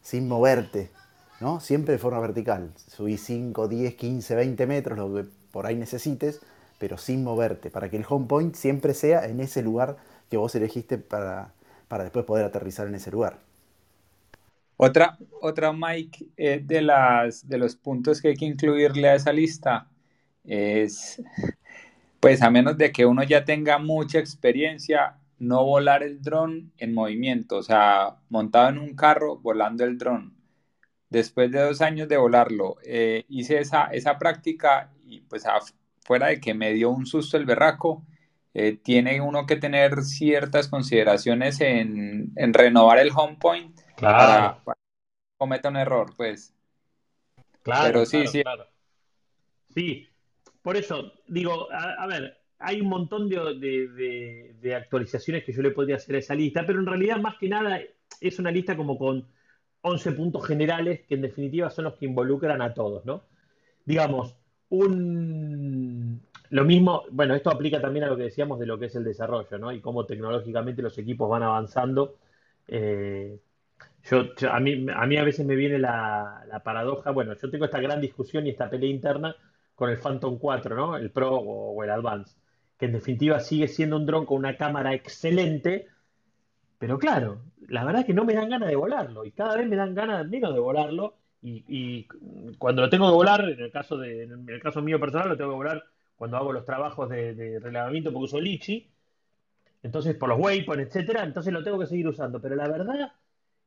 sin 0.01 0.27
moverte, 0.27 0.89
¿no? 1.39 1.59
Siempre 1.59 1.93
de 1.93 1.99
forma 1.99 2.19
vertical. 2.19 2.73
Subí 2.87 3.17
5, 3.17 3.67
10, 3.67 3.95
15, 3.95 4.35
20 4.35 4.67
metros, 4.67 4.97
lo 4.97 5.13
que 5.13 5.29
por 5.53 5.67
ahí 5.67 5.75
necesites, 5.75 6.41
pero 6.79 6.97
sin 6.97 7.23
moverte, 7.23 7.69
para 7.69 7.89
que 7.89 7.97
el 7.97 8.05
home 8.09 8.25
point 8.25 8.55
siempre 8.55 8.95
sea 8.95 9.25
en 9.27 9.39
ese 9.39 9.61
lugar 9.61 9.97
que 10.29 10.37
vos 10.37 10.55
elegiste 10.55 10.97
para, 10.97 11.53
para 11.87 12.03
después 12.03 12.25
poder 12.25 12.43
aterrizar 12.43 12.87
en 12.87 12.95
ese 12.95 13.11
lugar. 13.11 13.37
Otra, 14.77 15.15
otra 15.41 15.71
Mike, 15.71 16.25
eh, 16.35 16.59
de, 16.65 16.81
las, 16.81 17.47
de 17.47 17.59
los 17.59 17.75
puntos 17.75 18.19
que 18.19 18.29
hay 18.29 18.35
que 18.35 18.45
incluirle 18.45 19.09
a 19.09 19.15
esa 19.15 19.31
lista 19.31 19.87
es, 20.43 21.21
pues 22.19 22.41
a 22.41 22.49
menos 22.49 22.75
de 22.77 22.91
que 22.91 23.05
uno 23.05 23.21
ya 23.23 23.45
tenga 23.45 23.77
mucha 23.77 24.17
experiencia, 24.17 25.17
no 25.37 25.63
volar 25.63 26.01
el 26.01 26.19
dron 26.19 26.71
en 26.77 26.95
movimiento, 26.95 27.57
o 27.57 27.63
sea, 27.63 28.17
montado 28.29 28.69
en 28.69 28.79
un 28.79 28.95
carro, 28.95 29.37
volando 29.37 29.83
el 29.83 29.99
dron. 29.99 30.33
Después 31.09 31.51
de 31.51 31.61
dos 31.61 31.81
años 31.81 32.09
de 32.09 32.17
volarlo, 32.17 32.77
eh, 32.83 33.25
hice 33.29 33.59
esa, 33.59 33.85
esa 33.85 34.17
práctica 34.17 34.89
y 35.03 35.21
pues 35.21 35.43
fuera 36.01 36.27
de 36.27 36.39
que 36.39 36.53
me 36.53 36.73
dio 36.73 36.89
un 36.89 37.05
susto 37.05 37.37
el 37.37 37.45
berraco, 37.45 38.05
eh, 38.53 38.77
tiene 38.77 39.19
uno 39.19 39.47
que 39.47 39.55
tener 39.55 40.03
ciertas 40.03 40.67
consideraciones 40.67 41.59
en, 41.61 42.33
renovar 42.35 42.99
el 42.99 43.11
home 43.15 43.37
point 43.39 43.79
para, 43.99 44.61
que 44.65 44.73
cometa 45.37 45.69
un 45.69 45.77
error, 45.77 46.13
pues. 46.15 46.53
Claro, 47.63 47.85
Pero 47.85 48.05
sí, 48.05 48.27
sí. 48.27 48.43
Sí, 49.73 50.07
por 50.61 50.77
eso, 50.77 51.13
digo, 51.27 51.67
a, 51.71 52.05
ver, 52.05 52.37
hay 52.59 52.81
un 52.81 52.89
montón 52.89 53.27
de, 53.27 54.53
de, 54.61 54.75
actualizaciones 54.75 55.43
que 55.43 55.51
yo 55.51 55.63
le 55.63 55.71
podría 55.71 55.95
hacer 55.95 56.15
a 56.15 56.19
esa 56.19 56.35
lista, 56.35 56.63
pero 56.65 56.79
en 56.79 56.85
realidad, 56.85 57.17
más 57.17 57.37
que 57.39 57.49
nada, 57.49 57.81
es 58.21 58.37
una 58.37 58.51
lista 58.51 58.77
como 58.77 58.99
con 58.99 59.27
11 59.81 60.11
puntos 60.11 60.45
generales 60.45 61.01
que 61.07 61.15
en 61.15 61.21
definitiva 61.21 61.71
son 61.71 61.85
los 61.85 61.95
que 61.95 62.05
involucran 62.05 62.61
a 62.61 62.73
todos, 62.73 63.03
¿no? 63.03 63.23
Digamos, 63.83 64.37
un, 64.69 66.21
lo 66.53 66.65
mismo, 66.65 67.03
bueno, 67.09 67.33
esto 67.33 67.49
aplica 67.49 67.81
también 67.81 68.05
a 68.05 68.09
lo 68.09 68.15
que 68.15 68.23
decíamos 68.23 68.59
de 68.59 68.67
lo 68.67 68.77
que 68.77 68.85
es 68.85 68.95
el 68.95 69.03
desarrollo, 69.03 69.57
¿no? 69.57 69.71
Y 69.71 69.81
cómo 69.81 70.05
tecnológicamente 70.05 70.83
los 70.83 70.95
equipos 70.99 71.27
van 71.27 71.41
avanzando. 71.41 72.19
Eh, 72.67 73.39
yo, 74.03 74.25
a, 74.51 74.59
mí, 74.59 74.85
a 74.93 75.05
mí 75.07 75.17
a 75.17 75.23
veces 75.23 75.45
me 75.47 75.55
viene 75.55 75.79
la, 75.79 76.61
paradoja, 76.63 77.09
bueno, 77.09 77.33
yo 77.33 77.49
tengo 77.49 77.65
esta 77.65 77.81
gran 77.81 77.99
discusión 78.01 78.45
y 78.45 78.51
esta 78.51 78.69
pelea 78.69 78.89
interna 78.89 79.35
con 79.73 79.89
el 79.89 79.97
Phantom 79.97 80.37
4, 80.37 80.75
¿no? 80.75 80.95
El 80.95 81.09
Pro 81.09 81.37
o, 81.37 81.83
el 81.83 81.89
Advance, 81.89 82.37
que 82.77 82.85
en 82.85 82.93
definitiva 82.93 83.39
sigue 83.39 83.67
siendo 83.67 83.97
un 83.97 84.05
dron 84.05 84.27
con 84.27 84.37
una 84.37 84.55
cámara 84.55 84.93
excelente, 84.93 85.87
pero 86.77 86.99
claro, 86.99 87.41
la 87.67 87.83
verdad 87.83 88.01
es 88.01 88.05
que 88.07 88.13
no 88.13 88.25
me 88.25 88.35
dan 88.35 88.49
ganas 88.49 88.69
de 88.69 88.75
volarlo 88.75 89.25
y 89.25 89.31
cada 89.31 89.55
vez 89.57 89.67
me 89.67 89.75
dan 89.75 89.95
ganas 89.95 90.27
menos 90.27 90.53
de 90.53 90.59
volarlo 90.59 91.15
y, 91.43 92.07
cuando 92.57 92.81
lo 92.83 92.89
tengo 92.89 93.07
que 93.07 93.15
volar, 93.15 93.49
en 93.49 93.59
el 93.59 93.71
caso 93.71 93.97
de, 93.97 94.23
en 94.23 94.49
el 94.49 94.61
caso 94.61 94.81
mío 94.81 94.99
personal, 94.99 95.29
lo 95.29 95.37
tengo 95.37 95.51
que 95.51 95.57
volar 95.57 95.83
cuando 96.15 96.37
hago 96.37 96.53
los 96.53 96.65
trabajos 96.65 97.09
de, 97.09 97.35
de 97.35 97.59
relevamiento 97.59 98.11
porque 98.11 98.25
uso 98.25 98.39
Litchi, 98.39 98.89
entonces 99.83 100.15
por 100.15 100.29
los 100.29 100.39
waypoints, 100.39 100.87
etcétera, 100.87 101.23
entonces 101.23 101.53
lo 101.53 101.63
tengo 101.63 101.77
que 101.77 101.87
seguir 101.87 102.07
usando. 102.07 102.41
Pero 102.41 102.55
la 102.55 102.67
verdad 102.69 103.13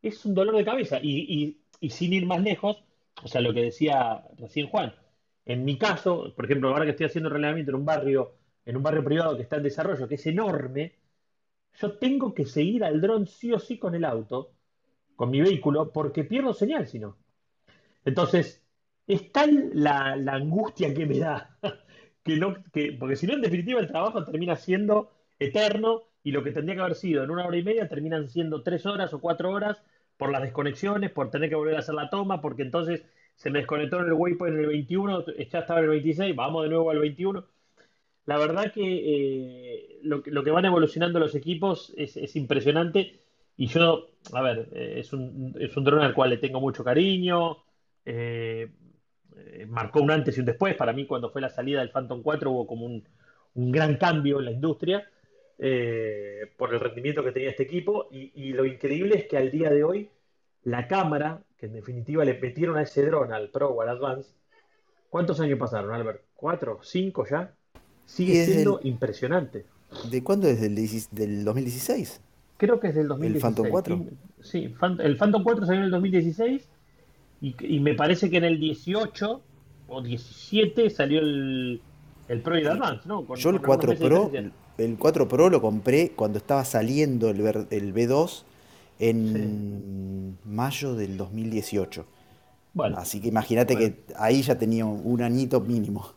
es 0.03 0.25
un 0.25 0.35
dolor 0.35 0.57
de 0.57 0.65
cabeza. 0.65 0.99
Y, 1.03 1.59
sin 1.91 2.13
ir 2.13 2.27
más 2.27 2.43
lejos, 2.43 2.83
o 3.23 3.29
sea, 3.29 3.41
lo 3.41 3.53
que 3.55 3.63
decía 3.63 4.25
recién 4.39 4.69
Juan, 4.69 4.95
en 5.45 5.65
mi 5.65 5.79
caso, 5.79 6.35
por 6.35 6.47
ejemplo, 6.47 6.71
ahora 6.71 6.85
que 6.85 6.93
estoy 6.93 7.07
haciendo 7.07 7.31
relevamiento 7.31 7.71
en 7.71 7.77
un 7.77 7.85
barrio, 7.85 8.35
en 8.65 8.77
un 8.77 8.83
barrio 8.83 9.05
privado 9.05 9.37
que 9.37 9.43
está 9.43 9.57
en 9.57 9.63
desarrollo, 9.65 10.09
que 10.09 10.17
es 10.17 10.27
enorme, 10.27 10.95
yo 11.81 11.93
tengo 11.99 12.35
que 12.35 12.47
seguir 12.47 12.85
al 12.85 13.01
dron 13.01 13.27
sí 13.27 13.53
o 13.53 13.59
sí 13.59 13.79
con 13.79 13.95
el 13.95 14.05
auto, 14.05 14.53
con 15.17 15.31
mi 15.31 15.41
vehículo, 15.41 15.93
porque 15.93 16.25
pierdo 16.25 16.55
señal 16.55 16.87
si 16.89 16.99
no. 16.99 17.17
Entonces, 18.07 18.63
es 19.07 19.33
tal 19.33 19.71
la, 19.75 20.13
angustia 20.13 20.95
que 20.95 21.07
me 21.07 21.19
da, 21.19 21.59
que 22.23 22.37
no, 22.37 22.57
que, 22.73 22.97
porque 22.99 23.17
si 23.17 23.27
no, 23.27 23.35
en 23.35 23.43
definitiva, 23.43 23.81
el 23.81 23.89
trabajo 23.89 24.25
termina 24.25 24.57
siendo 24.57 25.13
eterno 25.39 26.05
y 26.23 26.31
lo 26.31 26.43
que 26.43 26.53
tendría 26.53 26.77
que 26.77 26.83
haber 26.83 26.95
sido 26.95 27.25
en 27.25 27.31
una 27.31 27.47
hora 27.47 27.57
y 27.59 27.65
media 27.65 27.89
terminan 27.89 28.29
siendo 28.29 28.63
tres 28.63 28.87
horas 28.87 29.13
o 29.13 29.21
cuatro 29.21 29.51
horas 29.51 29.83
por 30.17 30.31
las 30.31 30.43
desconexiones, 30.43 31.11
por 31.11 31.31
tener 31.31 31.49
que 31.49 31.57
volver 31.57 31.77
a 31.77 31.81
hacer 31.81 31.95
la 31.97 32.09
toma, 32.09 32.41
porque 32.41 32.63
entonces 32.63 33.05
se 33.35 33.51
me 33.51 33.59
desconectó 33.59 34.01
en 34.01 34.07
el 34.07 34.13
waypoint 34.13 34.55
en 34.55 34.61
el 34.61 34.67
21, 34.69 35.27
ya 35.27 35.59
estaba 35.59 35.81
en 35.81 35.87
el 35.87 35.91
26, 35.91 36.35
vamos 36.35 36.63
de 36.63 36.71
nuevo 36.71 36.91
al 36.91 37.01
21. 37.01 37.45
La 38.25 38.39
verdad 38.39 38.73
que 38.73 38.83
eh, 38.85 39.99
lo, 40.03 40.23
que 40.23 40.51
van 40.51 40.65
evolucionando 40.65 41.19
los 41.19 41.35
equipos 41.35 41.93
es, 41.97 42.37
impresionante 42.37 43.21
y 43.57 43.67
yo, 43.67 44.09
a 44.33 44.43
ver, 44.43 44.69
eh, 44.73 44.95
es, 44.99 45.13
un, 45.13 45.55
es 45.59 45.77
un 45.77 45.85
dron 45.85 46.03
al 46.03 46.15
cual 46.15 46.31
le 46.31 46.39
tengo 46.39 46.61
mucho 46.61 46.85
cariño, 46.85 47.59
eh, 48.07 48.71
eh, 49.37 49.67
marcó 49.69 50.01
un 50.01 50.11
antes 50.11 50.37
y 50.37 50.41
un 50.41 50.47
después. 50.47 50.75
Para 50.77 50.93
mí, 50.93 51.07
cuando 51.07 51.31
fue 51.31 51.41
la 51.41 51.51
salida 51.51 51.81
del 51.81 51.91
Phantom 51.91 52.23
4, 52.23 52.51
hubo 52.51 52.67
como 52.67 52.87
un, 52.87 53.05
gran 53.55 53.97
cambio 53.97 54.39
en 54.39 54.45
la 54.45 54.53
industria 54.53 55.09
eh, 55.59 56.53
por 56.59 56.73
el 56.75 56.81
rendimiento 56.81 57.25
que 57.25 57.33
tenía 57.33 57.51
este 57.51 57.65
equipo. 57.65 58.09
Y, 58.11 58.53
lo 58.53 58.65
increíble 58.65 59.17
es 59.17 59.27
que 59.27 59.37
al 59.37 59.51
día 59.51 59.71
de 59.71 59.85
hoy, 59.85 60.11
la 60.63 60.87
cámara, 60.87 61.43
que 61.59 61.67
en 61.67 61.73
definitiva 61.73 62.25
le 62.25 62.39
metieron 62.39 62.77
a 62.77 62.83
ese 62.83 63.05
dron, 63.05 63.33
al 63.33 63.51
Pro 63.51 63.71
o 63.71 63.83
al 63.83 63.89
Advance, 63.89 64.31
¿cuántos 65.11 65.41
años 65.41 65.59
pasaron, 65.59 65.93
Albert? 65.93 66.23
¿Cuatro? 66.35 66.81
¿Cinco 66.83 67.27
ya? 67.29 67.53
Sigue 68.05 68.45
siendo 68.45 68.81
impresionante. 68.85 69.65
¿De 70.11 70.23
cuándo? 70.23 70.47
¿Desde 70.47 70.67
el 70.67 70.75
del 71.11 71.45
2016? 71.45 72.21
Creo 72.59 72.79
que 72.79 72.89
es 72.89 72.95
del 72.95 73.09
2016. 73.09 73.35
¿El 73.35 73.41
Phantom 73.41 73.71
4? 73.71 74.05
Sí, 74.43 74.75
el 75.01 75.17
Phantom 75.17 75.43
4 75.43 75.67
salió 75.67 75.81
en 75.81 75.85
el 75.87 75.91
2016 75.91 76.69
y, 77.41 77.81
me 77.81 77.95
parece 77.95 78.31
que 78.31 78.39
en 78.39 78.45
el 78.45 78.59
18 78.59 79.43
o 79.89 80.03
17 80.03 80.91
salió 80.91 81.21
el, 81.21 81.81
el 82.29 82.41
Pro 82.41 82.57
y 82.59 82.63
el 82.63 82.69
Advance, 82.69 83.07
¿no? 83.07 83.27
Yo 83.37 83.51
el 83.51 83.61
4 83.61 83.95
Pro, 83.97 84.33
el 84.79 84.97
4 84.99 85.29
Pro 85.29 85.51
lo 85.51 85.61
compré 85.61 86.13
cuando 86.17 86.39
estaba 86.39 86.65
saliendo 86.65 87.31
el, 87.31 87.41
el 87.71 87.95
B2 87.95 88.45
en 88.99 90.39
mayo 90.45 90.95
del 90.95 91.17
2018. 91.17 92.07
Bueno, 92.73 92.97
Así 92.99 93.21
que 93.21 93.29
imagínate 93.29 93.77
que 93.77 94.05
ahí 94.19 94.43
ya 94.43 94.59
tenía 94.59 94.85
un 94.85 95.23
añito 95.23 95.61
mínimo. 95.61 96.13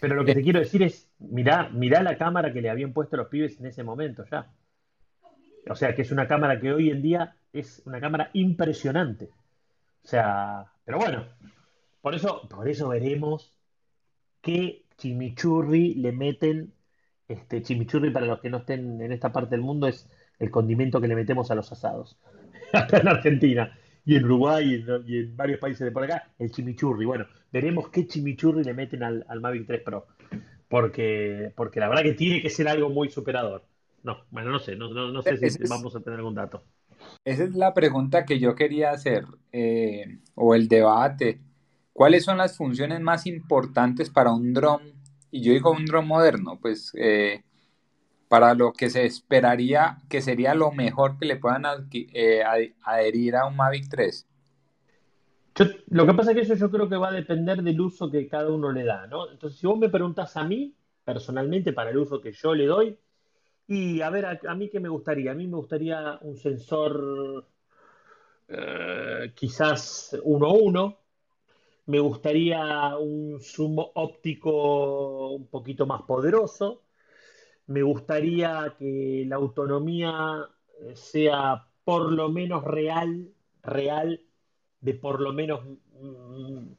Pero 0.00 0.16
lo 0.16 0.24
que 0.24 0.34
te 0.34 0.42
quiero 0.42 0.58
decir 0.58 0.82
es, 0.82 1.08
mirá, 1.18 1.68
mirá 1.68 2.02
la 2.02 2.16
cámara 2.16 2.52
que 2.52 2.60
le 2.60 2.70
habían 2.70 2.92
puesto 2.92 3.16
los 3.16 3.28
pibes 3.28 3.58
en 3.60 3.66
ese 3.66 3.82
momento 3.84 4.24
ya. 4.30 4.50
O 5.68 5.76
sea, 5.76 5.94
que 5.94 6.02
es 6.02 6.10
una 6.10 6.26
cámara 6.26 6.58
que 6.58 6.72
hoy 6.72 6.90
en 6.90 7.02
día 7.02 7.36
es 7.52 7.82
una 7.84 8.00
cámara 8.00 8.30
impresionante. 8.32 9.30
O 10.04 10.08
sea, 10.08 10.66
pero 10.84 10.98
bueno, 10.98 11.26
por 12.00 12.14
eso, 12.14 12.48
por 12.48 12.68
eso 12.68 12.88
veremos 12.88 13.52
qué 14.40 14.84
chimichurri 14.98 15.94
le 15.94 16.12
meten. 16.12 16.74
Este 17.28 17.62
chimichurri, 17.62 18.10
para 18.10 18.26
los 18.26 18.40
que 18.40 18.50
no 18.50 18.58
estén 18.58 19.00
en 19.00 19.12
esta 19.12 19.32
parte 19.32 19.54
del 19.54 19.62
mundo, 19.62 19.86
es 19.86 20.08
el 20.38 20.50
condimento 20.50 21.00
que 21.00 21.08
le 21.08 21.14
metemos 21.14 21.50
a 21.50 21.54
los 21.54 21.70
asados. 21.72 22.18
Acá 22.72 22.98
en 23.00 23.08
Argentina 23.08 23.78
y 24.04 24.16
en 24.16 24.24
Uruguay 24.24 24.84
y 25.06 25.18
en, 25.18 25.36
varios 25.36 25.60
países 25.60 25.84
de 25.84 25.92
por 25.92 26.04
acá, 26.04 26.32
el 26.38 26.50
chimichurri. 26.50 27.04
Bueno, 27.04 27.26
veremos 27.52 27.88
qué 27.90 28.06
chimichurri 28.06 28.64
le 28.64 28.74
meten 28.74 29.02
al, 29.02 29.40
Mavic 29.40 29.66
3 29.66 29.82
Pro. 29.82 30.06
Porque, 30.68 31.52
porque 31.54 31.80
la 31.80 31.88
verdad 31.88 32.02
que 32.02 32.14
tiene 32.14 32.42
que 32.42 32.50
ser 32.50 32.66
algo 32.66 32.90
muy 32.90 33.10
superador. 33.10 33.64
No, 34.02 34.24
bueno, 34.30 34.50
no 34.50 34.58
sé, 34.58 34.74
no, 34.74 34.88
no 34.90 35.22
sé 35.22 35.36
si 35.50 35.68
vamos 35.68 35.94
a 35.94 36.00
tener 36.00 36.18
algún 36.18 36.34
dato. 36.34 36.64
Esa 37.24 37.44
es 37.44 37.54
la 37.54 37.72
pregunta 37.72 38.24
que 38.24 38.38
yo 38.38 38.54
quería 38.54 38.90
hacer, 38.90 39.26
eh, 39.52 40.18
o 40.34 40.54
el 40.54 40.68
debate. 40.68 41.40
¿Cuáles 41.92 42.24
son 42.24 42.38
las 42.38 42.56
funciones 42.56 43.00
más 43.00 43.26
importantes 43.26 44.10
para 44.10 44.32
un 44.32 44.52
dron? 44.52 44.80
Y 45.30 45.42
yo 45.42 45.52
digo 45.52 45.70
un 45.70 45.84
dron 45.84 46.06
moderno, 46.06 46.58
pues, 46.60 46.92
eh, 46.96 47.44
para 48.28 48.54
lo 48.54 48.72
que 48.72 48.90
se 48.90 49.04
esperaría 49.04 49.98
que 50.08 50.22
sería 50.22 50.54
lo 50.54 50.72
mejor 50.72 51.18
que 51.18 51.26
le 51.26 51.36
puedan 51.36 51.64
eh, 51.92 52.42
adherir 52.82 53.36
a 53.36 53.46
un 53.46 53.56
Mavic 53.56 53.88
3? 53.88 54.26
lo 55.88 56.06
que 56.06 56.14
pasa 56.14 56.30
es 56.30 56.36
que 56.36 56.42
eso 56.44 56.54
yo 56.54 56.70
creo 56.70 56.88
que 56.88 56.96
va 56.96 57.08
a 57.08 57.12
depender 57.12 57.62
del 57.62 57.78
uso 57.78 58.10
que 58.10 58.26
cada 58.26 58.50
uno 58.50 58.72
le 58.72 58.84
da, 58.84 59.06
¿no? 59.06 59.30
Entonces, 59.30 59.60
si 59.60 59.66
vos 59.66 59.78
me 59.78 59.90
preguntas 59.90 60.34
a 60.38 60.44
mí, 60.44 60.74
personalmente, 61.04 61.74
para 61.74 61.90
el 61.90 61.98
uso 61.98 62.22
que 62.22 62.32
yo 62.32 62.54
le 62.54 62.64
doy, 62.64 62.98
y 63.66 64.00
a 64.00 64.10
ver, 64.10 64.26
a, 64.26 64.54
mí 64.54 64.68
qué 64.68 64.80
me 64.80 64.88
gustaría, 64.88 65.32
a 65.32 65.34
mí 65.34 65.46
me 65.46 65.56
gustaría 65.56 66.18
un 66.22 66.36
sensor 66.36 67.46
eh, 68.48 69.32
quizás 69.34 70.18
1-1, 70.24 70.98
me 71.86 72.00
gustaría 72.00 72.96
un 72.96 73.40
zoom 73.40 73.78
óptico 73.78 75.30
un 75.30 75.46
poquito 75.46 75.86
más 75.86 76.02
poderoso, 76.02 76.82
me 77.66 77.82
gustaría 77.82 78.74
que 78.78 79.24
la 79.26 79.36
autonomía 79.36 80.48
eh, 80.80 80.96
sea 80.96 81.66
por 81.84 82.12
lo 82.12 82.28
menos 82.28 82.64
real, 82.64 83.32
real, 83.62 84.20
de 84.80 84.94
por 84.94 85.20
lo 85.20 85.32
menos 85.32 85.64
mm, 86.00 86.72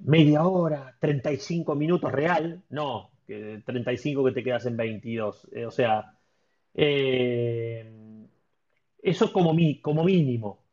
media 0.00 0.46
hora, 0.46 0.96
35 1.00 1.74
minutos 1.74 2.12
real, 2.12 2.62
no, 2.70 3.11
que 3.32 3.62
35 3.64 4.24
que 4.24 4.32
te 4.32 4.42
quedas 4.44 4.66
en 4.66 4.76
22. 4.76 5.48
Eh, 5.52 5.66
o 5.66 5.70
sea, 5.70 6.18
eh, 6.74 7.90
eso 9.02 9.32
como, 9.32 9.54
mi, 9.54 9.80
como 9.80 10.04
mínimo. 10.04 10.64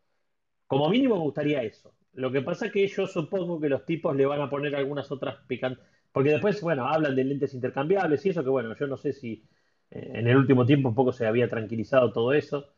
Como 0.68 0.90
mínimo 0.90 1.16
me 1.16 1.22
gustaría 1.22 1.64
eso. 1.64 1.94
Lo 2.14 2.32
que 2.32 2.42
pasa 2.42 2.68
es 2.68 2.72
que 2.72 2.88
yo 2.88 3.08
supongo 3.08 3.60
que 3.60 3.70
los 3.70 3.86
tipos 3.86 4.16
le 4.16 4.26
van 4.26 4.42
a 4.42 4.50
poner 4.50 4.76
algunas 4.76 5.12
otras 5.12 5.38
picantes 5.48 5.84
porque 6.12 6.32
después, 6.32 6.62
bueno, 6.62 6.88
hablan 6.88 7.16
de 7.16 7.24
lentes 7.24 7.54
intercambiables 7.54 8.26
y 8.26 8.30
eso 8.30 8.44
que, 8.44 8.50
bueno, 8.50 8.76
yo 8.76 8.88
no 8.88 8.98
sé 8.98 9.14
si 9.14 9.44
eh, 9.92 10.12
en 10.16 10.28
el 10.28 10.38
último 10.38 10.66
tiempo 10.66 10.90
un 10.90 10.96
poco 10.96 11.12
se 11.14 11.28
había 11.28 11.50
tranquilizado 11.50 12.12
todo 12.12 12.34
eso. 12.34 12.74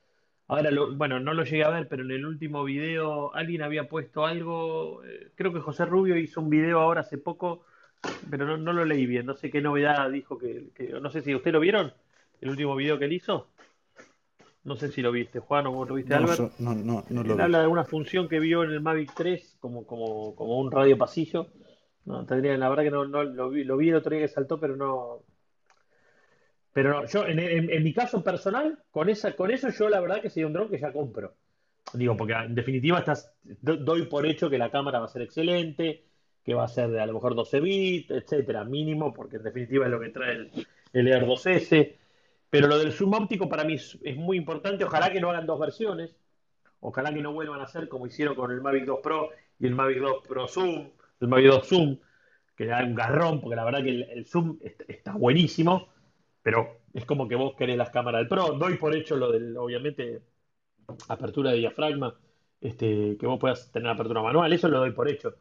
Ahora, 0.47 0.69
bueno, 0.95 1.19
no 1.19 1.33
lo 1.33 1.43
llegué 1.45 1.63
a 1.63 1.69
ver, 1.69 1.87
pero 1.87 2.03
en 2.03 2.11
el 2.11 2.25
último 2.25 2.63
video 2.65 3.33
alguien 3.33 3.61
había 3.61 3.87
puesto 3.87 4.25
algo, 4.25 5.01
creo 5.35 5.53
que 5.53 5.61
José 5.61 5.85
Rubio 5.85 6.17
hizo 6.17 6.41
un 6.41 6.49
video 6.49 6.81
ahora 6.81 7.01
hace 7.01 7.17
poco, 7.17 7.63
pero 8.29 8.45
no, 8.45 8.57
no 8.57 8.73
lo 8.73 8.85
leí 8.85 9.05
bien, 9.05 9.25
no 9.25 9.35
sé 9.35 9.49
qué 9.49 9.61
novedad 9.61 10.09
dijo 10.09 10.37
que, 10.37 10.71
no 11.01 11.09
sé 11.09 11.21
si 11.21 11.35
usted 11.35 11.51
lo 11.51 11.59
vieron, 11.59 11.93
el 12.39 12.49
último 12.49 12.75
video 12.75 12.97
que 12.97 13.05
él 13.05 13.13
hizo. 13.13 13.47
No 14.63 14.75
sé 14.75 14.91
si 14.91 15.01
lo 15.01 15.11
viste, 15.11 15.39
Juan, 15.39 15.65
o 15.65 15.85
lo 15.85 15.95
viste, 15.95 16.13
Albert. 16.13 16.59
no, 16.59 16.75
no, 16.75 17.03
no 17.09 17.23
lo 17.23 17.33
Él 17.33 17.41
habla 17.41 17.61
de 17.61 17.67
una 17.67 17.83
función 17.83 18.27
que 18.27 18.39
vio 18.39 18.63
en 18.63 18.71
el 18.71 18.81
Mavic 18.81 19.11
3 19.15 19.57
como, 19.59 19.87
como, 19.87 20.35
como 20.35 20.59
un 20.59 20.71
radio 20.71 20.97
pasillo 20.99 21.47
no, 22.05 22.25
tendría, 22.25 22.57
la 22.57 22.69
verdad 22.69 22.83
que 22.83 22.91
no, 22.91 23.05
lo, 23.05 23.49
vi, 23.49 23.63
lo 23.63 23.77
vi 23.77 23.89
el 23.89 23.95
otro 23.95 24.11
día 24.11 24.25
que 24.25 24.33
saltó, 24.33 24.59
pero 24.59 24.75
no. 24.75 25.23
Pero 26.73 27.01
no, 27.01 27.05
yo 27.05 27.25
en, 27.27 27.83
mi 27.83 27.93
caso 27.93 28.23
personal, 28.23 28.79
con 28.91 29.09
esa, 29.09 29.35
con 29.35 29.51
eso 29.51 29.69
yo 29.69 29.89
la 29.89 29.99
verdad 29.99 30.21
que 30.21 30.29
sería 30.29 30.47
un 30.47 30.53
dron 30.53 30.69
que 30.69 30.79
ya 30.79 30.91
compro. 30.91 31.35
Digo, 31.93 32.15
porque 32.15 32.33
en 32.33 32.55
definitiva 32.55 32.99
estás, 32.99 33.33
doy 33.43 34.05
por 34.05 34.25
hecho 34.25 34.49
que 34.49 34.57
la 34.57 34.71
cámara 34.71 34.99
va 34.99 35.05
a 35.05 35.09
ser 35.09 35.23
excelente, 35.23 36.05
que 36.43 36.53
va 36.53 36.63
a 36.63 36.67
ser 36.67 36.89
de 36.89 36.99
a 37.01 37.05
lo 37.05 37.13
mejor 37.13 37.35
12 37.35 37.59
bits, 37.59 38.11
etcétera, 38.11 38.63
mínimo, 38.63 39.13
porque 39.13 39.37
en 39.37 39.43
definitiva 39.43 39.85
es 39.85 39.91
lo 39.91 39.99
que 39.99 40.09
trae 40.09 40.33
el, 40.33 40.67
el 40.93 41.07
Air 41.07 41.25
2S. 41.25 41.95
Pero 42.51 42.67
lo 42.67 42.77
del 42.77 42.91
zoom 42.91 43.13
óptico 43.13 43.47
para 43.47 43.63
mí 43.63 43.75
es, 43.75 43.97
muy 44.17 44.37
importante. 44.37 44.83
Ojalá 44.83 45.09
que 45.11 45.21
no 45.21 45.29
hagan 45.29 45.45
dos 45.45 45.57
versiones. 45.57 46.13
Ojalá 46.81 47.13
que 47.13 47.21
no 47.21 47.31
vuelvan 47.31 47.61
a 47.61 47.63
hacer 47.63 47.87
como 47.87 48.07
hicieron 48.07 48.35
con 48.35 48.51
el 48.51 48.61
Mavic 48.61 48.85
2 48.85 48.99
Pro 49.01 49.29
y 49.57 49.67
el 49.67 49.75
Mavic 49.75 49.99
2 49.99 50.27
Pro 50.27 50.47
Zoom, 50.47 50.89
el 51.21 51.27
Mavic 51.27 51.63
Zoom, 51.63 51.97
que 52.57 52.65
da 52.65 52.83
un 52.83 52.93
garrón, 52.93 53.39
porque 53.39 53.55
la 53.55 53.63
verdad 53.63 53.83
que 53.83 53.89
el, 53.89 54.25
Zoom 54.25 54.57
está, 54.61 55.13
buenísimo, 55.13 55.87
pero 56.41 56.81
es 56.93 57.05
como 57.05 57.27
que 57.27 57.35
vos 57.35 57.55
querés 57.55 57.77
las 57.77 57.91
cámaras 57.91 58.19
del 58.19 58.27
Pro. 58.27 58.53
Doy 58.53 58.77
por 58.77 58.95
hecho 58.95 59.15
lo 59.15 59.31
del, 59.31 59.55
obviamente, 59.55 60.21
apertura 61.07 61.51
de 61.51 61.59
diafragma, 61.59 62.19
este, 62.59 63.15
que 63.17 63.27
vos 63.27 63.39
puedas 63.39 63.71
tener 63.71 63.89
apertura 63.89 64.21
manual, 64.21 64.51
eso 64.51 64.67
lo 64.67 64.79
doy 64.79 64.91
por 64.91 65.07
hecho. 65.07 65.35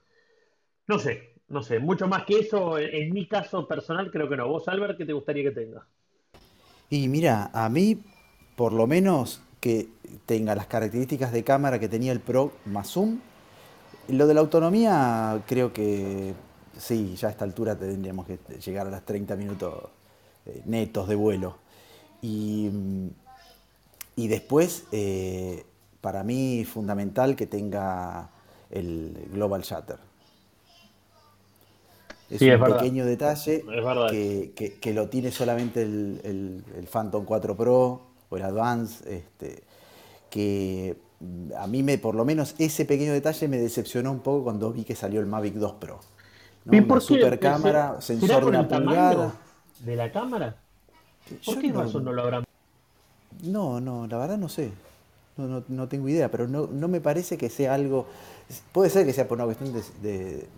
No 0.91 0.99
sé, 0.99 1.35
no 1.47 1.63
sé, 1.63 1.79
mucho 1.79 2.09
más 2.09 2.25
que 2.25 2.41
eso, 2.41 2.77
en, 2.77 3.13
mi 3.13 3.29
caso 3.29 3.69
personal 3.69 4.11
creo 4.11 4.29
que 4.29 4.37
no. 4.37 4.49
Vos, 4.49 4.67
Albert, 4.67 4.99
¿qué 4.99 5.05
te 5.05 5.13
gustaría 5.13 5.45
que 5.45 5.53
tenga? 5.53 5.87
Y 6.89 7.07
mira, 7.07 7.49
a 7.53 7.69
mí, 7.69 8.03
por 8.57 8.73
lo 8.73 8.89
menos 8.89 9.41
que 9.61 9.87
tenga 10.27 10.57
las 10.57 10.67
características 10.67 11.31
de 11.31 11.45
cámara 11.45 11.79
que 11.79 11.89
tenía 11.89 12.11
el 12.11 12.19
Pro 12.19 12.51
más 12.65 12.89
Zoom, 12.89 13.21
lo 14.09 14.27
de 14.27 14.35
la 14.35 14.41
autonomía, 14.41 15.41
creo 15.47 15.73
que 15.73 16.35
sí, 16.77 17.15
ya 17.15 17.29
a 17.29 17.31
esta 17.31 17.45
altura 17.45 17.79
tendríamos 17.79 18.27
que 18.27 18.41
llegar 18.59 18.89
a 18.89 18.91
los 18.91 19.05
30 19.05 19.37
minutos 19.37 19.75
eh, 20.45 20.61
netos 20.65 21.07
de 21.07 21.15
vuelo. 21.15 21.59
Y, 22.21 22.69
después, 24.17 24.89
eh, 24.91 25.65
para 26.01 26.25
mí, 26.25 26.65
fundamental 26.65 27.37
que 27.37 27.47
tenga 27.47 28.31
el 28.71 29.29
Global 29.33 29.63
Shutter. 29.63 30.10
Es 32.31 32.41
un 32.41 32.65
pequeño 32.65 33.05
detalle 33.05 33.65
que, 34.55 34.93
lo 34.95 35.09
tiene 35.09 35.33
solamente 35.33 35.83
el, 35.83 36.63
Phantom 36.91 37.25
4 37.25 37.57
Pro 37.57 38.01
o 38.29 38.37
el 38.37 38.43
Advance, 38.43 39.17
este, 39.17 39.65
que 40.31 40.97
a 41.59 41.67
mí 41.67 41.83
me, 41.83 41.99
por 41.99 42.15
lo 42.15 42.25
menos 42.25 42.55
ese 42.59 42.85
pequeño 42.85 43.13
detalle 43.13 43.49
me 43.49 43.59
decepcionó 43.59 44.13
un 44.13 44.21
poco 44.21 44.45
cuando 44.45 44.73
vi 44.73 44.85
que 44.85 44.95
salió 44.95 45.21
el 45.21 45.27
Mavic 45.27 45.55
2 45.55 45.73
Pro. 45.75 46.01
¿no? 46.65 46.79
Una 46.79 47.01
super 47.01 47.39
cámara, 47.39 48.01
sensor 48.01 48.45
de 48.45 48.47
una 48.47 48.69
pulgada. 48.69 49.35
¿De 49.81 49.97
la 49.97 50.13
cámara? 50.13 50.57
¿Por 51.45 51.59
qué 51.59 51.69
no, 51.69 51.83
razón 51.83 52.05
no 52.05 52.13
lo 52.13 52.23
habrán? 52.23 52.45
No, 53.43 53.81
no, 53.81 54.07
la 54.07 54.19
verdad 54.19 54.39
no 54.39 54.49
sé. 54.49 54.73
No, 55.37 55.65
no, 55.69 55.89
tengo 55.89 56.09
idea, 56.09 56.31
pero 56.31 56.47
no, 56.49 56.67
no, 56.67 56.89
me 56.89 57.01
parece 57.01 57.39
que 57.39 57.49
sea 57.49 57.75
algo. 57.75 58.07
Puede 58.73 58.91
ser 58.91 59.07
que 59.07 59.13
sea 59.13 59.27
por 59.27 59.39
una 59.39 59.47
cuestión 59.47 59.73
de, 59.73 59.83
de, 60.03 60.49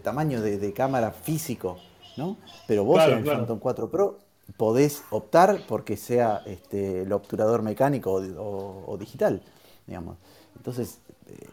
tamaño 0.00 0.40
de, 0.40 0.72
cámara 0.72 1.10
físico, 1.10 1.78
¿no? 2.16 2.36
Pero 2.66 2.84
vos 2.84 3.02
en 3.02 3.18
el 3.18 3.24
Phantom 3.24 3.58
4 3.58 3.90
Pro 3.90 4.18
podés 4.56 5.02
optar 5.10 5.62
porque 5.68 5.96
sea 5.96 6.42
este, 6.46 7.02
el 7.02 7.12
obturador 7.12 7.62
mecánico 7.62 8.12
o 8.12 8.96
digital 8.98 9.42
digamos. 9.86 10.16
Entonces, 10.56 10.98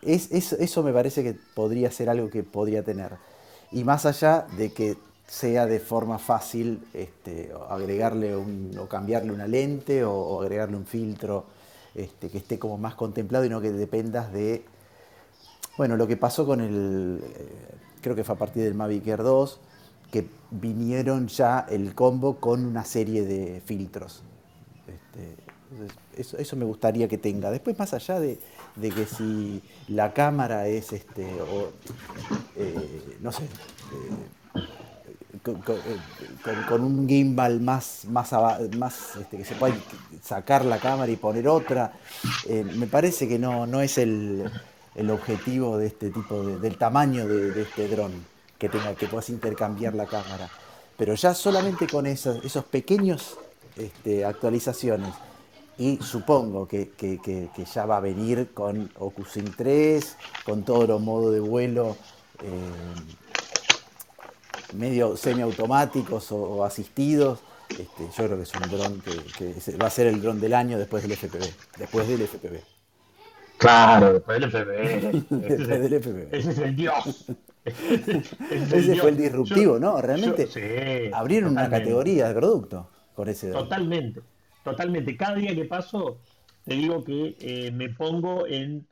es, 0.01 0.31
eso 0.31 0.83
me 0.83 0.93
parece 0.93 1.23
que 1.23 1.35
podría 1.53 1.91
ser 1.91 2.09
algo 2.09 2.29
que 2.29 2.43
podría 2.43 2.83
tener. 2.83 3.13
Y 3.71 3.83
más 3.83 4.05
allá 4.05 4.47
de 4.57 4.71
que 4.71 4.97
sea 5.27 5.65
de 5.65 5.79
forma 5.79 6.17
fácil 6.17 6.87
este, 6.93 7.51
agregarle 7.69 8.35
un, 8.35 8.75
o 8.79 8.87
cambiarle 8.87 9.31
una 9.31 9.47
lente 9.47 10.03
o, 10.03 10.41
agregarle 10.41 10.75
un 10.75 10.85
filtro 10.85 11.45
este, 11.93 12.29
que 12.29 12.39
esté 12.39 12.57
como 12.57 12.77
más 12.77 12.95
contemplado 12.95 13.45
y 13.45 13.49
no 13.49 13.61
que 13.61 13.71
dependas 13.71 14.33
de, 14.33 14.65
bueno, 15.77 15.97
lo 15.97 16.07
que 16.07 16.17
pasó 16.17 16.45
con 16.45 16.61
el, 16.61 17.21
eh, 17.23 17.57
creo 18.01 18.15
que 18.15 18.23
fue 18.23 18.35
a 18.35 18.37
partir 18.37 18.63
del 18.63 18.75
Mavic 18.75 19.07
Air 19.07 19.23
2, 19.23 19.59
que 20.11 20.27
vinieron 20.51 21.27
ya 21.27 21.65
el 21.69 21.93
combo 21.93 22.37
con 22.37 22.65
una 22.65 22.83
serie 22.83 23.23
de 23.23 23.61
filtros. 23.61 24.23
Este, 24.87 25.35
eso, 26.17 26.55
me 26.55 26.65
gustaría 26.65 27.07
que 27.07 27.17
tenga. 27.17 27.51
Después, 27.51 27.77
más 27.77 27.93
allá 27.93 28.19
de, 28.19 28.39
que 28.81 29.05
si 29.05 29.61
la 29.87 30.13
cámara 30.13 30.67
es, 30.67 30.93
este, 30.93 31.27
eh, 32.55 33.17
no 33.21 33.31
sé, 33.31 33.43
eh, 33.43 33.47
con, 36.67 36.83
un 36.83 37.07
gimbal 37.07 37.61
más, 37.61 38.05
más, 38.05 38.33
este, 39.21 39.37
que 39.37 39.45
se 39.45 39.55
pueda 39.55 39.75
sacar 40.23 40.65
la 40.65 40.79
cámara 40.79 41.11
y 41.11 41.15
poner 41.15 41.47
otra, 41.47 41.93
eh, 42.47 42.63
me 42.63 42.87
parece 42.87 43.27
que 43.27 43.37
no, 43.37 43.67
no 43.67 43.81
es 43.81 43.97
el, 43.99 44.49
objetivo 45.09 45.77
de 45.77 45.87
este 45.87 46.09
tipo, 46.09 46.43
del 46.43 46.77
tamaño 46.77 47.27
de, 47.27 47.61
este 47.61 47.87
dron, 47.87 48.11
que 48.57 48.69
tenga 48.69 48.95
que 48.95 49.07
puedas 49.07 49.29
intercambiar 49.29 49.93
la 49.93 50.05
cámara. 50.05 50.49
Pero 50.97 51.13
ya 51.13 51.33
solamente 51.33 51.87
con 51.87 52.05
esos, 52.05 52.43
esos 52.43 52.65
pequeños 52.65 53.37
este, 53.77 54.25
actualizaciones 54.25 55.13
y 55.79 55.97
supongo 56.01 56.67
que, 56.67 56.91
ya 57.73 57.85
va 57.85 57.97
a 57.97 57.99
venir 58.01 58.49
con 58.53 58.91
OcuSync 58.99 59.55
3, 59.55 60.17
con 60.43 60.63
todos 60.63 60.89
los 60.89 60.99
modos 61.01 61.33
de 61.33 61.39
vuelo 61.39 61.95
eh, 62.43 63.15
medio 64.73 65.15
semiautomáticos 65.15 66.33
o, 66.33 66.65
asistidos. 66.65 67.39
Este, 67.69 68.09
yo 68.17 68.25
creo 68.25 68.35
que 68.35 68.43
es 68.43 68.53
un 68.53 68.69
dron 68.69 69.01
que, 69.01 69.77
va 69.81 69.87
a 69.87 69.89
ser 69.89 70.07
el 70.07 70.21
dron 70.21 70.41
del 70.41 70.53
año 70.53 70.77
después 70.77 71.01
del 71.01 71.15
FPV. 71.15 71.45
Después 71.77 72.07
del 72.09 72.27
FPV. 72.27 72.78
Claro, 73.59 74.13
después 74.13 74.39
del 74.39 74.49
FPV. 74.49 75.27
después 75.89 76.15
del. 76.15 76.27
Ese 76.31 76.51
es 76.51 76.57
el 76.59 76.75
dios. 76.75 77.25
Ese, 77.65 78.95
fue 78.95 79.09
el 79.09 79.17
disruptivo, 79.17 79.77
¿no? 79.77 80.01
Realmente 80.01 81.11
abrieron 81.13 81.51
una 81.51 81.69
categoría 81.69 82.29
de 82.29 82.33
producto 82.33 82.89
con 83.13 83.27
ese. 83.27 83.51
Totalmente. 83.51 84.21
Totalmente. 84.63 85.15
Cada 85.17 85.35
día 85.35 85.53
que 85.53 85.65
paso, 85.65 86.19
te 86.63 86.73
digo 86.75 87.03
que 87.03 87.35
eh, 87.41 87.71
me 87.71 87.89
pongo 87.89 88.47
en. 88.47 88.87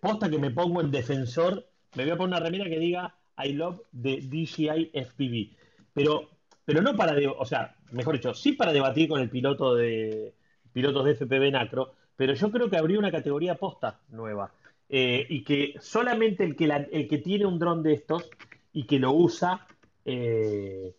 posta 0.00 0.28
que 0.28 0.38
me 0.38 0.50
pongo 0.50 0.82
en 0.82 0.90
defensor. 0.90 1.66
Me 1.94 2.04
voy 2.04 2.12
a 2.12 2.16
poner 2.16 2.36
una 2.36 2.44
remera 2.44 2.66
que 2.66 2.78
diga 2.78 3.14
I 3.42 3.54
love 3.54 3.80
the 3.90 4.20
DJI 4.20 4.90
FPV. 4.92 5.56
Pero, 5.94 6.28
pero 6.66 6.82
no 6.82 6.94
para. 6.94 7.14
De, 7.14 7.26
o 7.26 7.46
sea, 7.46 7.74
mejor 7.92 8.16
dicho, 8.16 8.34
sí 8.34 8.52
para 8.52 8.74
debatir 8.74 9.08
con 9.08 9.22
el 9.22 9.30
piloto 9.30 9.74
de 9.74 10.34
pilotos 10.74 11.06
de 11.06 11.14
FPV 11.14 11.50
Nacro, 11.50 11.94
pero 12.16 12.34
yo 12.34 12.50
creo 12.50 12.70
que 12.70 12.76
habría 12.76 12.98
una 12.98 13.10
categoría 13.10 13.56
posta 13.56 14.00
nueva. 14.10 14.52
Eh, 14.88 15.26
y 15.28 15.42
que 15.42 15.74
solamente 15.80 16.44
el 16.44 16.54
que, 16.54 16.64
el 16.92 17.08
que 17.08 17.18
tiene 17.18 17.44
un 17.44 17.58
dron 17.58 17.82
de 17.82 17.94
estos 17.94 18.30
y 18.72 18.84
que 18.84 19.00
lo 19.00 19.12
usa 19.12 19.66
eh, 20.04 20.94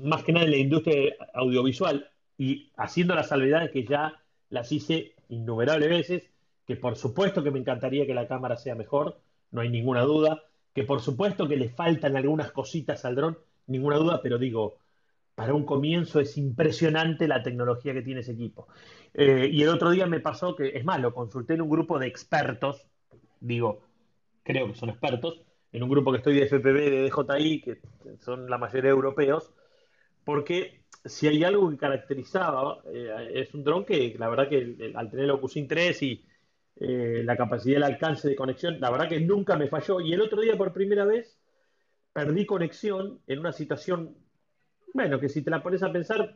más 0.00 0.24
que 0.24 0.32
nada 0.32 0.46
en 0.46 0.52
la 0.52 0.56
industria 0.56 1.14
audiovisual 1.34 2.08
y 2.38 2.70
haciendo 2.76 3.14
las 3.14 3.28
salvedades 3.28 3.70
que 3.70 3.84
ya 3.84 4.14
las 4.48 4.72
hice 4.72 5.14
innumerables 5.28 5.88
veces, 5.88 6.30
que 6.66 6.76
por 6.76 6.96
supuesto 6.96 7.42
que 7.42 7.50
me 7.50 7.58
encantaría 7.58 8.06
que 8.06 8.14
la 8.14 8.26
cámara 8.26 8.56
sea 8.56 8.74
mejor, 8.74 9.20
no 9.50 9.60
hay 9.60 9.68
ninguna 9.68 10.02
duda, 10.02 10.42
que 10.74 10.84
por 10.84 11.00
supuesto 11.00 11.48
que 11.48 11.56
le 11.56 11.68
faltan 11.68 12.16
algunas 12.16 12.52
cositas 12.52 13.04
al 13.04 13.14
dron, 13.14 13.38
ninguna 13.66 13.96
duda, 13.96 14.20
pero 14.22 14.38
digo, 14.38 14.78
para 15.36 15.54
un 15.54 15.64
comienzo 15.66 16.18
es 16.18 16.38
impresionante 16.38 17.28
la 17.28 17.42
tecnología 17.42 17.92
que 17.92 18.02
tiene 18.02 18.22
ese 18.22 18.32
equipo. 18.32 18.68
Eh, 19.14 19.50
y 19.52 19.62
el 19.62 19.68
otro 19.68 19.90
día 19.90 20.06
me 20.06 20.18
pasó 20.18 20.56
que, 20.56 20.68
es 20.68 20.84
más, 20.84 20.98
lo 21.00 21.14
consulté 21.14 21.54
en 21.54 21.60
un 21.60 21.68
grupo 21.68 21.98
de 21.98 22.06
expertos, 22.08 22.88
digo, 23.38 23.82
creo 24.42 24.66
que 24.66 24.74
son 24.74 24.88
expertos, 24.88 25.42
en 25.72 25.82
un 25.82 25.90
grupo 25.90 26.10
que 26.10 26.18
estoy 26.18 26.36
de 26.36 26.46
FPV, 26.46 26.90
de 26.90 27.10
DJI, 27.10 27.60
que 27.60 27.80
son 28.20 28.48
la 28.48 28.56
mayoría 28.56 28.90
europeos, 28.90 29.52
porque 30.24 30.84
si 31.04 31.28
hay 31.28 31.44
algo 31.44 31.68
que 31.70 31.76
caracterizaba, 31.76 32.78
eh, 32.92 33.30
es 33.34 33.52
un 33.54 33.62
dron 33.62 33.84
que 33.84 34.16
la 34.18 34.30
verdad 34.30 34.48
que 34.48 34.92
al 34.94 35.10
tener 35.10 35.26
el 35.26 35.30
OcuSync 35.32 35.68
3 35.68 36.02
y 36.02 36.26
eh, 36.76 37.22
la 37.24 37.36
capacidad 37.36 37.76
del 37.76 37.82
alcance 37.84 38.28
de 38.28 38.36
conexión, 38.36 38.80
la 38.80 38.90
verdad 38.90 39.08
que 39.08 39.20
nunca 39.20 39.56
me 39.56 39.68
falló. 39.68 40.00
Y 40.00 40.14
el 40.14 40.22
otro 40.22 40.40
día 40.40 40.56
por 40.56 40.72
primera 40.72 41.04
vez 41.04 41.38
perdí 42.14 42.46
conexión 42.46 43.20
en 43.26 43.38
una 43.40 43.52
situación 43.52 44.16
bueno, 44.94 45.20
que 45.20 45.28
si 45.28 45.42
te 45.42 45.50
la 45.50 45.62
pones 45.62 45.82
a 45.82 45.92
pensar, 45.92 46.34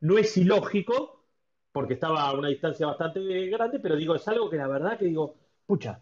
no 0.00 0.18
es 0.18 0.36
ilógico, 0.36 1.24
porque 1.72 1.94
estaba 1.94 2.28
a 2.28 2.34
una 2.34 2.48
distancia 2.48 2.86
bastante 2.86 3.20
grande, 3.48 3.80
pero 3.80 3.96
digo, 3.96 4.14
es 4.14 4.26
algo 4.28 4.50
que 4.50 4.56
la 4.56 4.68
verdad 4.68 4.98
que 4.98 5.06
digo, 5.06 5.36
pucha, 5.66 6.00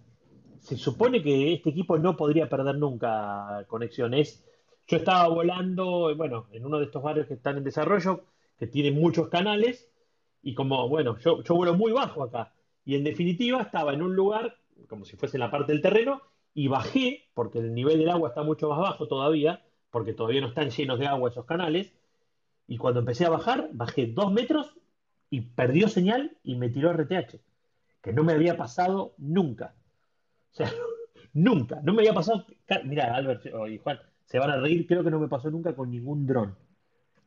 se 0.61 0.77
supone 0.77 1.23
que 1.23 1.55
este 1.55 1.71
equipo 1.71 1.99
no 1.99 2.16
podría 2.16 2.49
perder 2.49 2.77
nunca 2.77 3.64
conexiones. 3.68 4.45
Yo 4.87 4.97
estaba 4.97 5.29
volando, 5.29 6.14
bueno, 6.16 6.49
en 6.53 6.66
uno 6.66 6.79
de 6.79 6.87
estos 6.87 7.03
barrios 7.03 7.27
que 7.27 7.35
están 7.35 7.57
en 7.57 7.64
desarrollo, 7.64 8.25
que 8.59 8.66
tienen 8.66 8.95
muchos 8.95 9.29
canales, 9.29 9.91
y 10.43 10.55
como, 10.55 10.89
bueno, 10.89 11.18
yo, 11.18 11.43
yo 11.43 11.55
vuelo 11.55 11.75
muy 11.75 11.93
bajo 11.93 12.23
acá, 12.25 12.53
y 12.85 12.97
en 12.97 13.05
definitiva 13.05 13.62
estaba 13.62 13.95
en 13.95 14.03
un 14.03 14.16
lugar, 14.16 14.57
como 14.89 15.05
si 15.05 15.16
fuese 15.16 15.39
la 15.39 15.51
parte 15.51 15.73
del 15.73 15.83
terreno, 15.83 16.21
y 16.53 16.68
bajé, 16.68 17.31
porque 17.35 17.59
el 17.59 17.75
nivel 17.75 17.99
del 17.99 18.11
agua 18.11 18.31
está 18.31 18.43
mucho 18.43 18.68
más 18.68 18.79
bajo 18.79 19.07
todavía, 19.07 19.64
porque 19.91 20.12
todavía 20.12 20.41
no 20.41 20.49
están 20.49 20.70
llenos 20.70 20.99
de 20.99 21.07
agua 21.07 21.30
esos 21.30 21.45
canales. 21.45 21.93
Y 22.66 22.78
cuando 22.78 23.01
empecé 23.01 23.26
a 23.26 23.30
bajar, 23.30 23.70
bajé 23.72 24.07
dos 24.07 24.32
metros 24.32 24.76
y 25.28 25.41
perdió 25.41 25.88
señal 25.88 26.36
y 26.45 26.57
me 26.57 26.68
tiró 26.68 26.93
RTH, 26.93 27.41
que 28.01 28.12
no 28.12 28.24
me 28.24 28.32
había 28.32 28.57
pasado 28.57 29.14
nunca. 29.18 29.74
O 30.53 30.55
sea, 30.55 30.72
nunca, 31.32 31.80
no 31.82 31.93
me 31.93 32.03
había 32.03 32.14
pasado. 32.14 32.47
Mira, 32.84 33.14
Albert 33.14 33.47
y 33.68 33.78
Juan, 33.78 33.99
se 34.24 34.38
van 34.38 34.51
a 34.51 34.57
reír, 34.57 34.86
creo 34.86 35.03
que 35.03 35.11
no 35.11 35.18
me 35.18 35.28
pasó 35.28 35.51
nunca 35.51 35.74
con 35.74 35.91
ningún 35.91 36.26
dron 36.26 36.57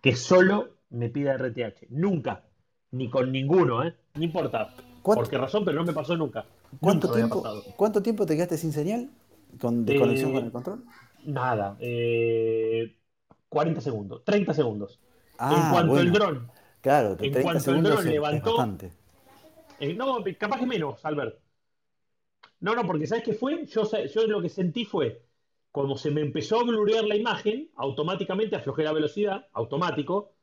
que 0.03 0.17
solo 0.17 0.75
me 0.89 1.09
pida 1.09 1.37
RTH. 1.37 1.87
Nunca, 1.89 2.43
ni 2.91 3.09
con 3.09 3.31
ninguno, 3.31 3.85
¿eh? 3.85 3.95
No 4.15 4.23
importa. 4.23 4.75
¿Por 5.01 5.29
qué 5.29 5.37
razón? 5.37 5.63
Pero 5.63 5.79
no 5.79 5.85
me 5.85 5.93
pasó 5.93 6.17
nunca. 6.17 6.45
¿Cuánto, 6.81 7.09
tiempo, 7.09 7.41
¿Cuánto 7.77 8.03
tiempo 8.03 8.25
te 8.25 8.35
quedaste 8.35 8.57
sin 8.57 8.73
señal? 8.73 9.09
¿Con, 9.61 9.85
de 9.85 9.97
conexión 9.97 10.33
con 10.33 10.43
el 10.43 10.51
control? 10.51 10.83
Nada, 11.25 11.77
40 11.77 11.79
eh, 11.79 12.95
segundos, 13.81 14.23
30 14.23 14.53
segundos. 14.53 14.99
Ah, 15.37 15.55
en 15.55 15.71
cuanto 15.71 15.99
el 15.99 16.11
dron. 16.11 16.51
Claro, 16.81 17.17
en 17.19 17.41
cuanto 17.41 17.71
el 17.71 17.83
dron 17.83 18.05
levantó. 18.05 18.77
Eh, 19.79 19.93
no, 19.93 20.23
capaz 20.37 20.59
que 20.59 20.65
menos, 20.65 21.03
Albert. 21.05 21.39
No, 22.59 22.75
no, 22.75 22.85
porque 22.85 23.07
¿sabes 23.07 23.23
qué 23.23 23.33
fue? 23.33 23.65
Yo, 23.65 23.83
yo 23.83 24.27
lo 24.27 24.41
que 24.41 24.49
sentí 24.49 24.85
fue, 24.85 25.23
como 25.71 25.97
se 25.97 26.11
me 26.11 26.21
empezó 26.21 26.59
a 26.59 26.63
blurear 26.63 27.03
la 27.03 27.15
imagen, 27.15 27.69
automáticamente 27.75 28.55
aflojé 28.55 28.83
la 28.83 28.93
velocidad, 28.93 29.47
automático, 29.53 30.33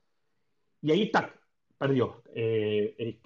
y 0.83 0.91
ahí, 0.91 1.11
tac, 1.11 1.39
perdió. 1.79 2.23
Eh, 2.35 3.21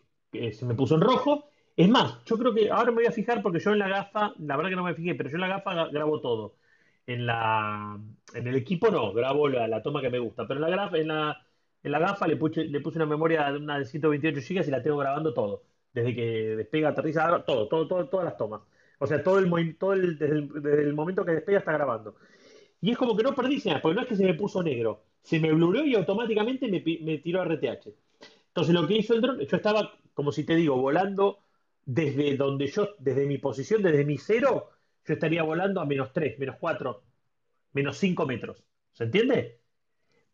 se 0.52 0.64
me 0.64 0.74
puso 0.74 0.94
en 0.94 1.00
rojo. 1.00 1.48
Es 1.76 1.88
más, 1.88 2.24
yo 2.24 2.38
creo 2.38 2.54
que 2.54 2.70
ahora 2.70 2.90
me 2.90 2.98
voy 2.98 3.06
a 3.06 3.12
fijar 3.12 3.42
porque 3.42 3.58
yo 3.58 3.72
en 3.72 3.80
la 3.80 3.88
gafa, 3.88 4.32
la 4.38 4.56
verdad 4.56 4.70
que 4.70 4.76
no 4.76 4.84
me 4.84 4.94
fijé, 4.94 5.14
pero 5.14 5.28
yo 5.28 5.36
en 5.36 5.40
la 5.40 5.48
gafa 5.48 5.88
grabo 5.88 6.20
todo. 6.20 6.54
En, 7.06 7.26
la, 7.26 7.98
en 8.32 8.46
el 8.46 8.56
equipo 8.56 8.90
no, 8.90 9.12
grabo 9.12 9.48
la, 9.48 9.82
toma 9.82 10.00
que 10.00 10.10
me 10.10 10.18
gusta, 10.18 10.46
pero 10.46 10.64
en 10.64 10.70
la, 10.70 10.90
en 10.94 11.08
la, 11.08 11.46
en 11.82 11.92
la 11.92 11.98
gafa 11.98 12.26
le 12.26 12.36
puse, 12.36 12.64
le 12.64 12.80
puse 12.80 12.98
una 12.98 13.06
memoria 13.06 13.52
de 13.52 13.58
una 13.58 13.78
de 13.78 13.84
128 13.84 14.40
GB 14.40 14.68
y 14.68 14.70
la 14.70 14.82
tengo 14.82 14.96
grabando 14.96 15.34
todo. 15.34 15.64
Desde 15.92 16.14
que 16.14 16.56
despega, 16.56 16.88
aterriza, 16.88 17.44
todo, 17.44 17.68
todo, 17.68 17.86
todo, 17.86 18.08
todas 18.08 18.24
las 18.24 18.36
tomas. 18.36 18.62
O 18.98 19.06
sea, 19.06 19.22
todo 19.22 19.38
el, 19.38 19.76
todo 19.76 19.92
el, 19.92 20.18
desde, 20.18 20.82
el, 20.82 20.94
momento 20.94 21.24
que 21.24 21.32
despega 21.32 21.58
está 21.58 21.72
grabando. 21.72 22.16
Y 22.80 22.90
es 22.90 22.96
como 22.96 23.16
que 23.16 23.22
no 23.22 23.34
perdí 23.34 23.60
señal, 23.60 23.80
porque 23.80 23.96
no 23.96 24.02
es 24.02 24.08
que 24.08 24.16
se 24.16 24.24
me 24.24 24.34
puso 24.34 24.62
negro. 24.62 25.04
Se 25.22 25.38
me 25.38 25.52
bluró 25.52 25.84
y 25.84 25.94
automáticamente 25.94 26.68
me, 26.68 26.82
me 27.02 27.18
tiró 27.18 27.44
RTH. 27.44 27.88
Entonces 28.48 28.74
lo 28.74 28.86
que 28.86 28.94
hizo 28.94 29.14
el 29.14 29.20
dron, 29.20 29.40
yo 29.40 29.56
estaba, 29.56 29.98
como 30.14 30.32
si 30.32 30.44
te 30.44 30.54
digo, 30.54 30.76
volando 30.76 31.38
desde 31.84 32.36
donde 32.36 32.68
yo, 32.68 32.90
desde 32.98 33.26
mi 33.26 33.38
posición, 33.38 33.82
desde 33.82 34.04
mi 34.04 34.16
cero, 34.16 34.70
yo 35.06 35.14
estaría 35.14 35.42
volando 35.42 35.80
a 35.80 35.86
menos 35.86 36.12
3, 36.12 36.38
menos 36.38 36.56
4, 36.58 37.02
menos 37.72 37.96
5 37.98 38.26
metros. 38.26 38.64
¿Se 38.92 39.04
entiende? 39.04 39.60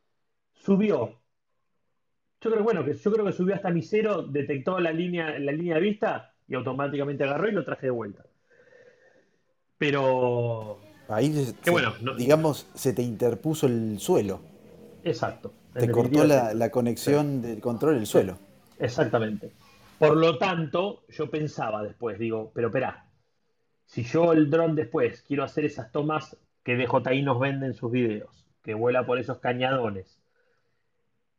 subió. 0.55 1.19
Yo 2.41 2.51
creo, 2.51 2.63
bueno, 2.63 2.83
que 2.83 2.93
yo 2.93 3.11
creo 3.11 3.25
que 3.25 3.31
subió 3.31 3.55
hasta 3.55 3.69
mi 3.69 3.81
cero, 3.81 4.23
detectó 4.23 4.79
la 4.79 4.91
línea, 4.91 5.39
la 5.39 5.51
línea 5.51 5.75
de 5.75 5.81
vista 5.81 6.33
y 6.47 6.55
automáticamente 6.55 7.23
agarró 7.23 7.49
y 7.49 7.53
lo 7.53 7.65
traje 7.65 7.87
de 7.87 7.91
vuelta. 7.91 8.25
Pero. 9.77 10.79
Ahí, 11.07 11.53
bueno, 11.69 11.93
digamos, 12.17 12.67
se 12.73 12.93
te 12.93 13.01
interpuso 13.01 13.67
el 13.67 13.99
suelo. 13.99 14.41
Exacto. 15.03 15.53
Te 15.73 15.91
cortó 15.91 16.23
la, 16.23 16.71
conexión 16.71 17.41
del 17.41 17.59
control 17.59 17.95
del 17.95 18.07
suelo. 18.07 18.37
Exactamente. 18.79 19.51
Por 19.99 20.17
lo 20.17 20.37
tanto, 20.37 21.03
yo 21.09 21.29
pensaba 21.29 21.83
después, 21.83 22.17
digo, 22.17 22.51
pero 22.53 22.67
espera, 22.67 23.05
si 23.85 24.03
yo 24.03 24.33
el 24.33 24.49
dron 24.49 24.75
después 24.75 25.21
quiero 25.21 25.43
hacer 25.43 25.65
esas 25.65 25.91
tomas 25.91 26.37
que 26.63 26.75
DJI 26.75 27.21
nos 27.21 27.39
vende 27.39 27.67
en 27.67 27.73
sus 27.73 27.91
videos, 27.91 28.45
que 28.63 28.73
vuela 28.73 29.05
por 29.05 29.19
esos 29.19 29.39
cañadones, 29.39 30.19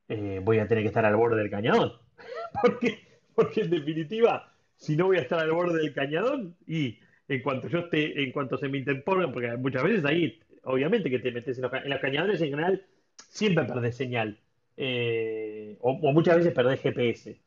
eh, 0.08 0.40
voy 0.42 0.58
a 0.58 0.68
tener 0.68 0.84
que 0.84 0.88
estar 0.88 1.04
al 1.04 1.16
borde 1.16 1.38
del 1.38 1.50
cañadón. 1.50 1.92
porque, 2.62 2.98
porque 3.34 3.62
en 3.62 3.70
definitiva, 3.70 4.52
si 4.76 4.96
no 4.96 5.06
voy 5.06 5.18
a 5.18 5.22
estar 5.22 5.38
al 5.38 5.52
borde 5.52 5.78
del 5.78 5.92
cañadón 5.92 6.56
y 6.66 6.98
en 7.28 7.42
cuanto 7.42 7.68
yo 7.68 7.80
esté, 7.80 8.22
en 8.22 8.32
cuanto 8.32 8.56
se 8.56 8.68
me 8.68 8.78
interpongan, 8.78 9.32
porque 9.32 9.56
muchas 9.56 9.82
veces 9.82 10.04
ahí, 10.04 10.38
obviamente 10.62 11.10
que 11.10 11.18
te 11.18 11.32
metes 11.32 11.58
en 11.58 11.62
los, 11.62 12.00
cañadones 12.00 12.40
en 12.40 12.50
general, 12.50 12.84
siempre 13.28 13.64
perdés 13.64 13.96
señal. 13.96 14.38
Eh, 14.76 15.76
o, 15.80 15.94
muchas 16.12 16.36
veces 16.36 16.52
perdés 16.52 16.80
GPS, 16.80 17.40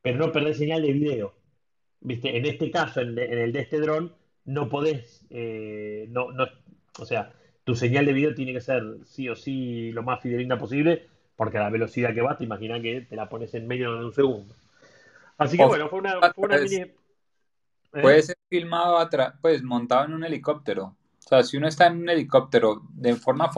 pero 0.00 0.18
no 0.18 0.32
perdés 0.32 0.56
señal 0.58 0.82
de 0.82 0.92
video. 0.92 1.34
¿Viste? 2.00 2.36
En 2.36 2.46
este 2.46 2.70
caso, 2.70 3.00
en, 3.00 3.16
el 3.18 3.52
de 3.52 3.60
este 3.60 3.78
dron, 3.78 4.12
no 4.44 4.68
podés, 4.68 5.24
eh, 5.30 6.06
no, 6.10 6.32
no, 6.32 6.48
o 6.98 7.04
sea, 7.04 7.32
tu 7.64 7.76
señal 7.76 8.06
de 8.06 8.12
video 8.12 8.34
tiene 8.34 8.52
que 8.52 8.60
ser 8.60 8.82
sí 9.04 9.28
o 9.28 9.36
sí 9.36 9.92
lo 9.92 10.02
más 10.02 10.20
fidelina 10.20 10.58
posible 10.58 11.06
porque 11.42 11.58
a 11.58 11.62
la 11.62 11.70
velocidad 11.70 12.14
que 12.14 12.20
va, 12.20 12.36
te 12.36 12.44
imaginas 12.44 12.80
que 12.80 13.00
te 13.00 13.16
la 13.16 13.28
pones 13.28 13.52
en 13.54 13.66
medio 13.66 13.98
de 13.98 14.04
un 14.04 14.14
segundo. 14.14 14.54
Así 15.36 15.56
que 15.56 15.64
bueno, 15.64 15.88
fue 15.88 15.98
una, 15.98 16.20
fue 16.32 16.44
una 16.44 16.58
mini. 16.58 16.76
¿eh? 16.76 16.94
Puede 17.90 18.22
ser 18.22 18.36
filmado 18.48 18.96
atrás, 18.96 19.34
pues 19.42 19.60
montado 19.60 20.04
en 20.04 20.14
un 20.14 20.22
helicóptero. 20.22 20.84
O 20.84 21.28
sea, 21.28 21.42
si 21.42 21.56
uno 21.56 21.66
está 21.66 21.88
en 21.88 21.96
un 21.96 22.08
helicóptero 22.08 22.82
de 22.90 23.16
forma 23.16 23.50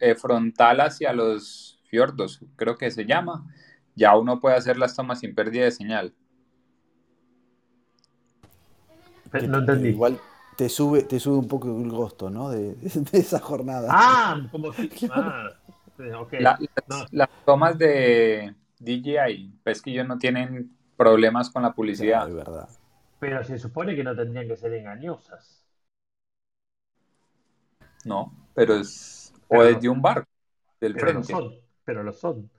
eh, 0.00 0.16
frontal 0.16 0.80
hacia 0.80 1.12
los 1.12 1.80
fiordos, 1.88 2.40
creo 2.56 2.76
que 2.76 2.90
se 2.90 3.06
llama, 3.06 3.46
ya 3.94 4.16
uno 4.16 4.40
puede 4.40 4.56
hacer 4.56 4.76
las 4.76 4.96
tomas 4.96 5.20
sin 5.20 5.32
pérdida 5.32 5.66
de 5.66 5.70
señal. 5.70 6.12
No 9.32 9.58
entendí. 9.58 9.90
Igual 9.90 10.18
te 10.56 10.68
sube, 10.68 11.04
te 11.04 11.20
sube 11.20 11.38
un 11.38 11.46
poco 11.46 11.68
el 11.68 11.92
gusto, 11.92 12.28
¿no? 12.28 12.50
De, 12.50 12.74
esa 13.12 13.38
jornada. 13.38 13.86
Ah, 13.88 14.48
como 14.50 14.72
si. 14.72 14.90
Ah, 15.12 15.50
las, 17.10 17.28
tomas 17.44 17.78
de 17.78 18.54
DJI, 18.78 19.60
pues 19.62 19.82
que 19.82 19.90
ellos 19.90 20.06
no 20.06 20.18
tienen 20.18 20.70
problemas 20.96 21.50
con 21.50 21.62
la 21.62 21.72
publicidad. 21.72 22.28
es 22.28 22.34
verdad. 22.34 22.68
Pero 23.18 23.44
se 23.44 23.58
supone 23.58 23.94
que 23.94 24.04
no 24.04 24.16
tendrían 24.16 24.48
que 24.48 24.56
ser 24.56 24.72
engañosas. 24.74 25.64
No, 28.04 28.32
pero 28.54 28.76
es. 28.76 29.34
o 29.48 29.62
desde 29.62 29.88
un 29.88 30.00
barco, 30.00 30.28
del 30.80 30.94
pero 30.94 31.06
frente. 31.06 31.32
Lo 31.32 31.38
son, 31.38 31.54
pero 31.84 32.02
lo 32.02 32.12
son. 32.12 32.50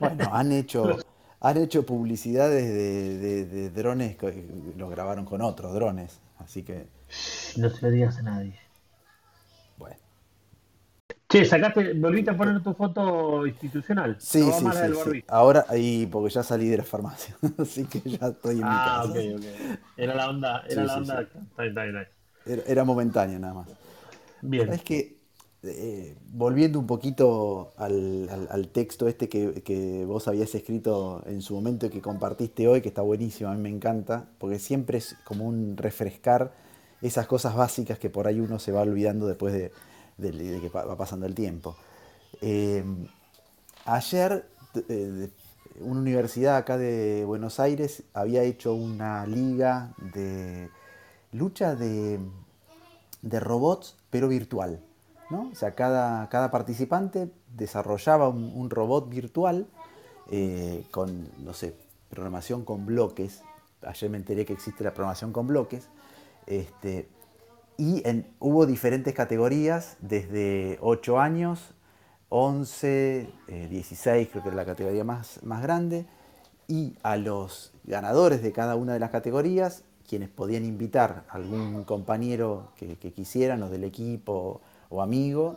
Bueno, 0.00 0.28
han 0.32 0.50
hecho, 0.50 0.98
han 1.40 1.56
hecho 1.56 1.86
publicidades 1.86 2.64
de, 2.64 3.44
de, 3.46 3.70
drones 3.70 4.16
que 4.16 4.44
lo 4.76 4.88
grabaron 4.88 5.24
con 5.24 5.40
otros 5.40 5.72
drones, 5.72 6.20
así 6.38 6.64
que. 6.64 6.86
No 7.56 7.70
se 7.70 7.86
lo 7.86 7.90
digas 7.92 8.18
a 8.18 8.22
nadie. 8.22 8.61
Che, 11.32 11.46
sacaste, 11.46 11.94
volviste 11.94 12.30
a 12.30 12.36
poner 12.36 12.60
tu 12.60 12.74
foto 12.74 13.46
institucional. 13.46 14.16
Sí, 14.18 14.42
sí, 14.42 14.66
sí, 15.02 15.24
Ahora, 15.28 15.64
ahí, 15.66 16.06
porque 16.06 16.28
ya 16.28 16.42
salí 16.42 16.68
de 16.68 16.76
la 16.76 16.84
farmacia, 16.84 17.34
así 17.56 17.86
que 17.86 18.00
ya 18.00 18.26
estoy 18.26 18.58
en 18.58 18.64
ah, 18.64 19.06
mi 19.06 19.14
casa. 19.14 19.38
Ah, 19.38 19.38
ok, 19.38 19.38
ok. 19.38 19.78
Era 19.96 20.14
la 20.14 20.28
onda, 20.28 20.62
era 20.68 20.84
la 20.84 20.96
onda. 20.98 21.28
Era, 22.44 22.62
era 22.66 22.84
momentánea 22.84 23.38
nada 23.38 23.54
más. 23.54 23.68
Bien. 24.42 24.70
Es 24.74 24.82
que, 24.82 25.22
eh, 25.62 26.18
volviendo 26.26 26.78
un 26.78 26.86
poquito 26.86 27.72
al, 27.78 28.68
texto 28.70 29.08
este 29.08 29.30
que, 29.30 30.04
vos 30.06 30.28
habías 30.28 30.54
escrito 30.54 31.22
en 31.24 31.40
su 31.40 31.54
momento 31.54 31.86
y 31.86 31.88
que 31.88 32.02
compartiste 32.02 32.68
hoy, 32.68 32.82
que 32.82 32.88
está 32.88 33.00
buenísimo, 33.00 33.48
a 33.48 33.54
mí 33.54 33.62
me 33.62 33.70
encanta, 33.70 34.26
porque 34.36 34.58
siempre 34.58 34.98
es 34.98 35.16
como 35.24 35.46
un 35.46 35.78
refrescar 35.78 36.52
esas 37.00 37.26
cosas 37.26 37.56
básicas 37.56 37.98
que 37.98 38.10
por 38.10 38.26
ahí 38.26 38.38
uno 38.38 38.58
se 38.58 38.70
va 38.70 38.82
olvidando 38.82 39.26
después 39.26 39.54
de, 39.54 39.72
que 40.18 40.70
va 40.74 40.96
pasando 40.96 41.26
el 41.26 41.34
tiempo. 41.34 41.76
Eh, 42.40 42.84
ayer, 43.84 44.46
una 45.80 46.00
universidad 46.00 46.56
acá 46.56 46.76
de 46.78 47.24
Buenos 47.24 47.60
Aires 47.60 48.02
había 48.14 48.42
hecho 48.42 48.74
una 48.74 49.26
liga 49.26 49.92
de 50.14 50.68
lucha 51.32 51.74
de 51.74 52.20
de 53.22 53.40
robots, 53.40 53.96
pero 54.10 54.28
virtual. 54.28 54.80
¿no? 55.30 55.48
O 55.50 55.54
sea, 55.54 55.74
cada, 55.74 56.28
cada 56.28 56.50
participante 56.50 57.30
desarrollaba 57.56 58.28
un, 58.28 58.68
robot 58.68 59.08
virtual 59.08 59.66
eh, 60.30 60.84
con, 60.90 61.28
no 61.42 61.54
sé, 61.54 61.74
programación 62.10 62.64
con 62.64 62.84
bloques. 62.84 63.42
Ayer 63.82 64.10
me 64.10 64.18
enteré 64.18 64.44
que 64.44 64.52
existe 64.52 64.84
la 64.84 64.92
programación 64.92 65.32
con 65.32 65.46
bloques. 65.46 65.88
Este, 66.46 67.08
y 67.78 68.02
hubo 68.38 68.66
diferentes 68.66 69.14
categorías, 69.14 69.96
desde 70.00 70.78
8 70.80 71.18
años, 71.18 71.74
11, 72.28 73.28
16, 73.70 74.26
eh, 74.26 74.30
creo 74.30 74.42
que 74.42 74.48
era 74.48 74.56
la 74.56 74.64
categoría 74.64 75.04
más, 75.04 75.42
más 75.42 75.62
grande, 75.62 76.06
y 76.68 76.96
a 77.02 77.16
los 77.16 77.72
ganadores 77.84 78.42
de 78.42 78.52
cada 78.52 78.76
una 78.76 78.92
de 78.94 79.00
las 79.00 79.10
categorías 79.10 79.84
quienes 80.12 80.28
podían 80.28 80.64
invitar 80.64 81.24
a 81.30 81.36
algún 81.36 81.84
compañero 81.84 82.72
que, 82.76 82.96
quisieran, 82.96 83.62
o 83.62 83.70
del 83.70 83.84
equipo 83.84 84.60
o 84.90 85.00
amigo. 85.00 85.56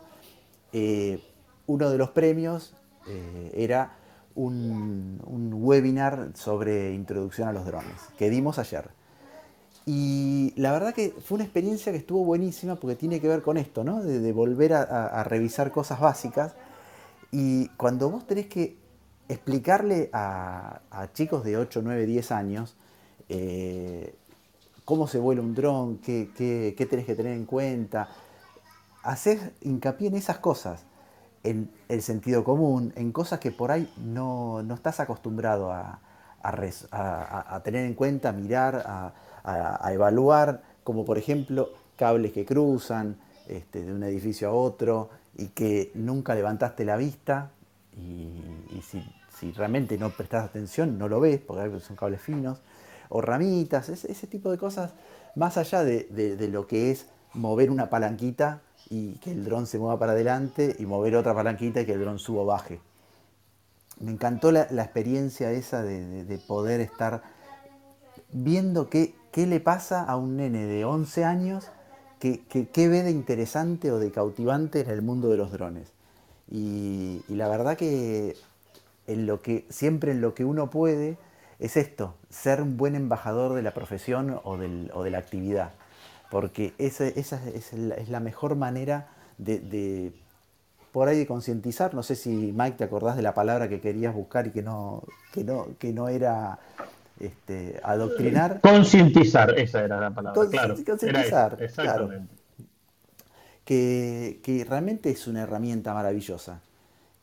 Eh, 0.72 1.22
uno 1.68 1.90
de 1.90 1.98
los 1.98 2.12
premios 2.12 2.74
eh, 3.08 3.52
era 3.54 3.98
un, 4.36 5.20
webinar 5.52 6.32
sobre 6.36 6.94
introducción 6.94 7.48
a 7.48 7.52
los 7.52 7.66
drones, 7.66 7.96
que 8.18 8.30
dimos 8.30 8.58
ayer. 8.58 8.90
Y 9.86 10.54
la 10.56 10.72
verdad 10.72 10.94
que 10.94 11.14
fue 11.24 11.36
una 11.36 11.44
experiencia 11.44 11.92
que 11.92 12.00
estuvo 12.00 12.26
buenísima 12.26 12.76
porque 12.76 12.96
tiene 12.96 13.22
que 13.22 13.28
ver 13.28 13.44
con 13.44 13.58
esto, 13.58 13.84
¿no? 13.84 14.02
De, 14.02 14.32
volver 14.32 14.74
a, 14.74 15.24
revisar 15.24 15.72
cosas 15.72 16.00
básicas. 16.00 16.56
Y 17.32 17.68
cuando 17.70 18.10
vos 18.10 18.26
tenés 18.26 18.48
que 18.48 18.78
explicarle 19.28 20.10
a, 20.12 20.82
chicos 21.14 21.44
de 21.44 21.58
8, 21.58 21.82
9, 21.84 22.06
10 22.06 22.32
años 22.32 22.76
eh, 23.30 24.16
cómo 24.86 25.08
se 25.08 25.20
vuela 25.20 25.42
un 25.42 25.54
dron, 25.54 25.98
qué, 25.98 26.30
qué, 26.36 26.86
tenés 26.86 27.06
que 27.06 27.16
tener 27.16 27.34
en 27.34 27.46
cuenta. 27.46 28.10
Hacer 29.04 29.54
hincapié 29.62 30.08
en 30.08 30.16
esas 30.16 30.40
cosas, 30.40 30.84
en 31.44 31.72
el 31.90 32.02
sentido 32.02 32.44
común, 32.44 32.92
en 32.96 33.12
cosas 33.12 33.40
que 33.40 33.52
por 33.52 33.72
ahí 33.72 33.92
no, 33.98 34.62
estás 34.74 35.00
acostumbrado 35.00 35.72
a, 35.72 36.00
a, 36.42 37.62
tener 37.64 37.86
en 37.86 37.94
cuenta, 37.94 38.30
a 38.30 38.32
mirar, 38.32 38.84
a, 38.86 39.14
evaluar, 39.92 40.64
como 40.84 41.06
por 41.06 41.18
ejemplo 41.18 41.70
cables 41.98 42.34
que 42.34 42.46
cruzan 42.46 43.18
este, 43.48 43.84
de 43.84 43.94
un 43.94 44.04
edificio 44.04 44.50
a 44.50 44.54
otro 44.54 45.10
y 45.38 45.48
que 45.48 45.92
nunca 45.94 46.36
levantaste 46.36 46.86
la 46.86 46.98
vista 46.98 47.52
y, 47.98 48.82
si, 48.82 49.52
realmente 49.52 49.98
no 49.98 50.10
prestas 50.10 50.46
atención 50.46 50.98
no 50.98 51.08
lo 51.08 51.20
ves 51.20 51.40
porque 51.40 51.80
son 51.80 51.96
cables 51.96 52.22
finos 52.22 52.60
o 53.10 53.22
ramitas, 53.22 53.90
ese, 53.90 54.28
tipo 54.28 54.50
de 54.50 54.58
cosas, 54.58 54.94
más 55.36 55.58
allá 55.58 55.84
de, 55.84 56.50
lo 56.52 56.66
que 56.66 56.92
es 56.92 57.06
mover 57.34 57.70
una 57.70 57.90
palanquita 57.90 58.62
y 58.90 59.14
que 59.20 59.32
el 59.32 59.46
dron 59.46 59.68
se 59.68 59.78
mueva 59.78 60.00
para 60.00 60.14
adelante 60.14 60.76
y 60.80 60.86
mover 60.86 61.16
otra 61.16 61.36
palanquita 61.36 61.82
y 61.82 61.86
que 61.86 61.94
el 61.94 62.00
dron 62.00 62.18
suba 62.18 62.42
o 62.42 62.46
baje. 62.46 62.80
Me 64.00 64.12
encantó 64.12 64.52
la, 64.52 64.64
experiencia 64.64 65.52
esa 65.52 65.84
de, 65.84 66.42
poder 66.48 66.82
estar 66.82 67.22
viendo 68.32 68.90
qué, 68.90 69.14
qué, 69.36 69.46
le 69.46 69.60
pasa 69.60 70.02
a 70.02 70.16
un 70.16 70.38
nene 70.38 70.66
de 70.66 70.86
11 70.86 71.26
años, 71.26 71.70
qué, 72.20 72.88
ve 72.88 73.04
de 73.04 73.12
interesante 73.12 73.92
o 73.92 74.00
de 74.00 74.10
cautivante 74.10 74.80
en 74.80 74.90
el 74.90 75.02
mundo 75.02 75.28
de 75.30 75.36
los 75.36 75.52
drones. 75.52 75.92
Y, 76.50 77.22
la 77.28 77.50
verdad 77.50 77.76
que, 77.76 78.38
en 79.08 79.26
lo 79.26 79.42
que 79.42 79.66
siempre 79.70 80.12
en 80.12 80.22
lo 80.22 80.34
que 80.34 80.46
uno 80.46 80.70
puede, 80.70 81.18
es 81.60 81.76
esto, 81.76 82.16
ser 82.30 82.62
un 82.62 82.78
buen 82.78 82.96
embajador 82.96 83.56
de 83.56 83.62
la 83.62 83.74
profesión 83.74 84.40
o, 84.46 84.56
de 84.58 85.12
la 85.12 85.18
actividad, 85.18 85.74
porque 86.32 86.74
esa, 86.78 87.06
es, 87.06 87.74
la, 87.74 88.22
mejor 88.22 88.56
manera 88.56 89.10
de, 89.38 90.14
por 90.94 91.10
ahí 91.10 91.18
de 91.18 91.28
concientizar. 91.28 91.94
No 91.94 92.04
sé 92.04 92.16
si 92.16 92.54
Mike 92.56 92.78
te 92.78 92.84
acordás 92.86 93.18
de 93.18 93.22
la 93.22 93.34
palabra 93.34 93.68
que 93.68 93.82
querías 93.82 94.14
buscar 94.14 94.48
y 94.48 94.52
que 94.52 94.62
no, 94.62 95.04
que 95.34 95.44
no, 95.44 95.68
que 95.78 95.92
no 95.92 96.08
era 96.08 96.58
este, 97.20 97.80
adoctrinar. 97.84 98.62
Concientizar, 98.62 99.58
esa 99.58 99.84
era 99.84 100.00
la 100.00 100.14
palabra. 100.14 100.50
claro, 100.50 100.76
concientizar, 100.86 101.58
exactamente. 101.62 102.34
Que, 103.64 104.42
que 104.44 104.64
realmente 104.64 105.10
es 105.10 105.26
una 105.28 105.42
herramienta 105.42 105.94
maravillosa 105.94 106.62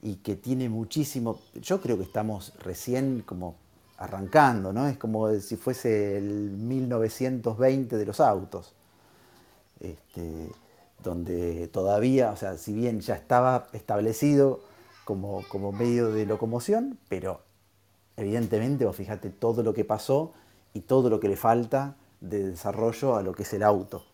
y 0.03 0.17
que 0.17 0.35
tiene 0.37 0.69
muchísimo. 0.69 1.41
Yo 1.55 1.81
creo 1.81 1.97
que 1.97 2.05
estamos 2.05 2.53
recién 2.59 3.23
como 3.25 3.57
arrancando, 3.99 4.73
¿no? 4.73 4.89
Es 4.89 4.99
como 4.99 5.33
si 5.39 5.57
fuese 5.57 6.19
el 6.19 6.51
1920 6.51 7.97
de 7.97 8.05
los 8.05 8.19
autos, 8.19 8.75
este, 9.79 10.51
donde 11.03 11.69
todavía, 11.69 12.33
o 12.33 12.37
sea, 12.37 12.57
si 12.57 12.73
bien 12.73 13.01
ya 13.01 13.15
estaba 13.15 13.69
establecido 13.73 14.61
como, 15.05 15.45
como 15.49 15.71
medio 15.71 16.11
de 16.11 16.27
locomoción, 16.27 16.99
pero 17.09 17.43
evidentemente, 18.23 18.85
vos 18.85 18.97
fíjate 18.97 19.31
todo 19.31 19.63
lo 19.63 19.75
que 19.75 19.85
pasó 19.85 20.33
y 20.73 20.81
todo 20.81 21.11
lo 21.11 21.21
que 21.21 21.29
le 21.29 21.37
falta 21.37 21.97
de 22.21 22.51
desarrollo 22.51 23.17
a 23.17 23.23
lo 23.23 23.33
que 23.33 23.43
es 23.43 23.53
el 23.53 23.63
auto, 23.63 24.05